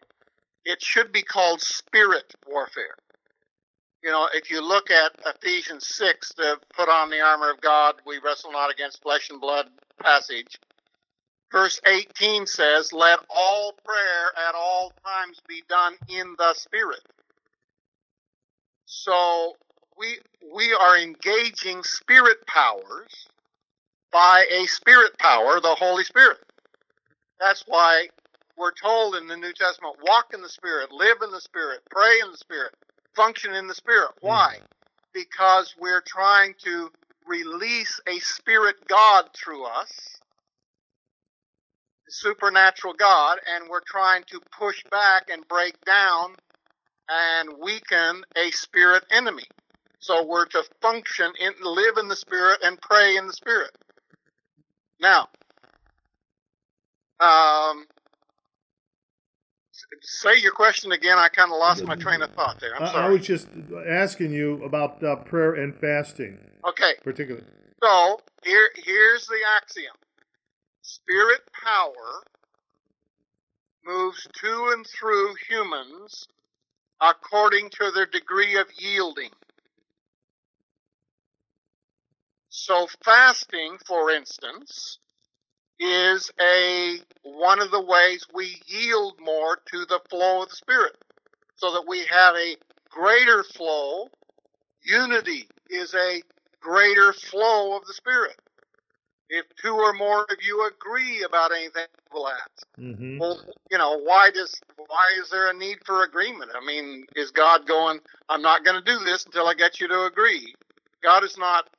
it 0.65 0.83
should 0.83 1.11
be 1.11 1.21
called 1.23 1.61
spirit 1.61 2.33
warfare. 2.47 2.95
You 4.03 4.11
know, 4.11 4.27
if 4.33 4.49
you 4.49 4.67
look 4.67 4.89
at 4.91 5.13
Ephesians 5.25 5.87
6, 5.87 6.33
the 6.37 6.57
put 6.75 6.89
on 6.89 7.09
the 7.09 7.21
armor 7.21 7.51
of 7.51 7.61
God, 7.61 7.95
we 8.05 8.19
wrestle 8.23 8.51
not 8.51 8.71
against 8.71 9.01
flesh 9.03 9.29
and 9.29 9.41
blood 9.41 9.67
passage. 10.01 10.59
Verse 11.51 11.79
18 11.85 12.47
says, 12.47 12.93
Let 12.93 13.19
all 13.29 13.73
prayer 13.85 14.47
at 14.49 14.55
all 14.55 14.93
times 15.05 15.39
be 15.47 15.63
done 15.69 15.95
in 16.09 16.35
the 16.37 16.53
Spirit. 16.55 17.01
So 18.85 19.55
we, 19.97 20.19
we 20.55 20.73
are 20.73 20.97
engaging 20.97 21.83
spirit 21.83 22.45
powers 22.47 23.27
by 24.11 24.45
a 24.51 24.65
spirit 24.67 25.17
power, 25.17 25.59
the 25.59 25.75
Holy 25.75 26.03
Spirit. 26.03 26.37
That's 27.39 27.63
why 27.67 28.07
we're 28.57 28.73
told 28.73 29.15
in 29.15 29.27
the 29.27 29.37
New 29.37 29.53
Testament 29.53 29.97
walk 30.03 30.33
in 30.33 30.41
the 30.41 30.49
Spirit, 30.49 30.91
live 30.91 31.17
in 31.23 31.31
the 31.31 31.41
Spirit, 31.41 31.79
pray 31.89 32.19
in 32.23 32.31
the 32.31 32.37
Spirit, 32.37 32.73
function 33.15 33.53
in 33.53 33.67
the 33.67 33.75
Spirit. 33.75 34.11
Hmm. 34.21 34.27
Why? 34.27 34.57
Because 35.13 35.75
we're 35.79 36.03
trying 36.05 36.53
to 36.63 36.91
release 37.27 37.99
a 38.07 38.19
Spirit 38.19 38.75
God 38.87 39.25
through 39.33 39.65
us, 39.65 39.91
supernatural 42.09 42.93
God, 42.93 43.39
and 43.55 43.69
we're 43.69 43.81
trying 43.87 44.23
to 44.27 44.39
push 44.57 44.83
back 44.91 45.29
and 45.31 45.47
break 45.47 45.79
down 45.85 46.35
and 47.09 47.49
weaken 47.59 48.23
a 48.37 48.51
spirit 48.51 49.03
enemy. 49.11 49.43
So 49.99 50.25
we're 50.25 50.45
to 50.47 50.63
function 50.81 51.31
in, 51.39 51.53
live 51.61 51.97
in 51.97 52.07
the 52.07 52.15
Spirit 52.15 52.59
and 52.63 52.79
pray 52.81 53.17
in 53.17 53.27
the 53.27 53.33
Spirit. 53.33 53.71
Now, 55.01 55.29
um, 57.19 57.85
say 60.01 60.37
your 60.37 60.51
question 60.51 60.91
again. 60.91 61.17
I 61.17 61.27
kind 61.27 61.51
of 61.51 61.57
lost 61.57 61.83
my 61.85 61.95
train 61.95 62.21
of 62.21 62.31
thought 62.33 62.59
there. 62.59 62.75
I'm 62.75 62.83
I, 62.83 63.07
I 63.07 63.09
was 63.09 63.25
just 63.25 63.47
asking 63.87 64.31
you 64.31 64.63
about 64.63 65.03
uh, 65.03 65.15
prayer 65.17 65.55
and 65.55 65.75
fasting, 65.75 66.37
Okay, 66.67 66.93
particularly. 67.03 67.45
so 67.83 68.19
here 68.43 68.69
here's 68.75 69.25
the 69.25 69.39
axiom: 69.57 69.95
Spirit 70.83 71.41
power 71.63 72.23
moves 73.83 74.27
to 74.39 74.69
and 74.73 74.85
through 74.85 75.33
humans 75.49 76.27
according 77.01 77.67
to 77.71 77.89
their 77.95 78.05
degree 78.05 78.55
of 78.57 78.67
yielding. 78.77 79.31
So 82.51 82.85
fasting, 83.03 83.77
for 83.85 84.11
instance, 84.11 84.99
is 85.79 86.29
a 86.39 86.97
one 87.23 87.61
of 87.61 87.71
the 87.71 87.81
ways 87.81 88.27
we 88.33 88.61
yield 88.67 89.15
more 89.21 89.57
to 89.71 89.85
the 89.85 90.01
flow 90.09 90.43
of 90.43 90.49
the 90.49 90.55
spirit 90.55 90.97
so 91.55 91.71
that 91.71 91.87
we 91.87 92.05
have 92.05 92.35
a 92.35 92.57
greater 92.89 93.43
flow. 93.43 94.09
Unity 94.83 95.47
is 95.69 95.95
a 95.95 96.21
greater 96.59 97.13
flow 97.13 97.77
of 97.77 97.85
the 97.85 97.93
spirit. 97.93 98.35
If 99.29 99.45
two 99.55 99.73
or 99.73 99.93
more 99.93 100.23
of 100.23 100.37
you 100.45 100.67
agree 100.67 101.23
about 101.23 101.53
anything 101.53 101.85
we'll 102.13 102.27
ask. 102.27 102.67
Mm-hmm. 102.77 103.17
well 103.17 103.39
you 103.71 103.77
know 103.77 103.97
why 104.03 104.29
does 104.29 104.59
why 104.75 105.07
is 105.21 105.29
there 105.29 105.49
a 105.49 105.53
need 105.53 105.77
for 105.85 106.03
agreement? 106.03 106.51
I 106.53 106.65
mean 106.65 107.05
is 107.15 107.31
god 107.31 107.65
going 107.65 108.01
i'm 108.27 108.41
not 108.41 108.65
going 108.65 108.75
to 108.75 108.83
do 108.83 108.99
this 109.05 109.25
until 109.25 109.47
i 109.47 109.53
get 109.53 109.79
you 109.79 109.87
to 109.87 110.03
agree. 110.03 110.53
God 111.01 111.23
is 111.23 111.37
not 111.37 111.69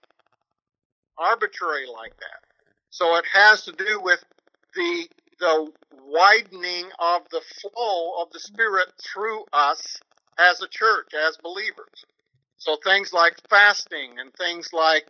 arbitrary 1.23 1.87
like 1.87 2.17
that 2.19 2.43
so 2.91 3.17
it 3.17 3.25
has 3.33 3.65
to 3.65 3.73
do 3.73 4.01
with 4.03 4.23
the 4.75 5.09
the 5.41 5.73
widening 6.07 6.87
of 7.01 7.23
the 7.31 7.41
flow 7.61 8.23
of 8.23 8.31
the 8.33 8.39
Spirit 8.39 8.89
through 9.01 9.45
us 9.53 9.99
as 10.39 10.63
a 10.63 10.69
church, 10.69 11.13
as 11.15 11.37
believers. 11.39 12.07
So 12.59 12.77
things 12.85 13.13
like 13.13 13.35
fasting 13.51 14.19
and 14.21 14.33
things 14.35 14.73
like 14.73 15.07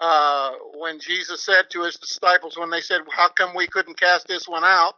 uh, 0.00 0.52
when 0.76 1.00
Jesus 1.00 1.44
said 1.44 1.70
to 1.70 1.82
his 1.82 1.96
disciples, 1.96 2.56
when 2.56 2.70
they 2.70 2.80
said, 2.80 3.00
How 3.10 3.28
come 3.28 3.54
we 3.56 3.66
couldn't 3.66 3.98
cast 3.98 4.28
this 4.28 4.48
one 4.48 4.64
out? 4.64 4.94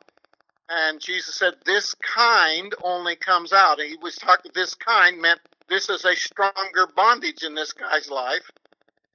And 0.69 1.01
Jesus 1.01 1.37
said, 1.37 1.55
This 1.65 1.95
kind 1.95 2.75
only 2.83 3.17
comes 3.17 3.53
out. 3.53 3.81
And 3.81 3.89
he 3.89 3.97
was 3.97 4.17
talking, 4.17 4.53
this 4.55 4.75
kind 4.75 5.23
meant 5.23 5.41
this 5.69 5.89
is 5.89 6.05
a 6.05 6.15
stronger 6.17 6.87
bondage 6.95 7.45
in 7.45 7.55
this 7.55 7.73
guy's 7.73 8.11
life 8.11 8.51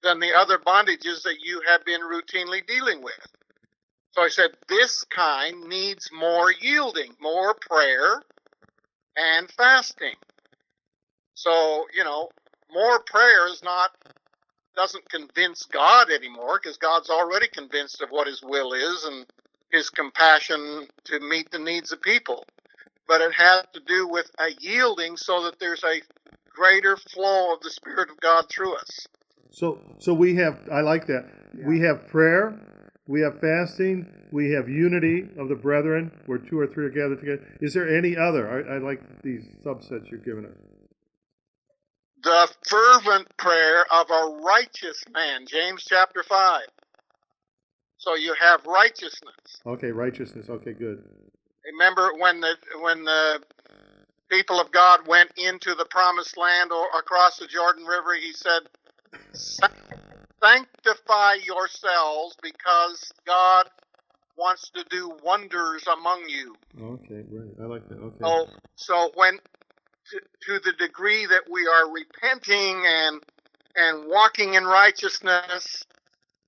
than 0.04 0.20
the 0.20 0.34
other 0.36 0.58
bondages 0.58 1.24
that 1.24 1.38
you 1.44 1.62
have 1.68 1.86
been 1.86 2.02
routinely 2.02 2.66
dealing 2.68 3.04
with. 3.04 3.20
So 4.12 4.24
I 4.24 4.30
said, 4.30 4.52
this 4.68 5.04
kind 5.06 5.68
needs 5.70 6.10
more 6.12 6.52
yielding, 6.52 7.14
more 7.22 7.54
prayer 7.54 8.22
and 9.16 9.50
fasting. 9.52 10.16
So, 11.34 11.86
you 11.96 12.04
know, 12.04 12.30
more 12.74 13.00
prayer 13.06 13.48
is 13.48 13.64
not, 13.64 13.92
doesn't 14.76 15.10
convince 15.10 15.66
God 15.66 16.10
anymore 16.10 16.60
because 16.62 16.78
God's 16.78 17.10
already 17.10 17.48
convinced 17.48 18.02
of 18.02 18.10
what 18.10 18.28
his 18.28 18.42
will 18.44 18.74
is 18.74 19.06
and 19.06 19.26
his 19.72 19.90
compassion 19.90 20.88
to 21.06 21.20
meet 21.20 21.52
the 21.52 21.60
needs 21.60 21.92
of 21.92 22.02
people. 22.02 22.46
But 23.08 23.22
it 23.22 23.34
has 23.34 23.64
to 23.74 23.80
do 23.88 24.08
with 24.08 24.30
a 24.40 24.50
yielding 24.60 25.18
so 25.18 25.44
that 25.44 25.60
there's 25.60 25.84
a 25.84 26.02
greater 26.50 26.98
flow 26.98 27.54
of 27.54 27.62
the 27.62 27.70
Spirit 27.72 28.10
of 28.10 28.20
God 28.20 28.46
through 28.50 28.76
us. 28.76 29.08
So, 29.52 29.80
so 30.00 30.14
we 30.14 30.36
have. 30.36 30.60
I 30.72 30.82
like 30.82 31.08
that. 31.08 31.26
We 31.66 31.82
have 31.82 32.08
prayer. 32.08 32.60
We 33.08 33.22
have 33.22 33.40
fasting. 33.42 34.08
We 34.32 34.52
have 34.54 34.70
unity 34.70 35.28
of 35.38 35.50
the 35.50 35.56
brethren, 35.56 36.12
where 36.28 36.38
two 36.40 36.60
or 36.60 36.68
three 36.68 36.86
are 36.86 36.90
gathered 36.90 37.20
together. 37.20 37.46
Is 37.62 37.74
there 37.74 37.90
any 37.98 38.18
other? 38.18 38.50
I, 38.70 38.76
I 38.76 38.78
like 38.80 39.02
these 39.24 39.44
subsets 39.66 40.10
you're 40.12 40.22
giving 40.22 40.46
us. 40.46 40.56
the 42.24 42.50
fervent 42.68 43.28
prayer 43.38 43.86
of 43.92 44.08
a 44.12 44.40
righteous 44.44 45.04
man, 45.14 45.46
James 45.48 45.86
chapter 45.88 46.24
5. 46.24 46.62
So 47.98 48.16
you 48.16 48.34
have 48.40 48.66
righteousness. 48.66 49.62
Okay, 49.66 49.92
righteousness. 49.92 50.50
Okay, 50.50 50.74
good. 50.74 51.04
Remember 51.66 52.12
when 52.18 52.42
the 52.42 52.56
when 52.82 53.04
the 53.04 53.42
people 54.30 54.60
of 54.60 54.72
God 54.72 55.08
went 55.08 55.32
into 55.38 55.76
the 55.76 55.86
promised 55.92 56.38
land 56.38 56.72
or 56.72 56.88
across 56.98 57.38
the 57.38 57.48
Jordan 57.48 57.86
River, 57.86 58.16
he 58.16 58.34
said, 58.34 58.62
"Sanctify 60.42 61.34
yourselves 61.46 62.36
because 62.42 63.12
God 63.26 63.70
wants 64.38 64.70
to 64.72 64.84
do 64.90 65.12
wonders 65.24 65.86
among 65.88 66.28
you." 66.28 66.56
Okay, 66.80 67.24
right. 67.32 67.54
I 67.62 67.66
like 67.66 67.88
that. 67.90 67.98
Okay. 68.00 68.18
So, 68.22 68.48
so 68.76 69.12
when 69.16 69.40
to, 70.12 70.20
to 70.20 70.60
the 70.60 70.74
degree 70.74 71.26
that 71.26 71.44
we 71.50 71.68
are 71.68 71.92
repenting 71.92 72.84
and 72.86 73.24
and 73.76 74.08
walking 74.08 74.56
in 74.56 74.66
righteousness 74.66 75.84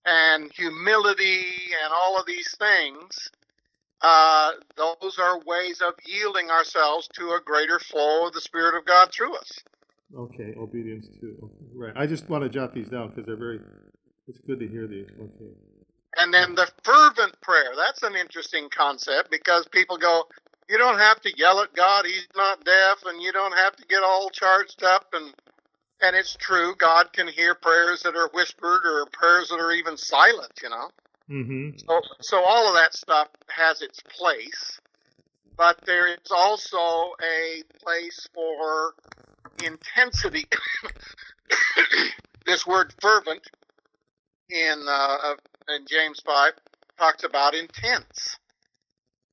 and 0.06 0.52
humility 0.54 1.46
and 1.84 1.94
all 1.94 2.20
of 2.20 2.26
these 2.26 2.54
things, 2.60 3.30
uh, 4.02 4.52
those 4.76 5.18
are 5.18 5.40
ways 5.46 5.82
of 5.82 5.94
yielding 6.06 6.50
ourselves 6.50 7.08
to 7.14 7.32
a 7.32 7.40
greater 7.44 7.80
flow 7.80 8.28
of 8.28 8.34
the 8.34 8.42
Spirit 8.42 8.78
of 8.78 8.86
God 8.86 9.10
through 9.14 9.36
us. 9.38 9.52
Okay, 10.16 10.54
obedience 10.60 11.08
too. 11.22 11.38
Okay, 11.42 11.63
Right. 11.76 11.94
I 11.96 12.06
just 12.06 12.30
want 12.30 12.44
to 12.44 12.50
jot 12.50 12.74
these 12.74 12.90
down 12.90 13.10
because 13.10 13.26
they're 13.26 13.36
very. 13.36 13.60
It's 14.28 14.40
good 14.40 14.60
to 14.60 14.68
hear 14.68 14.88
these. 14.88 15.08
Okay. 15.20 15.52
And 16.18 16.34
then 16.34 16.56
the 16.56 16.70
fervent 16.84 17.40
prayer, 17.42 17.72
that's 17.76 18.04
an 18.04 18.16
interesting 18.16 18.70
concept 18.70 19.32
because 19.32 19.68
people 19.72 19.98
go, 19.98 20.26
you 20.70 20.78
don't 20.78 21.00
have 21.00 21.20
to 21.22 21.32
yell 21.38 21.60
at 21.62 21.74
God, 21.74 22.06
he's 22.06 22.28
not 22.36 22.64
deaf, 22.64 23.00
and 23.06 23.22
you 23.22 23.32
don't 23.32 23.54
have 23.54 23.76
to 23.76 23.86
get 23.88 24.04
all 24.04 24.30
charged 24.30 24.84
up 24.84 25.08
and 25.14 25.34
and 26.02 26.18
it's 26.18 26.36
true, 26.36 26.76
God 26.78 27.14
can 27.14 27.30
hear 27.30 27.56
prayers 27.56 28.04
that 28.04 28.16
are 28.16 28.30
whispered 28.34 28.82
or 28.84 29.06
prayers 29.14 29.48
that 29.50 29.56
are 29.56 29.72
even 29.72 29.96
silent, 29.96 30.52
you 30.62 30.70
know. 30.70 30.90
Mm-hmm. 31.30 31.78
So 31.78 32.02
so 32.20 32.44
all 32.44 32.68
of 32.68 32.76
that 32.76 32.94
stuff 32.94 33.30
has 33.48 33.82
its 33.82 34.02
place, 34.02 34.80
but 35.58 35.80
there 35.86 36.08
is 36.08 36.30
also 36.30 37.14
a 37.24 37.64
place 37.82 38.28
for 38.34 38.96
intensity. 39.64 40.46
this 42.46 42.66
word 42.68 42.94
fervent 43.02 43.42
in 44.50 44.86
uh, 44.88 45.36
in 45.70 45.86
James 45.88 46.22
five 46.26 46.54
talks 46.98 47.24
about 47.24 47.56
intense, 47.56 48.38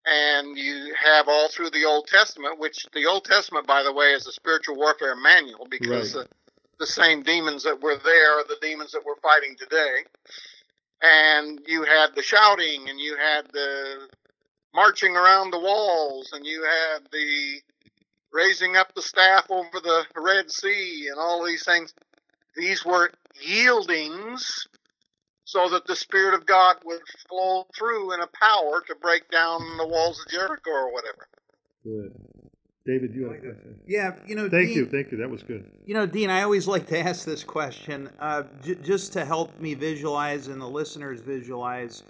and 0.06 0.56
you 0.58 0.94
have 1.02 1.28
all 1.28 1.48
through 1.50 1.70
the 1.70 1.84
Old 1.84 2.06
Testament, 2.08 2.58
which 2.58 2.86
the 2.94 3.06
Old 3.06 3.24
Testament, 3.24 3.66
by 3.66 3.82
the 3.82 3.92
way, 3.92 4.08
is 4.12 4.26
a 4.26 4.32
spiritual 4.32 4.76
warfare 4.76 5.16
manual 5.16 5.66
because 5.70 6.14
Right. 6.14 6.26
the, 6.26 6.28
the 6.80 6.86
same 6.86 7.22
demons 7.22 7.64
that 7.64 7.80
were 7.82 7.98
there 8.04 8.38
are 8.40 8.44
the 8.44 8.58
demons 8.62 8.92
that 8.92 9.04
we're 9.04 9.16
fighting 9.22 9.56
today. 9.58 10.04
And 11.02 11.60
you 11.66 11.82
had 11.84 12.14
the 12.14 12.22
shouting, 12.22 12.88
and 12.90 13.00
you 13.00 13.16
had 13.16 13.46
the 13.52 14.08
marching 14.74 15.16
around 15.16 15.50
the 15.50 15.60
walls, 15.60 16.30
and 16.32 16.46
you 16.46 16.62
had 16.64 17.04
the 17.12 17.60
raising 18.32 18.76
up 18.76 18.94
the 18.94 19.02
staff 19.02 19.46
over 19.50 19.80
the 19.82 20.04
Red 20.16 20.50
Sea, 20.50 21.08
and 21.10 21.18
all 21.18 21.44
these 21.44 21.64
things. 21.64 21.94
These 22.56 22.84
were 22.84 23.10
yieldings 23.44 24.66
so 25.44 25.68
that 25.70 25.86
the 25.86 25.96
Spirit 25.96 26.34
of 26.34 26.46
God 26.46 26.76
would 26.84 27.00
flow 27.28 27.66
through 27.76 28.12
in 28.14 28.20
a 28.20 28.26
power 28.28 28.82
to 28.86 28.94
break 29.00 29.28
down 29.30 29.60
the 29.78 29.86
walls 29.86 30.20
of 30.20 30.30
Jericho 30.30 30.70
or 30.70 30.92
whatever. 30.92 31.28
Good. 31.84 32.14
David, 32.86 33.14
you 33.14 33.28
had 33.28 33.36
a 33.36 33.40
question. 33.40 33.80
Yeah, 33.86 34.16
you 34.26 34.34
know. 34.34 34.48
Thank 34.48 34.68
Dean, 34.68 34.76
you. 34.76 34.86
Thank 34.86 35.12
you. 35.12 35.18
That 35.18 35.28
was 35.28 35.42
good. 35.42 35.70
You 35.84 35.94
know, 35.94 36.06
Dean, 36.06 36.30
I 36.30 36.42
always 36.42 36.66
like 36.66 36.86
to 36.86 36.98
ask 36.98 37.24
this 37.24 37.44
question 37.44 38.10
uh, 38.18 38.44
j- 38.62 38.76
just 38.76 39.12
to 39.14 39.24
help 39.24 39.58
me 39.60 39.74
visualize 39.74 40.48
and 40.48 40.60
the 40.60 40.68
listeners 40.68 41.20
visualize. 41.20 42.02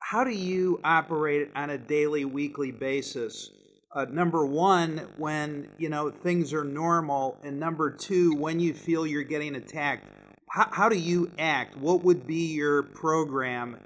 How 0.00 0.24
do 0.24 0.30
you 0.30 0.80
operate 0.84 1.50
on 1.54 1.70
a 1.70 1.78
daily, 1.78 2.24
weekly 2.24 2.70
basis? 2.70 3.50
Uh, 3.94 4.04
number 4.10 4.44
one, 4.44 5.08
when 5.16 5.68
you 5.78 5.88
know 5.88 6.10
things 6.10 6.52
are 6.52 6.64
normal, 6.64 7.38
and 7.42 7.58
number 7.58 7.90
two, 7.90 8.34
when 8.34 8.60
you 8.60 8.74
feel 8.74 9.06
you're 9.06 9.22
getting 9.22 9.54
attacked. 9.54 10.08
How, 10.50 10.68
how 10.70 10.88
do 10.88 10.96
you 10.96 11.30
act? 11.38 11.76
What 11.76 12.04
would 12.04 12.26
be 12.26 12.52
your 12.52 12.82
program 12.82 13.78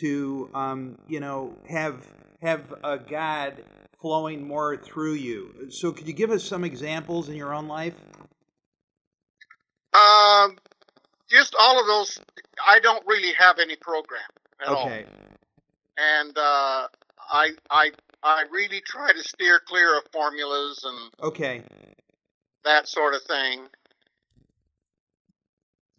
to, 0.00 0.50
um, 0.54 0.98
you 1.06 1.20
know, 1.20 1.54
have 1.68 2.06
have 2.40 2.72
a 2.84 2.98
God 2.98 3.62
flowing 4.00 4.46
more 4.46 4.76
through 4.76 5.14
you? 5.14 5.68
So, 5.70 5.92
could 5.92 6.06
you 6.06 6.14
give 6.14 6.30
us 6.30 6.44
some 6.44 6.64
examples 6.64 7.28
in 7.28 7.36
your 7.36 7.52
own 7.54 7.68
life? 7.68 7.94
Um, 9.94 10.56
just 11.30 11.54
all 11.58 11.80
of 11.80 11.86
those. 11.86 12.20
I 12.66 12.80
don't 12.80 13.04
really 13.06 13.32
have 13.38 13.58
any 13.58 13.76
program 13.76 14.20
at 14.60 14.68
all. 14.68 14.88
And 14.90 16.36
uh, 16.38 16.88
I 17.30 17.50
I 17.70 17.90
I 18.22 18.44
really 18.50 18.80
try 18.80 19.12
to 19.12 19.22
steer 19.22 19.60
clear 19.60 19.96
of 19.96 20.04
formulas 20.12 20.84
and 20.84 21.12
Okay. 21.22 21.62
that 22.64 22.88
sort 22.88 23.14
of 23.14 23.22
thing. 23.22 23.68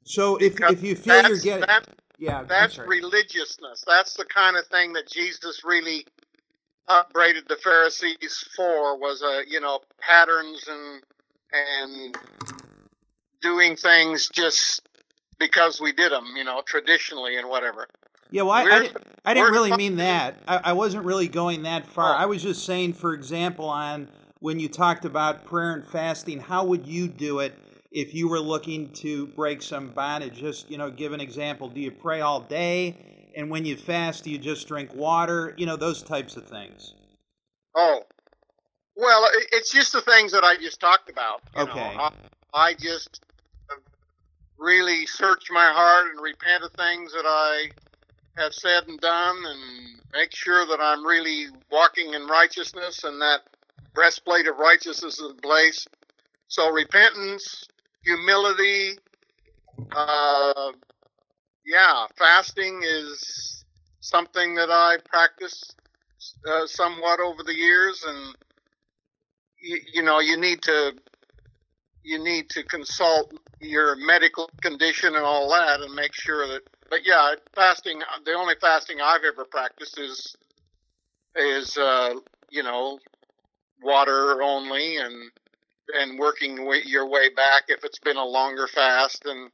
So 0.03 0.37
if 0.37 0.55
Because 0.55 0.73
if 0.73 0.83
you 0.83 0.95
feel 0.95 1.27
you're 1.27 1.37
getting 1.37 1.67
that- 1.67 1.87
yeah, 2.17 2.43
That's 2.43 2.77
religiousness. 2.77 3.83
That's 3.87 4.15
the 4.15 4.25
kind 4.25 4.57
of 4.57 4.67
thing 4.67 4.93
that 4.93 5.07
Jesus 5.07 5.63
really 5.63 6.05
upbraided 6.87 7.47
the 7.47 7.55
Pharisees 7.57 8.43
for 8.55 8.97
was 8.97 9.21
a 9.21 9.43
you 9.47 9.59
know 9.61 9.81
patterns 9.99 10.67
and 10.67 11.03
and 11.53 12.17
doing 13.41 13.75
things 13.75 14.27
just 14.29 14.81
because 15.39 15.79
we 15.79 15.93
did 15.93 16.11
them, 16.11 16.25
you 16.35 16.43
know, 16.43 16.61
traditionally 16.65 17.37
and 17.37 17.47
whatever. 17.47 17.87
Yeah, 18.31 18.43
well, 18.43 18.51
I, 18.51 18.63
I, 18.63 18.79
didn't, 18.79 18.97
I 19.25 19.33
didn't 19.33 19.53
really 19.53 19.75
mean 19.75 19.95
that. 19.97 20.39
I, 20.47 20.57
I 20.65 20.73
wasn't 20.73 21.05
really 21.05 21.27
going 21.27 21.63
that 21.63 21.87
far. 21.87 22.13
Oh. 22.13 22.17
I 22.17 22.25
was 22.25 22.43
just 22.43 22.63
saying, 22.63 22.93
for 22.93 23.13
example, 23.13 23.65
on 23.65 24.09
when 24.39 24.59
you 24.59 24.69
talked 24.69 25.05
about 25.05 25.45
prayer 25.45 25.73
and 25.73 25.85
fasting, 25.85 26.39
how 26.39 26.65
would 26.65 26.85
you 26.87 27.07
do 27.07 27.39
it 27.39 27.57
if 27.91 28.13
you 28.13 28.27
were 28.27 28.39
looking 28.39 28.89
to 28.93 29.27
break 29.27 29.61
some 29.61 29.89
bondage? 29.89 30.37
Just, 30.37 30.69
you 30.69 30.77
know, 30.77 30.91
give 30.91 31.13
an 31.13 31.21
example. 31.21 31.69
Do 31.69 31.81
you 31.81 31.91
pray 31.91 32.21
all 32.21 32.41
day? 32.41 33.31
And 33.35 33.49
when 33.49 33.65
you 33.65 33.75
fast, 33.77 34.23
do 34.23 34.31
you 34.31 34.37
just 34.37 34.67
drink 34.67 34.93
water? 34.93 35.53
You 35.57 35.65
know, 35.65 35.75
those 35.75 36.03
types 36.03 36.37
of 36.37 36.47
things. 36.47 36.93
Oh, 37.75 38.01
well, 38.95 39.27
it's 39.51 39.71
just 39.71 39.93
the 39.93 40.01
things 40.01 40.31
that 40.33 40.43
I 40.43 40.55
just 40.57 40.79
talked 40.79 41.09
about. 41.09 41.41
you 41.55 41.65
know. 41.65 41.71
Okay. 41.71 41.95
I, 41.97 42.11
I 42.53 42.73
just 42.73 43.21
uh, 43.71 43.75
really 44.57 45.05
search 45.05 45.49
my 45.49 45.71
heart 45.71 46.11
and 46.11 46.21
repent 46.21 46.63
of 46.63 46.71
things 46.73 47.13
that 47.13 47.25
I 47.25 47.69
have 48.39 48.53
said 48.53 48.87
and 48.87 48.99
done, 48.99 49.37
and 49.45 50.01
make 50.13 50.33
sure 50.33 50.65
that 50.65 50.79
I'm 50.81 51.05
really 51.05 51.47
walking 51.71 52.13
in 52.13 52.25
righteousness 52.27 53.03
and 53.03 53.21
that 53.21 53.41
breastplate 53.93 54.47
of 54.47 54.57
righteousness 54.57 55.19
is 55.19 55.31
in 55.31 55.37
place. 55.37 55.85
So 56.47 56.71
repentance, 56.71 57.67
humility, 58.03 58.97
uh, 59.95 60.71
yeah, 61.65 62.05
fasting 62.17 62.81
is 62.83 63.65
something 63.99 64.55
that 64.55 64.69
I 64.71 64.97
practice 65.05 65.63
uh, 66.49 66.65
somewhat 66.65 67.19
over 67.19 67.43
the 67.43 67.55
years, 67.55 68.03
and 68.07 68.35
you, 69.61 69.79
you 69.93 70.03
know 70.03 70.19
you 70.19 70.37
need 70.37 70.61
to 70.63 70.93
you 72.03 72.23
need 72.23 72.49
to 72.51 72.63
consult 72.63 73.33
your 73.59 73.95
medical 73.97 74.49
condition 74.61 75.15
and 75.15 75.25
all 75.25 75.49
that, 75.51 75.81
and 75.81 75.93
make 75.93 76.13
sure 76.13 76.47
that. 76.47 76.61
But 76.89 77.05
yeah, 77.05 77.35
fasting. 77.55 78.01
The 78.25 78.33
only 78.33 78.55
fasting 78.59 78.97
I've 79.01 79.23
ever 79.23 79.45
practiced 79.45 79.99
is 79.99 80.35
is 81.35 81.77
uh, 81.77 82.15
you 82.49 82.63
know 82.63 82.99
water 83.81 84.41
only, 84.41 84.97
and 84.97 85.31
and 85.93 86.19
working 86.19 86.57
your 86.85 87.07
way 87.07 87.29
back 87.29 87.63
if 87.67 87.83
it's 87.83 87.99
been 87.99 88.17
a 88.17 88.25
longer 88.25 88.67
fast, 88.67 89.25
and 89.25 89.51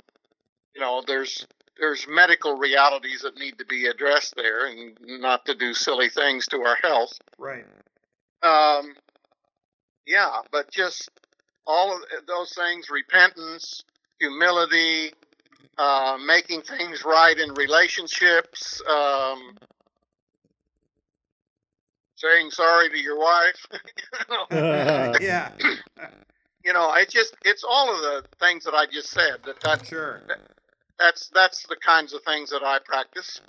you 0.74 0.82
know 0.82 1.04
there's 1.06 1.46
there's 1.80 2.06
medical 2.08 2.58
realities 2.58 3.22
that 3.24 3.38
need 3.38 3.58
to 3.58 3.66
be 3.66 3.88
addressed 3.88 4.36
there, 4.36 4.68
and 4.68 4.98
not 5.02 5.46
to 5.46 5.56
do 5.56 5.74
silly 5.74 6.10
things 6.10 6.48
to 6.48 6.62
our 6.62 6.78
health. 6.82 7.20
Right. 7.38 7.66
Um, 8.44 8.94
yeah, 10.06 10.42
but 10.52 10.72
just 10.72 11.10
all 11.68 11.96
of 11.96 12.02
those 12.28 12.54
things 12.54 12.90
repentance, 12.90 13.84
humility, 14.20 15.14
uh, 15.78 16.18
making 16.26 16.62
things 16.62 17.04
right 17.06 17.38
in 17.38 17.54
relationships, 17.54 18.82
um, 18.90 19.58
saying 22.16 22.50
sorry 22.52 22.90
to 22.90 22.98
your 22.98 23.20
wife. 23.20 23.66
you, 23.72 24.36
know, 24.36 24.46
Yeah. 25.22 25.52
you 26.64 26.74
know, 26.74 26.94
it's 26.94 27.14
just, 27.14 27.36
it's 27.44 27.64
all 27.68 27.94
of 27.94 28.02
the 28.02 28.24
things 28.40 28.64
that 28.64 28.74
I 28.74 28.86
just 28.86 29.10
said. 29.10 29.38
That 29.46 29.60
that's, 29.62 29.90
Sure. 29.90 30.22
that's, 30.98 31.30
that's 31.34 31.66
the 31.68 31.76
kinds 31.76 32.14
of 32.14 32.22
things 32.24 32.50
that 32.52 32.64
I 32.64 32.80
practice. 32.86 33.42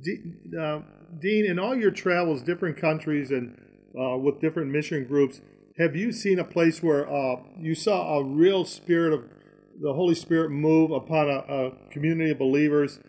D- 0.00 0.22
uh, 0.58 0.80
Dean, 1.18 1.44
in 1.44 1.58
all 1.58 1.74
your 1.74 1.90
travels, 1.90 2.42
different 2.42 2.76
countries, 2.76 3.30
and 3.30 3.60
uh, 4.00 4.16
with 4.16 4.40
different 4.40 4.70
mission 4.70 5.04
groups, 5.04 5.40
have 5.78 5.96
you 5.96 6.12
seen 6.12 6.38
a 6.38 6.44
place 6.44 6.82
where 6.82 7.10
uh, 7.12 7.36
you 7.58 7.74
saw 7.74 8.18
a 8.18 8.24
real 8.24 8.64
spirit 8.64 9.12
of 9.12 9.24
the 9.82 9.92
Holy 9.92 10.14
Spirit 10.14 10.50
move 10.50 10.92
upon 10.92 11.28
a, 11.28 11.38
a 11.48 11.70
community 11.90 12.30
of 12.30 12.38
believers? 12.38 13.00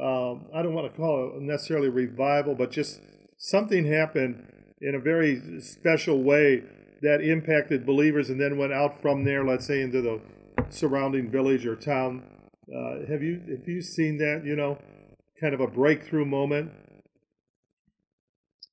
Um, 0.00 0.46
I 0.54 0.62
don't 0.62 0.72
want 0.72 0.90
to 0.90 0.96
call 0.96 1.32
it 1.34 1.42
necessarily 1.42 1.88
revival, 1.88 2.54
but 2.54 2.70
just 2.70 3.00
something 3.36 3.84
happened 3.84 4.46
in 4.80 4.94
a 4.94 4.98
very 4.98 5.60
special 5.60 6.22
way 6.22 6.62
that 7.02 7.20
impacted 7.20 7.84
believers 7.84 8.30
and 8.30 8.40
then 8.40 8.56
went 8.56 8.72
out 8.72 9.02
from 9.02 9.24
there, 9.24 9.44
let's 9.44 9.66
say, 9.66 9.80
into 9.80 10.00
the 10.00 10.20
surrounding 10.70 11.30
village 11.30 11.66
or 11.66 11.74
town. 11.76 12.22
Uh, 12.74 13.06
have 13.10 13.22
you 13.22 13.40
have 13.50 13.66
you 13.66 13.82
seen 13.82 14.18
that? 14.18 14.42
You 14.44 14.54
know, 14.54 14.78
kind 15.40 15.52
of 15.52 15.60
a 15.60 15.66
breakthrough 15.66 16.24
moment. 16.24 16.70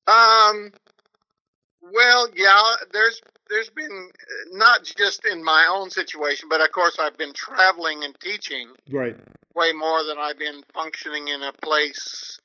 Um, 0.08 0.72
well, 1.82 2.30
yeah, 2.36 2.62
there's 2.94 3.22
there's 3.50 3.70
been 3.70 4.10
uh, 4.14 4.58
not 4.58 4.84
just 4.98 5.26
in 5.26 5.44
my 5.44 5.68
own 5.70 5.90
situation, 5.90 6.50
but 6.50 6.62
of 6.62 6.72
course 6.72 6.98
I've 7.00 7.18
been 7.18 7.34
traveling 7.34 8.04
and 8.04 8.18
teaching 8.20 8.70
Right. 8.90 9.16
way 9.56 9.72
more 9.74 10.04
than 10.04 10.18
I've 10.18 10.38
been 10.40 10.64
functioning 10.74 11.28
in 11.30 11.44
a 11.44 11.52
place 11.54 12.40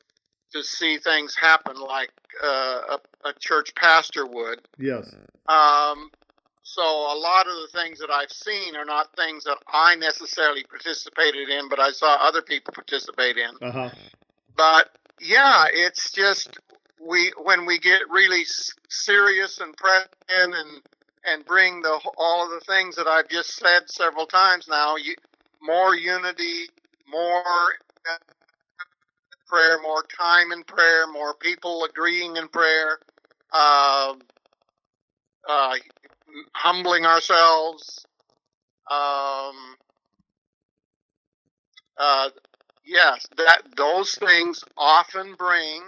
to 0.53 0.63
see 0.63 0.99
things 0.99 1.35
happen 1.35 1.77
like 1.81 2.11
uh, 2.43 2.97
a, 3.25 3.29
a 3.29 3.33
church 3.39 3.75
pastor 3.75 4.27
would. 4.27 4.61
Yes. 4.79 5.15
Um, 5.49 6.11
so 6.63 6.83
a 6.83 7.17
lot 7.19 7.47
of 7.47 7.55
the 7.55 7.69
things 7.73 7.99
that 7.99 8.11
I've 8.11 8.31
seen 8.31 8.77
are 8.77 8.85
not 8.85 9.15
things 9.17 9.45
that 9.45 9.59
I 9.73 9.97
necessarily 9.97 10.65
participated 10.65 11.49
in, 11.49 11.69
but 11.69 11.81
I 11.81 11.91
saw 11.93 12.17
other 12.21 12.43
people 12.43 12.73
participate 12.73 13.37
in 13.37 13.51
Uh 13.61 13.73
huh. 13.73 13.91
but 14.57 14.91
yeah, 15.21 15.67
it's 15.73 16.11
just 16.13 16.59
we 17.09 17.33
when 17.43 17.67
we 17.67 17.79
get 17.79 18.03
really 18.11 18.45
serious 18.91 19.61
and 19.61 19.77
press 19.77 20.09
in 20.45 20.53
and 20.55 20.83
and 21.27 21.47
bring 21.47 21.83
the 21.83 22.01
all 22.19 22.45
of 22.45 22.51
the 22.51 22.67
things 22.67 22.97
that 22.97 23.09
I've 23.09 23.29
just 23.29 23.57
said 23.57 23.91
several 23.91 24.27
times 24.27 24.69
now. 24.69 24.97
You, 24.97 25.15
more 25.63 25.95
unity, 25.97 26.67
more 27.11 27.43
uh, 28.11 28.17
prayer, 29.49 29.81
more 29.83 30.05
time 30.19 30.53
in 30.53 30.65
prayer, 30.65 31.07
more 31.09 31.35
people 31.35 31.85
agreeing 31.85 32.37
in 32.37 32.49
prayer, 32.49 32.99
uh, 33.53 34.15
uh, 35.49 35.75
humbling 36.55 37.07
ourselves. 37.07 38.07
Um, 38.91 39.77
uh, 41.99 42.31
yes, 42.87 43.27
that 43.39 43.63
those 43.77 44.15
things 44.17 44.65
often 44.79 45.35
bring 45.39 45.83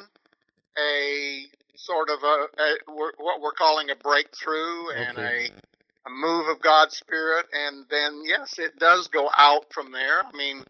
a 0.78 1.46
sort 1.76 2.10
of 2.10 2.22
a, 2.22 2.46
a 2.62 2.76
what 2.86 3.40
we're 3.42 3.52
calling 3.52 3.90
a 3.90 3.96
breakthrough 3.96 4.90
and 5.08 5.18
Okay. 5.18 5.50
a, 5.50 6.08
a 6.08 6.10
move 6.10 6.48
of 6.48 6.60
God's 6.62 6.96
Spirit, 6.96 7.46
and 7.52 7.86
then 7.90 8.22
yes, 8.24 8.58
it 8.58 8.78
does 8.78 9.08
go 9.08 9.30
out 9.36 9.72
from 9.72 9.92
there. 9.92 10.22
I 10.24 10.36
mean, 10.36 10.64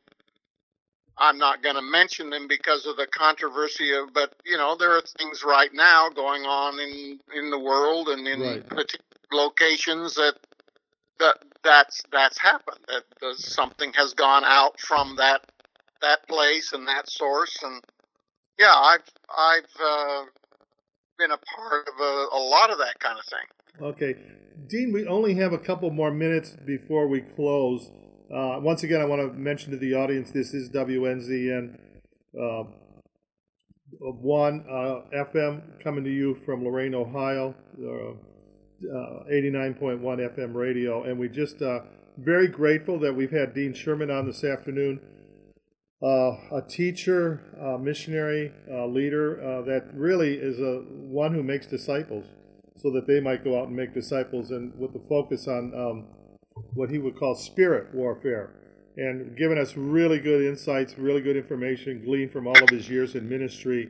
I'm 1.18 1.38
not 1.38 1.62
going 1.62 1.76
to 1.76 1.82
mention 1.82 2.30
them 2.30 2.48
because 2.48 2.86
of 2.86 2.96
the 2.96 3.06
controversy 3.06 3.94
of, 3.94 4.12
but 4.14 4.34
you 4.44 4.56
know, 4.56 4.76
there 4.76 4.92
are 4.92 5.02
things 5.18 5.44
right 5.44 5.70
now 5.72 6.08
going 6.10 6.42
on 6.44 6.78
in 6.80 7.20
in 7.36 7.50
the 7.50 7.58
world 7.58 8.08
and 8.08 8.26
in 8.26 8.40
Right. 8.40 8.68
particular 8.68 9.04
locations 9.32 10.14
that 10.16 10.34
that 11.20 11.38
that's 11.62 12.02
that's 12.12 12.38
happened. 12.38 12.80
That 12.88 13.04
the, 13.20 13.34
something 13.36 13.92
has 13.94 14.14
gone 14.14 14.44
out 14.44 14.80
from 14.80 15.16
that 15.16 15.42
that 16.02 16.26
place 16.28 16.72
and 16.72 16.88
that 16.88 17.08
source, 17.08 17.56
and 17.62 17.82
yeah, 18.58 18.74
I've 18.74 19.08
I've 19.36 19.80
uh, 19.82 20.24
been 21.18 21.30
a 21.30 21.38
part 21.38 21.88
of 21.88 22.00
a, 22.00 22.26
a 22.32 22.40
lot 22.40 22.70
of 22.70 22.78
that 22.78 22.98
kind 23.00 23.18
of 23.18 23.24
thing. 23.24 23.82
Okay. 23.82 24.16
Dean, 24.68 24.92
we 24.92 25.06
only 25.06 25.34
have 25.34 25.52
a 25.52 25.58
couple 25.58 25.90
more 25.90 26.10
minutes 26.10 26.56
before 26.64 27.08
we 27.08 27.20
close. 27.20 27.90
Uh, 28.32 28.58
once 28.60 28.82
again, 28.82 29.00
I 29.00 29.04
want 29.04 29.20
to 29.20 29.36
mention 29.38 29.72
to 29.72 29.76
the 29.76 29.94
audience 29.94 30.30
this 30.30 30.54
is 30.54 30.70
WNZN 30.70 31.76
uh, 32.40 32.64
1 34.00 34.64
uh, 34.68 34.72
FM 35.14 35.82
coming 35.82 36.04
to 36.04 36.10
you 36.10 36.36
from 36.44 36.64
Lorain, 36.64 36.94
Ohio, 36.94 37.54
uh, 37.80 38.10
uh, 38.90 39.24
89.1 39.30 40.00
FM 40.00 40.54
radio. 40.54 41.04
And 41.04 41.18
we 41.18 41.28
just 41.28 41.58
very 42.18 42.48
grateful 42.48 42.98
that 43.00 43.14
we've 43.14 43.30
had 43.30 43.54
Dean 43.54 43.74
Sherman 43.74 44.10
on 44.10 44.26
this 44.26 44.44
afternoon. 44.44 45.00
Uh, 46.04 46.36
a 46.56 46.62
teacher, 46.68 47.40
a 47.58 47.78
missionary, 47.78 48.52
uh, 48.70 48.84
leader 48.86 49.40
uh, 49.42 49.62
that 49.62 49.86
really 49.94 50.34
is 50.34 50.58
a 50.58 50.82
one 50.90 51.32
who 51.32 51.42
makes 51.42 51.66
disciples, 51.66 52.26
so 52.76 52.90
that 52.90 53.06
they 53.06 53.20
might 53.20 53.42
go 53.42 53.58
out 53.58 53.68
and 53.68 53.76
make 53.76 53.94
disciples, 53.94 54.50
and 54.50 54.78
with 54.78 54.92
the 54.92 55.02
focus 55.08 55.48
on 55.48 55.72
um, 55.74 56.04
what 56.74 56.90
he 56.90 56.98
would 56.98 57.16
call 57.16 57.34
spirit 57.34 57.94
warfare, 57.94 58.50
and 58.98 59.34
giving 59.38 59.56
us 59.56 59.78
really 59.78 60.18
good 60.18 60.44
insights, 60.44 60.98
really 60.98 61.22
good 61.22 61.38
information 61.38 62.04
gleaned 62.04 62.30
from 62.30 62.46
all 62.46 62.62
of 62.62 62.68
his 62.68 62.90
years 62.90 63.14
in 63.14 63.26
ministry. 63.26 63.88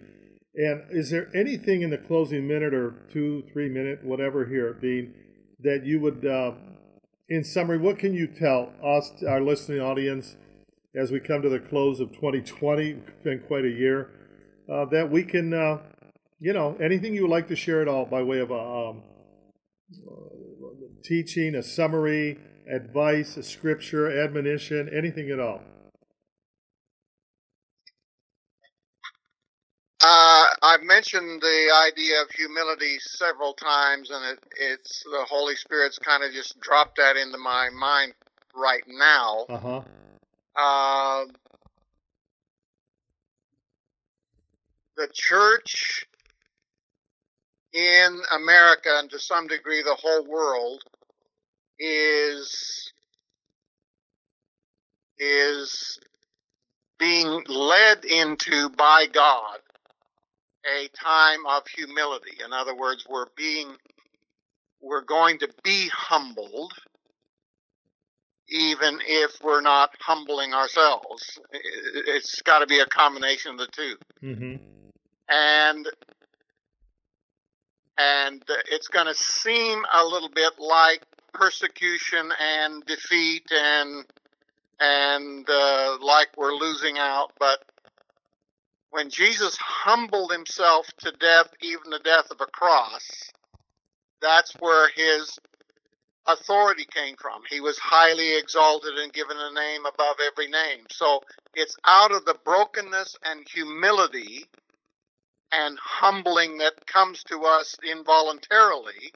And 0.55 0.85
is 0.91 1.11
there 1.11 1.29
anything 1.35 1.83
in 1.83 1.91
the 1.91 1.99
closing 1.99 2.47
minute 2.47 2.73
or 2.73 2.95
two, 3.13 3.43
three 3.53 3.69
minute, 3.69 4.05
whatever 4.05 4.47
here, 4.47 4.73
Dean, 4.75 5.13
that 5.61 5.85
you 5.85 5.99
would, 5.99 6.25
uh, 6.25 6.53
in 7.29 7.43
summary, 7.43 7.79
what 7.79 7.99
can 7.99 8.15
you 8.15 8.29
tell 8.29 8.73
us, 8.85 9.11
our 9.27 9.41
listening 9.41 9.81
audience? 9.81 10.37
As 10.97 11.11
we 11.11 11.21
come 11.21 11.43
to 11.43 11.49
the 11.49 11.59
close 11.59 12.01
of 12.01 12.13
2020, 12.13 12.91
it's 12.91 13.23
been 13.23 13.41
quite 13.41 13.65
a 13.65 13.71
year, 13.71 14.11
uh, 14.73 14.85
that 14.87 15.11
we 15.11 15.25
can, 15.25 15.53
uh, 15.53 15.79
you 16.41 16.53
know, 16.53 16.77
anything 16.81 17.15
you 17.15 17.23
would 17.23 17.31
like 17.31 17.49
to 17.49 17.57
share 17.57 17.83
at 17.83 17.89
all 17.89 18.05
by 18.05 18.23
way 18.23 18.39
of 18.39 18.51
a 18.51 18.55
um, 18.55 19.03
teaching, 21.03 21.55
a 21.55 21.63
summary, 21.63 22.39
advice, 22.71 23.37
a 23.37 23.43
scripture, 23.43 24.23
admonition, 24.23 24.89
anything 24.97 25.31
at 25.31 25.41
all. 25.41 25.61
Uh, 30.07 30.45
I've 30.63 30.83
mentioned 30.83 31.41
the 31.41 31.89
idea 31.89 32.21
of 32.21 32.31
humility 32.31 32.99
several 32.99 33.55
times, 33.55 34.11
and 34.11 34.23
it, 34.25 34.39
it's 34.61 35.03
the 35.05 35.25
Holy 35.27 35.57
Spirit's 35.57 35.99
kind 35.99 36.23
of 36.23 36.33
just 36.33 36.61
dropped 36.61 36.99
that 36.99 37.17
into 37.17 37.39
my 37.39 37.71
mind 37.71 38.13
right 38.55 38.83
now. 38.87 39.47
Uh-huh. 39.49 39.81
Uh, 40.57 41.25
the 44.97 45.09
church 45.13 46.07
in 47.73 48.21
America 48.33 48.91
and 49.01 49.11
to 49.11 49.19
some 49.19 49.49
degree 49.49 49.83
the 49.83 49.97
whole 50.01 50.25
world 50.27 50.83
is 51.79 52.93
is 55.19 55.99
being 56.99 57.43
led 57.49 58.05
into 58.05 58.69
by 58.71 59.07
God 59.13 59.59
a 60.67 60.89
time 60.97 61.41
of 61.49 61.67
humility. 61.67 62.39
In 62.45 62.53
other 62.53 62.75
words, 62.77 63.05
we're 63.09 63.27
being 63.37 63.77
we're 64.81 65.03
going 65.05 65.39
to 65.39 65.49
be 65.63 65.89
humbled 65.89 66.73
even 68.55 69.01
if 69.05 69.33
we're 69.43 69.61
not 69.61 69.91
humbling 70.01 70.55
ourselves. 70.55 71.41
It's 71.53 72.41
got 72.43 72.61
to 72.61 72.67
be 72.67 72.79
a 72.79 72.87
combination 72.87 73.53
of 73.53 73.59
the 73.59 73.67
2 73.67 73.97
Mm-hmm. 74.23 74.55
And 75.29 75.87
and 77.99 78.45
it's 78.71 78.89
going 78.89 79.07
to 79.07 79.15
seem 79.15 79.83
a 79.93 80.05
little 80.05 80.29
bit 80.29 80.53
like 80.59 81.03
persecution 81.33 82.33
and 82.41 82.85
defeat 82.87 83.51
and 83.51 84.05
and 84.81 85.49
uh, 85.49 85.97
like 86.01 86.29
we're 86.37 86.55
losing 86.55 86.99
out, 86.99 87.33
but 87.39 87.65
when 88.91 89.11
Jesus 89.11 89.57
humbled 89.57 90.31
himself 90.31 90.87
to 90.99 91.13
death, 91.13 91.49
even 91.61 91.91
the 91.91 92.01
death 92.01 92.27
of 92.31 92.41
a 92.41 92.47
cross, 92.47 93.33
that's 94.21 94.53
where 94.61 94.89
his 94.95 95.39
authority 96.27 96.87
came 96.91 97.17
from. 97.17 97.43
He 97.51 97.61
was 97.61 97.79
highly 97.79 98.37
exalted 98.37 98.95
and 98.99 99.13
given 99.13 99.37
a 99.39 99.53
name 99.53 99.87
above 99.87 100.17
every 100.25 100.49
name. 100.49 100.87
So 100.91 101.21
it's 101.55 101.77
out 101.85 102.13
of 102.13 102.25
the 102.25 102.37
brokenness 102.45 103.17
and 103.25 103.47
humility 103.49 104.47
and 105.53 105.79
humbling 105.79 106.59
that 106.59 106.87
comes 106.87 107.23
to 107.25 107.43
us 107.45 107.77
involuntarily 107.89 109.13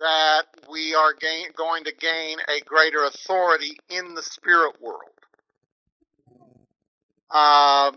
that 0.00 0.42
we 0.70 0.94
are 0.94 1.14
gain, 1.14 1.46
going 1.56 1.84
to 1.84 1.94
gain 1.94 2.38
a 2.48 2.60
greater 2.64 3.04
authority 3.04 3.76
in 3.90 4.14
the 4.14 4.22
spirit 4.22 4.74
world. 4.80 5.10
Uh, 7.30 7.92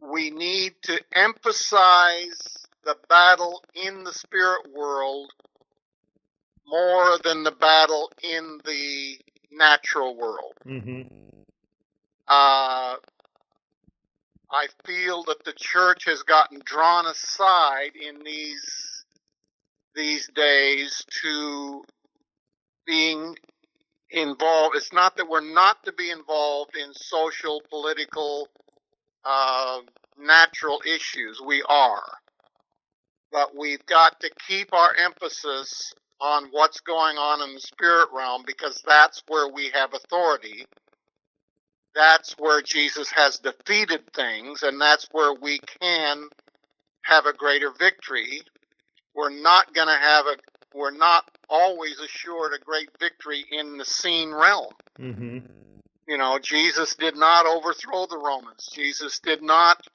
we 0.00 0.30
need 0.30 0.74
to 0.82 1.00
emphasize 1.14 2.40
the 2.84 2.96
battle 3.08 3.62
in 3.74 4.02
the 4.02 4.12
spirit 4.12 4.72
world 4.74 5.30
more 6.72 7.18
than 7.22 7.44
the 7.44 7.52
battle 7.52 8.10
in 8.22 8.58
the 8.64 9.18
natural 9.52 10.16
world. 10.16 10.54
Mm-hmm. 10.66 11.02
Uh, 12.26 12.96
I 14.50 14.66
feel 14.86 15.22
that 15.24 15.44
the 15.44 15.52
church 15.52 16.06
has 16.06 16.22
gotten 16.22 16.60
drawn 16.64 17.06
aside 17.06 17.92
in 17.94 18.24
these 18.24 19.04
these 19.94 20.28
days 20.34 21.04
to 21.22 21.84
being 22.86 23.36
involved. 24.10 24.74
It's 24.74 24.92
not 24.92 25.16
that 25.18 25.28
we're 25.28 25.40
not 25.40 25.84
to 25.84 25.92
be 25.92 26.10
involved 26.10 26.76
in 26.76 26.94
social, 26.94 27.60
political, 27.68 28.48
uh, 29.22 29.80
natural 30.18 30.80
issues. 30.86 31.42
We 31.44 31.62
are. 31.68 32.02
But 33.30 33.54
we've 33.54 33.84
got 33.84 34.20
to 34.20 34.30
keep 34.48 34.72
our 34.72 34.94
emphasis 34.96 35.94
on 36.22 36.48
what's 36.52 36.80
going 36.80 37.18
on 37.18 37.46
in 37.46 37.54
the 37.54 37.60
spirit 37.60 38.08
realm 38.14 38.44
because 38.46 38.80
that's 38.86 39.22
where 39.28 39.48
we 39.48 39.70
have 39.74 39.92
authority. 39.92 40.64
That's 41.94 42.32
where 42.38 42.62
Jesus 42.62 43.10
has 43.10 43.38
defeated 43.38 44.00
things, 44.14 44.62
and 44.62 44.80
that's 44.80 45.08
where 45.12 45.34
we 45.34 45.58
can 45.80 46.28
have 47.04 47.26
a 47.26 47.34
greater 47.34 47.70
victory 47.78 48.40
we're 49.14 49.30
not 49.30 49.72
going 49.74 49.88
to 49.88 49.94
have 49.94 50.26
a 50.26 50.36
we're 50.74 50.90
not 50.90 51.24
always 51.50 51.98
assured 52.00 52.52
a 52.54 52.64
great 52.64 52.88
victory 52.98 53.44
in 53.50 53.76
the 53.76 53.84
seen 53.84 54.32
realm. 54.32 54.72
Mm-hmm. 54.98 55.38
You 56.08 56.18
know, 56.18 56.38
Jesus 56.42 56.94
did 56.94 57.14
not 57.14 57.44
overthrow 57.44 58.06
the 58.06 58.16
Romans. 58.16 58.70
Jesus 58.72 59.18
did 59.18 59.42
not. 59.42 59.86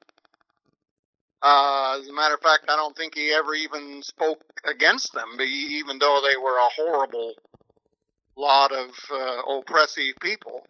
Uh, 1.42 1.98
as 2.00 2.08
a 2.08 2.12
matter 2.12 2.34
of 2.34 2.40
fact, 2.40 2.66
I 2.68 2.76
don't 2.76 2.96
think 2.96 3.14
he 3.14 3.32
ever 3.32 3.54
even 3.54 4.02
spoke 4.02 4.42
against 4.64 5.12
them, 5.14 5.40
even 5.40 5.98
though 5.98 6.20
they 6.22 6.36
were 6.36 6.56
a 6.58 6.70
horrible 6.76 7.34
lot 8.36 8.72
of 8.72 8.90
uh, 9.12 9.42
oppressive 9.58 10.14
people. 10.20 10.66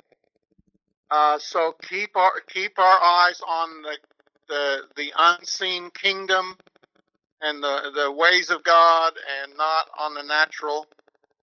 Uh, 1.10 1.38
so 1.38 1.74
keep 1.88 2.16
our 2.16 2.32
keep 2.48 2.78
our 2.78 3.02
eyes 3.02 3.40
on 3.48 3.82
the 3.82 3.98
the 4.48 4.78
the 4.96 5.12
unseen 5.18 5.90
kingdom 5.90 6.56
and 7.42 7.62
the, 7.62 7.92
the 7.94 8.12
ways 8.12 8.50
of 8.50 8.64
God 8.64 9.14
and 9.42 9.56
not 9.56 9.88
on 9.98 10.14
the 10.14 10.22
natural. 10.24 10.86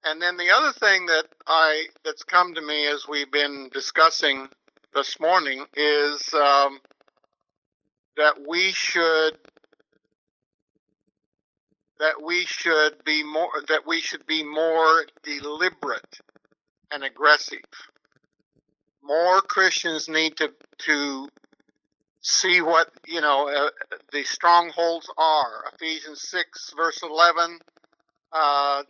And 0.05 0.21
then 0.21 0.37
the 0.37 0.51
other 0.51 0.73
thing 0.73 1.07
that 1.07 1.25
I 1.47 1.85
that's 2.05 2.23
come 2.23 2.53
to 2.55 2.61
me 2.61 2.87
as 2.87 3.07
we've 3.09 3.31
been 3.31 3.69
discussing 3.73 4.49
this 4.95 5.19
morning 5.19 5.65
is 5.75 6.33
um, 6.33 6.79
that 8.17 8.35
we 8.47 8.71
should 8.71 9.37
that 11.99 12.21
we 12.23 12.45
should 12.45 13.03
be 13.05 13.23
more 13.23 13.49
that 13.69 13.87
we 13.87 14.01
should 14.01 14.25
be 14.27 14.43
more 14.43 15.05
deliberate 15.23 16.19
and 16.91 17.03
aggressive. 17.03 17.59
More 19.03 19.41
Christians 19.41 20.09
need 20.09 20.37
to 20.37 20.51
to 20.87 21.29
see 22.21 22.61
what 22.61 22.89
you 23.07 23.21
know 23.21 23.49
uh, 23.49 23.69
the 24.11 24.23
strongholds 24.23 25.09
are. 25.17 25.65
Ephesians 25.73 26.21
six 26.21 26.73
verse 26.75 27.01
eleven. 27.03 27.59
Uh, 28.31 28.83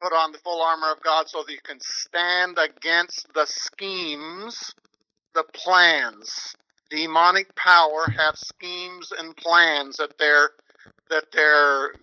put 0.00 0.12
on 0.12 0.32
the 0.32 0.38
full 0.38 0.62
armor 0.62 0.92
of 0.92 1.02
God 1.02 1.28
so 1.28 1.42
that 1.42 1.52
you 1.52 1.58
can 1.62 1.78
stand 1.80 2.58
against 2.58 3.26
the 3.34 3.46
schemes, 3.46 4.74
the 5.34 5.44
plans. 5.52 6.54
Demonic 6.90 7.54
power 7.54 8.04
have 8.16 8.36
schemes 8.36 9.12
and 9.16 9.36
plans 9.36 9.96
that 9.98 10.18
they're 10.18 10.50
that 11.08 11.24
they're 11.32 11.94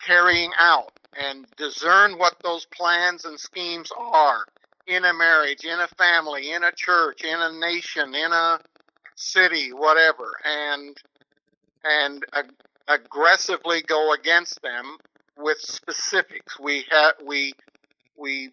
carrying 0.00 0.50
out 0.58 0.92
and 1.18 1.46
discern 1.56 2.18
what 2.18 2.36
those 2.42 2.66
plans 2.66 3.24
and 3.24 3.38
schemes 3.38 3.90
are 3.96 4.44
in 4.86 5.04
a 5.04 5.12
marriage, 5.12 5.64
in 5.64 5.78
a 5.80 5.88
family, 5.88 6.52
in 6.52 6.64
a 6.64 6.72
church, 6.72 7.22
in 7.22 7.38
a 7.38 7.52
nation, 7.52 8.14
in 8.14 8.32
a 8.32 8.58
city, 9.16 9.72
whatever, 9.72 10.32
and 10.44 10.96
and 11.84 12.24
ag- 12.32 12.52
aggressively 12.88 13.82
go 13.82 14.12
against 14.14 14.60
them 14.62 14.96
with 15.36 15.58
specifics. 15.58 16.58
We 16.58 16.84
have 16.90 17.14
we 17.24 17.52
we 18.16 18.50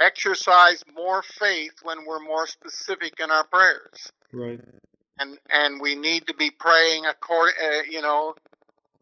exercise 0.00 0.82
more 0.94 1.22
faith 1.22 1.74
when 1.82 2.04
we're 2.06 2.20
more 2.20 2.46
specific 2.46 3.20
in 3.20 3.30
our 3.30 3.44
prayers. 3.44 4.12
Right. 4.32 4.60
And 5.20 5.38
and 5.50 5.80
we 5.80 5.94
need 5.94 6.26
to 6.28 6.34
be 6.34 6.50
praying 6.50 7.06
according, 7.06 7.56
uh, 7.62 7.82
you 7.90 8.02
know, 8.02 8.34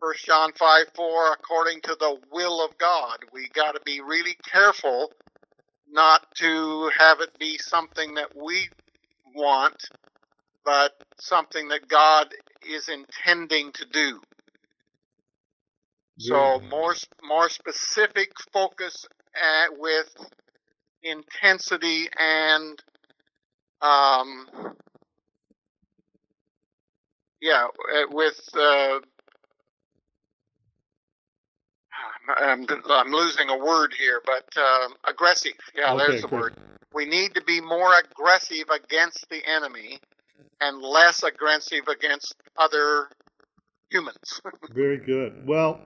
First 0.01 0.27
John 0.27 0.53
five 0.53 0.87
four, 0.95 1.33
according 1.33 1.83
to 1.83 1.97
the 1.99 2.19
will 2.33 2.65
of 2.65 2.77
God. 2.79 3.19
We 3.33 3.49
got 3.55 3.73
to 3.73 3.81
be 3.85 4.01
really 4.01 4.37
careful 4.51 5.13
not 5.91 6.27
to 6.37 6.91
have 6.99 7.21
it 7.21 7.39
be 7.39 7.59
something 7.59 8.15
that 8.15 8.37
we 8.37 8.69
want 9.35 9.83
but 10.67 10.93
something 11.19 11.69
that 11.69 11.89
God 11.89 12.35
is 12.69 12.89
intending 12.89 13.73
to 13.73 13.87
do. 13.87 14.21
So 16.19 16.61
more 16.71 16.95
more 17.23 17.49
specific 17.49 18.33
focus 18.53 19.07
at, 19.35 19.79
with 19.79 20.09
intensity 21.03 22.09
and 22.19 22.83
um, 23.83 24.49
yeah, 27.41 27.67
with 28.11 28.41
uh, 28.57 29.01
I'm, 32.29 32.67
I'm 32.91 33.11
losing 33.11 33.49
a 33.49 33.59
word 33.59 33.95
here, 33.99 34.21
but 34.25 34.45
um, 34.61 34.95
aggressive. 35.09 35.53
Yeah, 35.75 35.93
Okay, 35.93 36.07
there's 36.07 36.23
the 36.23 36.29
word. 36.29 36.55
We 36.93 37.05
need 37.05 37.35
to 37.35 37.43
be 37.43 37.61
more 37.61 37.93
aggressive 37.99 38.67
against 38.71 39.29
the 39.29 39.41
enemy 39.47 40.01
and 40.61 40.81
less 40.81 41.23
aggressive 41.23 41.89
against 41.89 42.35
other 42.57 43.09
humans. 43.91 44.41
Very 44.71 44.99
good. 44.99 45.47
Well, 45.47 45.81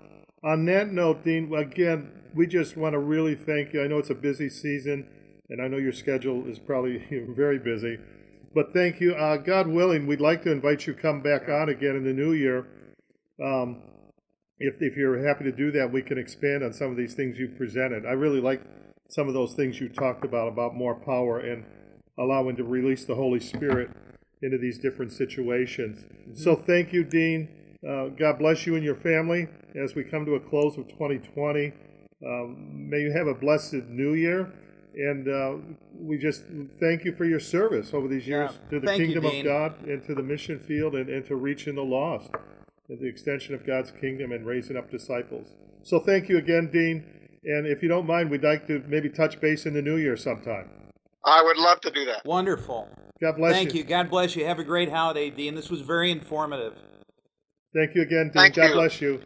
on 0.45 0.65
that 0.67 0.89
note, 0.93 1.25
Dean, 1.25 1.53
again, 1.55 2.13
we 2.35 2.47
just 2.47 2.77
want 2.77 2.93
to 2.95 2.99
really 2.99 3.35
thank 3.35 3.73
you. 3.73 3.83
I 3.83 3.89
know 3.89 3.99
it's 3.99 4.11
a 4.11 4.15
busy 4.15 4.49
season, 4.49 5.09
and 5.49 5.61
I 5.61 5.69
know 5.69 5.77
your 5.77 5.93
schedule 5.93 6.47
is 6.47 6.59
probably 6.59 6.99
very 7.37 7.59
busy. 7.59 7.99
But 8.53 8.73
thank 8.73 9.01
you. 9.01 9.15
Uh, 9.15 9.37
God 9.37 9.69
willing, 9.69 10.07
we'd 10.07 10.21
like 10.21 10.43
to 10.43 10.51
invite 10.51 10.87
you 10.87 10.95
to 10.95 11.01
come 11.01 11.23
back 11.23 11.49
on 11.49 11.69
again 11.69 11.97
in 11.97 12.05
the 12.05 12.13
new 12.13 12.33
year. 12.33 12.67
Um, 13.43 13.83
if, 14.59 14.75
if 14.81 14.97
you're 14.97 15.27
happy 15.27 15.45
to 15.45 15.53
do 15.53 15.71
that, 15.73 15.93
we 15.93 16.03
can 16.03 16.19
expand 16.19 16.65
on 16.65 16.73
some 16.73 16.91
of 16.91 16.97
these 16.97 17.15
things 17.15 17.39
you've 17.39 17.57
presented. 17.57 18.05
I 18.05 18.13
really 18.13 18.41
like 18.41 18.61
some 19.09 19.29
of 19.29 19.35
those 19.35 19.55
things 19.55 19.81
you 19.81 19.89
talked 19.89 20.25
about, 20.25 20.49
about 20.49 20.75
more 20.75 20.95
power 20.95 21.39
and 21.39 21.65
allowing 22.19 22.57
to 22.57 22.65
release 22.65 23.05
the 23.05 23.15
Holy 23.15 23.41
Spirit 23.41 23.91
into 24.43 24.59
these 24.59 24.79
different 24.79 25.13
situations. 25.13 26.05
So 26.35 26.57
thank 26.57 26.93
you, 26.93 27.05
Dean. 27.05 27.49
Uh, 27.89 28.09
God 28.09 28.39
bless 28.39 28.67
you 28.67 28.75
and 28.75 28.85
your 28.85 28.97
family 28.97 29.49
as 29.75 29.95
we 29.95 30.05
come 30.05 30.27
to 30.27 30.35
a 30.35 30.41
close 30.41 30.77
of 30.77 30.89
2020. 30.89 31.73
Um, 32.27 32.91
may 32.91 33.01
you 33.01 33.13
have 33.13 33.27
a 33.27 33.35
blessed 33.35 33.85
new 33.89 34.15
year. 34.15 34.53
And 34.95 35.29
uh, 35.29 35.57
we 35.95 36.19
just 36.19 36.45
thank 36.81 37.05
you 37.05 37.15
for 37.15 37.25
your 37.25 37.41
service 37.41 37.95
over 37.95 38.09
these 38.09 38.27
years 38.27 38.51
Yeah. 38.53 38.71
to 38.71 38.81
the 38.81 38.87
Thank 38.87 39.01
you, 39.01 39.07
kingdom 39.07 39.27
of 39.27 39.45
God 39.45 39.87
and 39.87 40.05
to 40.07 40.15
the 40.15 40.23
mission 40.23 40.59
field 40.59 40.95
and, 40.95 41.09
and 41.09 41.25
to 41.27 41.37
reaching 41.37 41.77
the 41.77 41.85
lost 41.85 42.31
and 42.89 42.99
the 43.01 43.07
extension 43.07 43.55
of 43.55 43.65
God's 43.67 43.93
kingdom 43.93 44.33
and 44.33 44.45
raising 44.45 44.77
up 44.77 44.91
disciples. 44.91 45.55
So 45.83 46.01
thank 46.01 46.29
you 46.29 46.39
again, 46.39 46.71
Dean. 46.73 47.05
And 47.45 47.67
if 47.67 47.83
you 47.83 47.89
don't 47.89 48.07
mind, 48.07 48.31
we'd 48.31 48.43
like 48.43 48.67
to 48.67 48.83
maybe 48.89 49.09
touch 49.09 49.41
base 49.41 49.65
in 49.65 49.75
the 49.75 49.83
new 49.83 49.97
year 49.97 50.17
sometime. 50.17 50.69
I 51.25 51.43
would 51.43 51.57
love 51.57 51.81
to 51.83 51.91
do 51.91 52.05
that. 52.07 52.25
Wonderful. 52.25 52.89
God 53.21 53.37
bless 53.37 53.51
you. 53.51 53.57
Thank 53.57 53.75
you. 53.75 53.85
God 53.85 54.11
bless 54.11 54.35
you. 54.37 54.45
Have 54.47 54.59
a 54.59 54.65
great 54.65 54.91
holiday, 54.91 55.31
Dean. 55.31 55.55
This 55.55 55.71
was 55.71 55.83
very 55.83 56.11
informative. 56.11 56.75
Thank 57.75 57.95
you 57.95 58.03
again, 58.03 58.25
Dean. 58.25 58.43
Thank 58.43 58.55
God 58.57 58.69
you. 58.69 58.75
bless 58.75 59.01
you. 59.01 59.23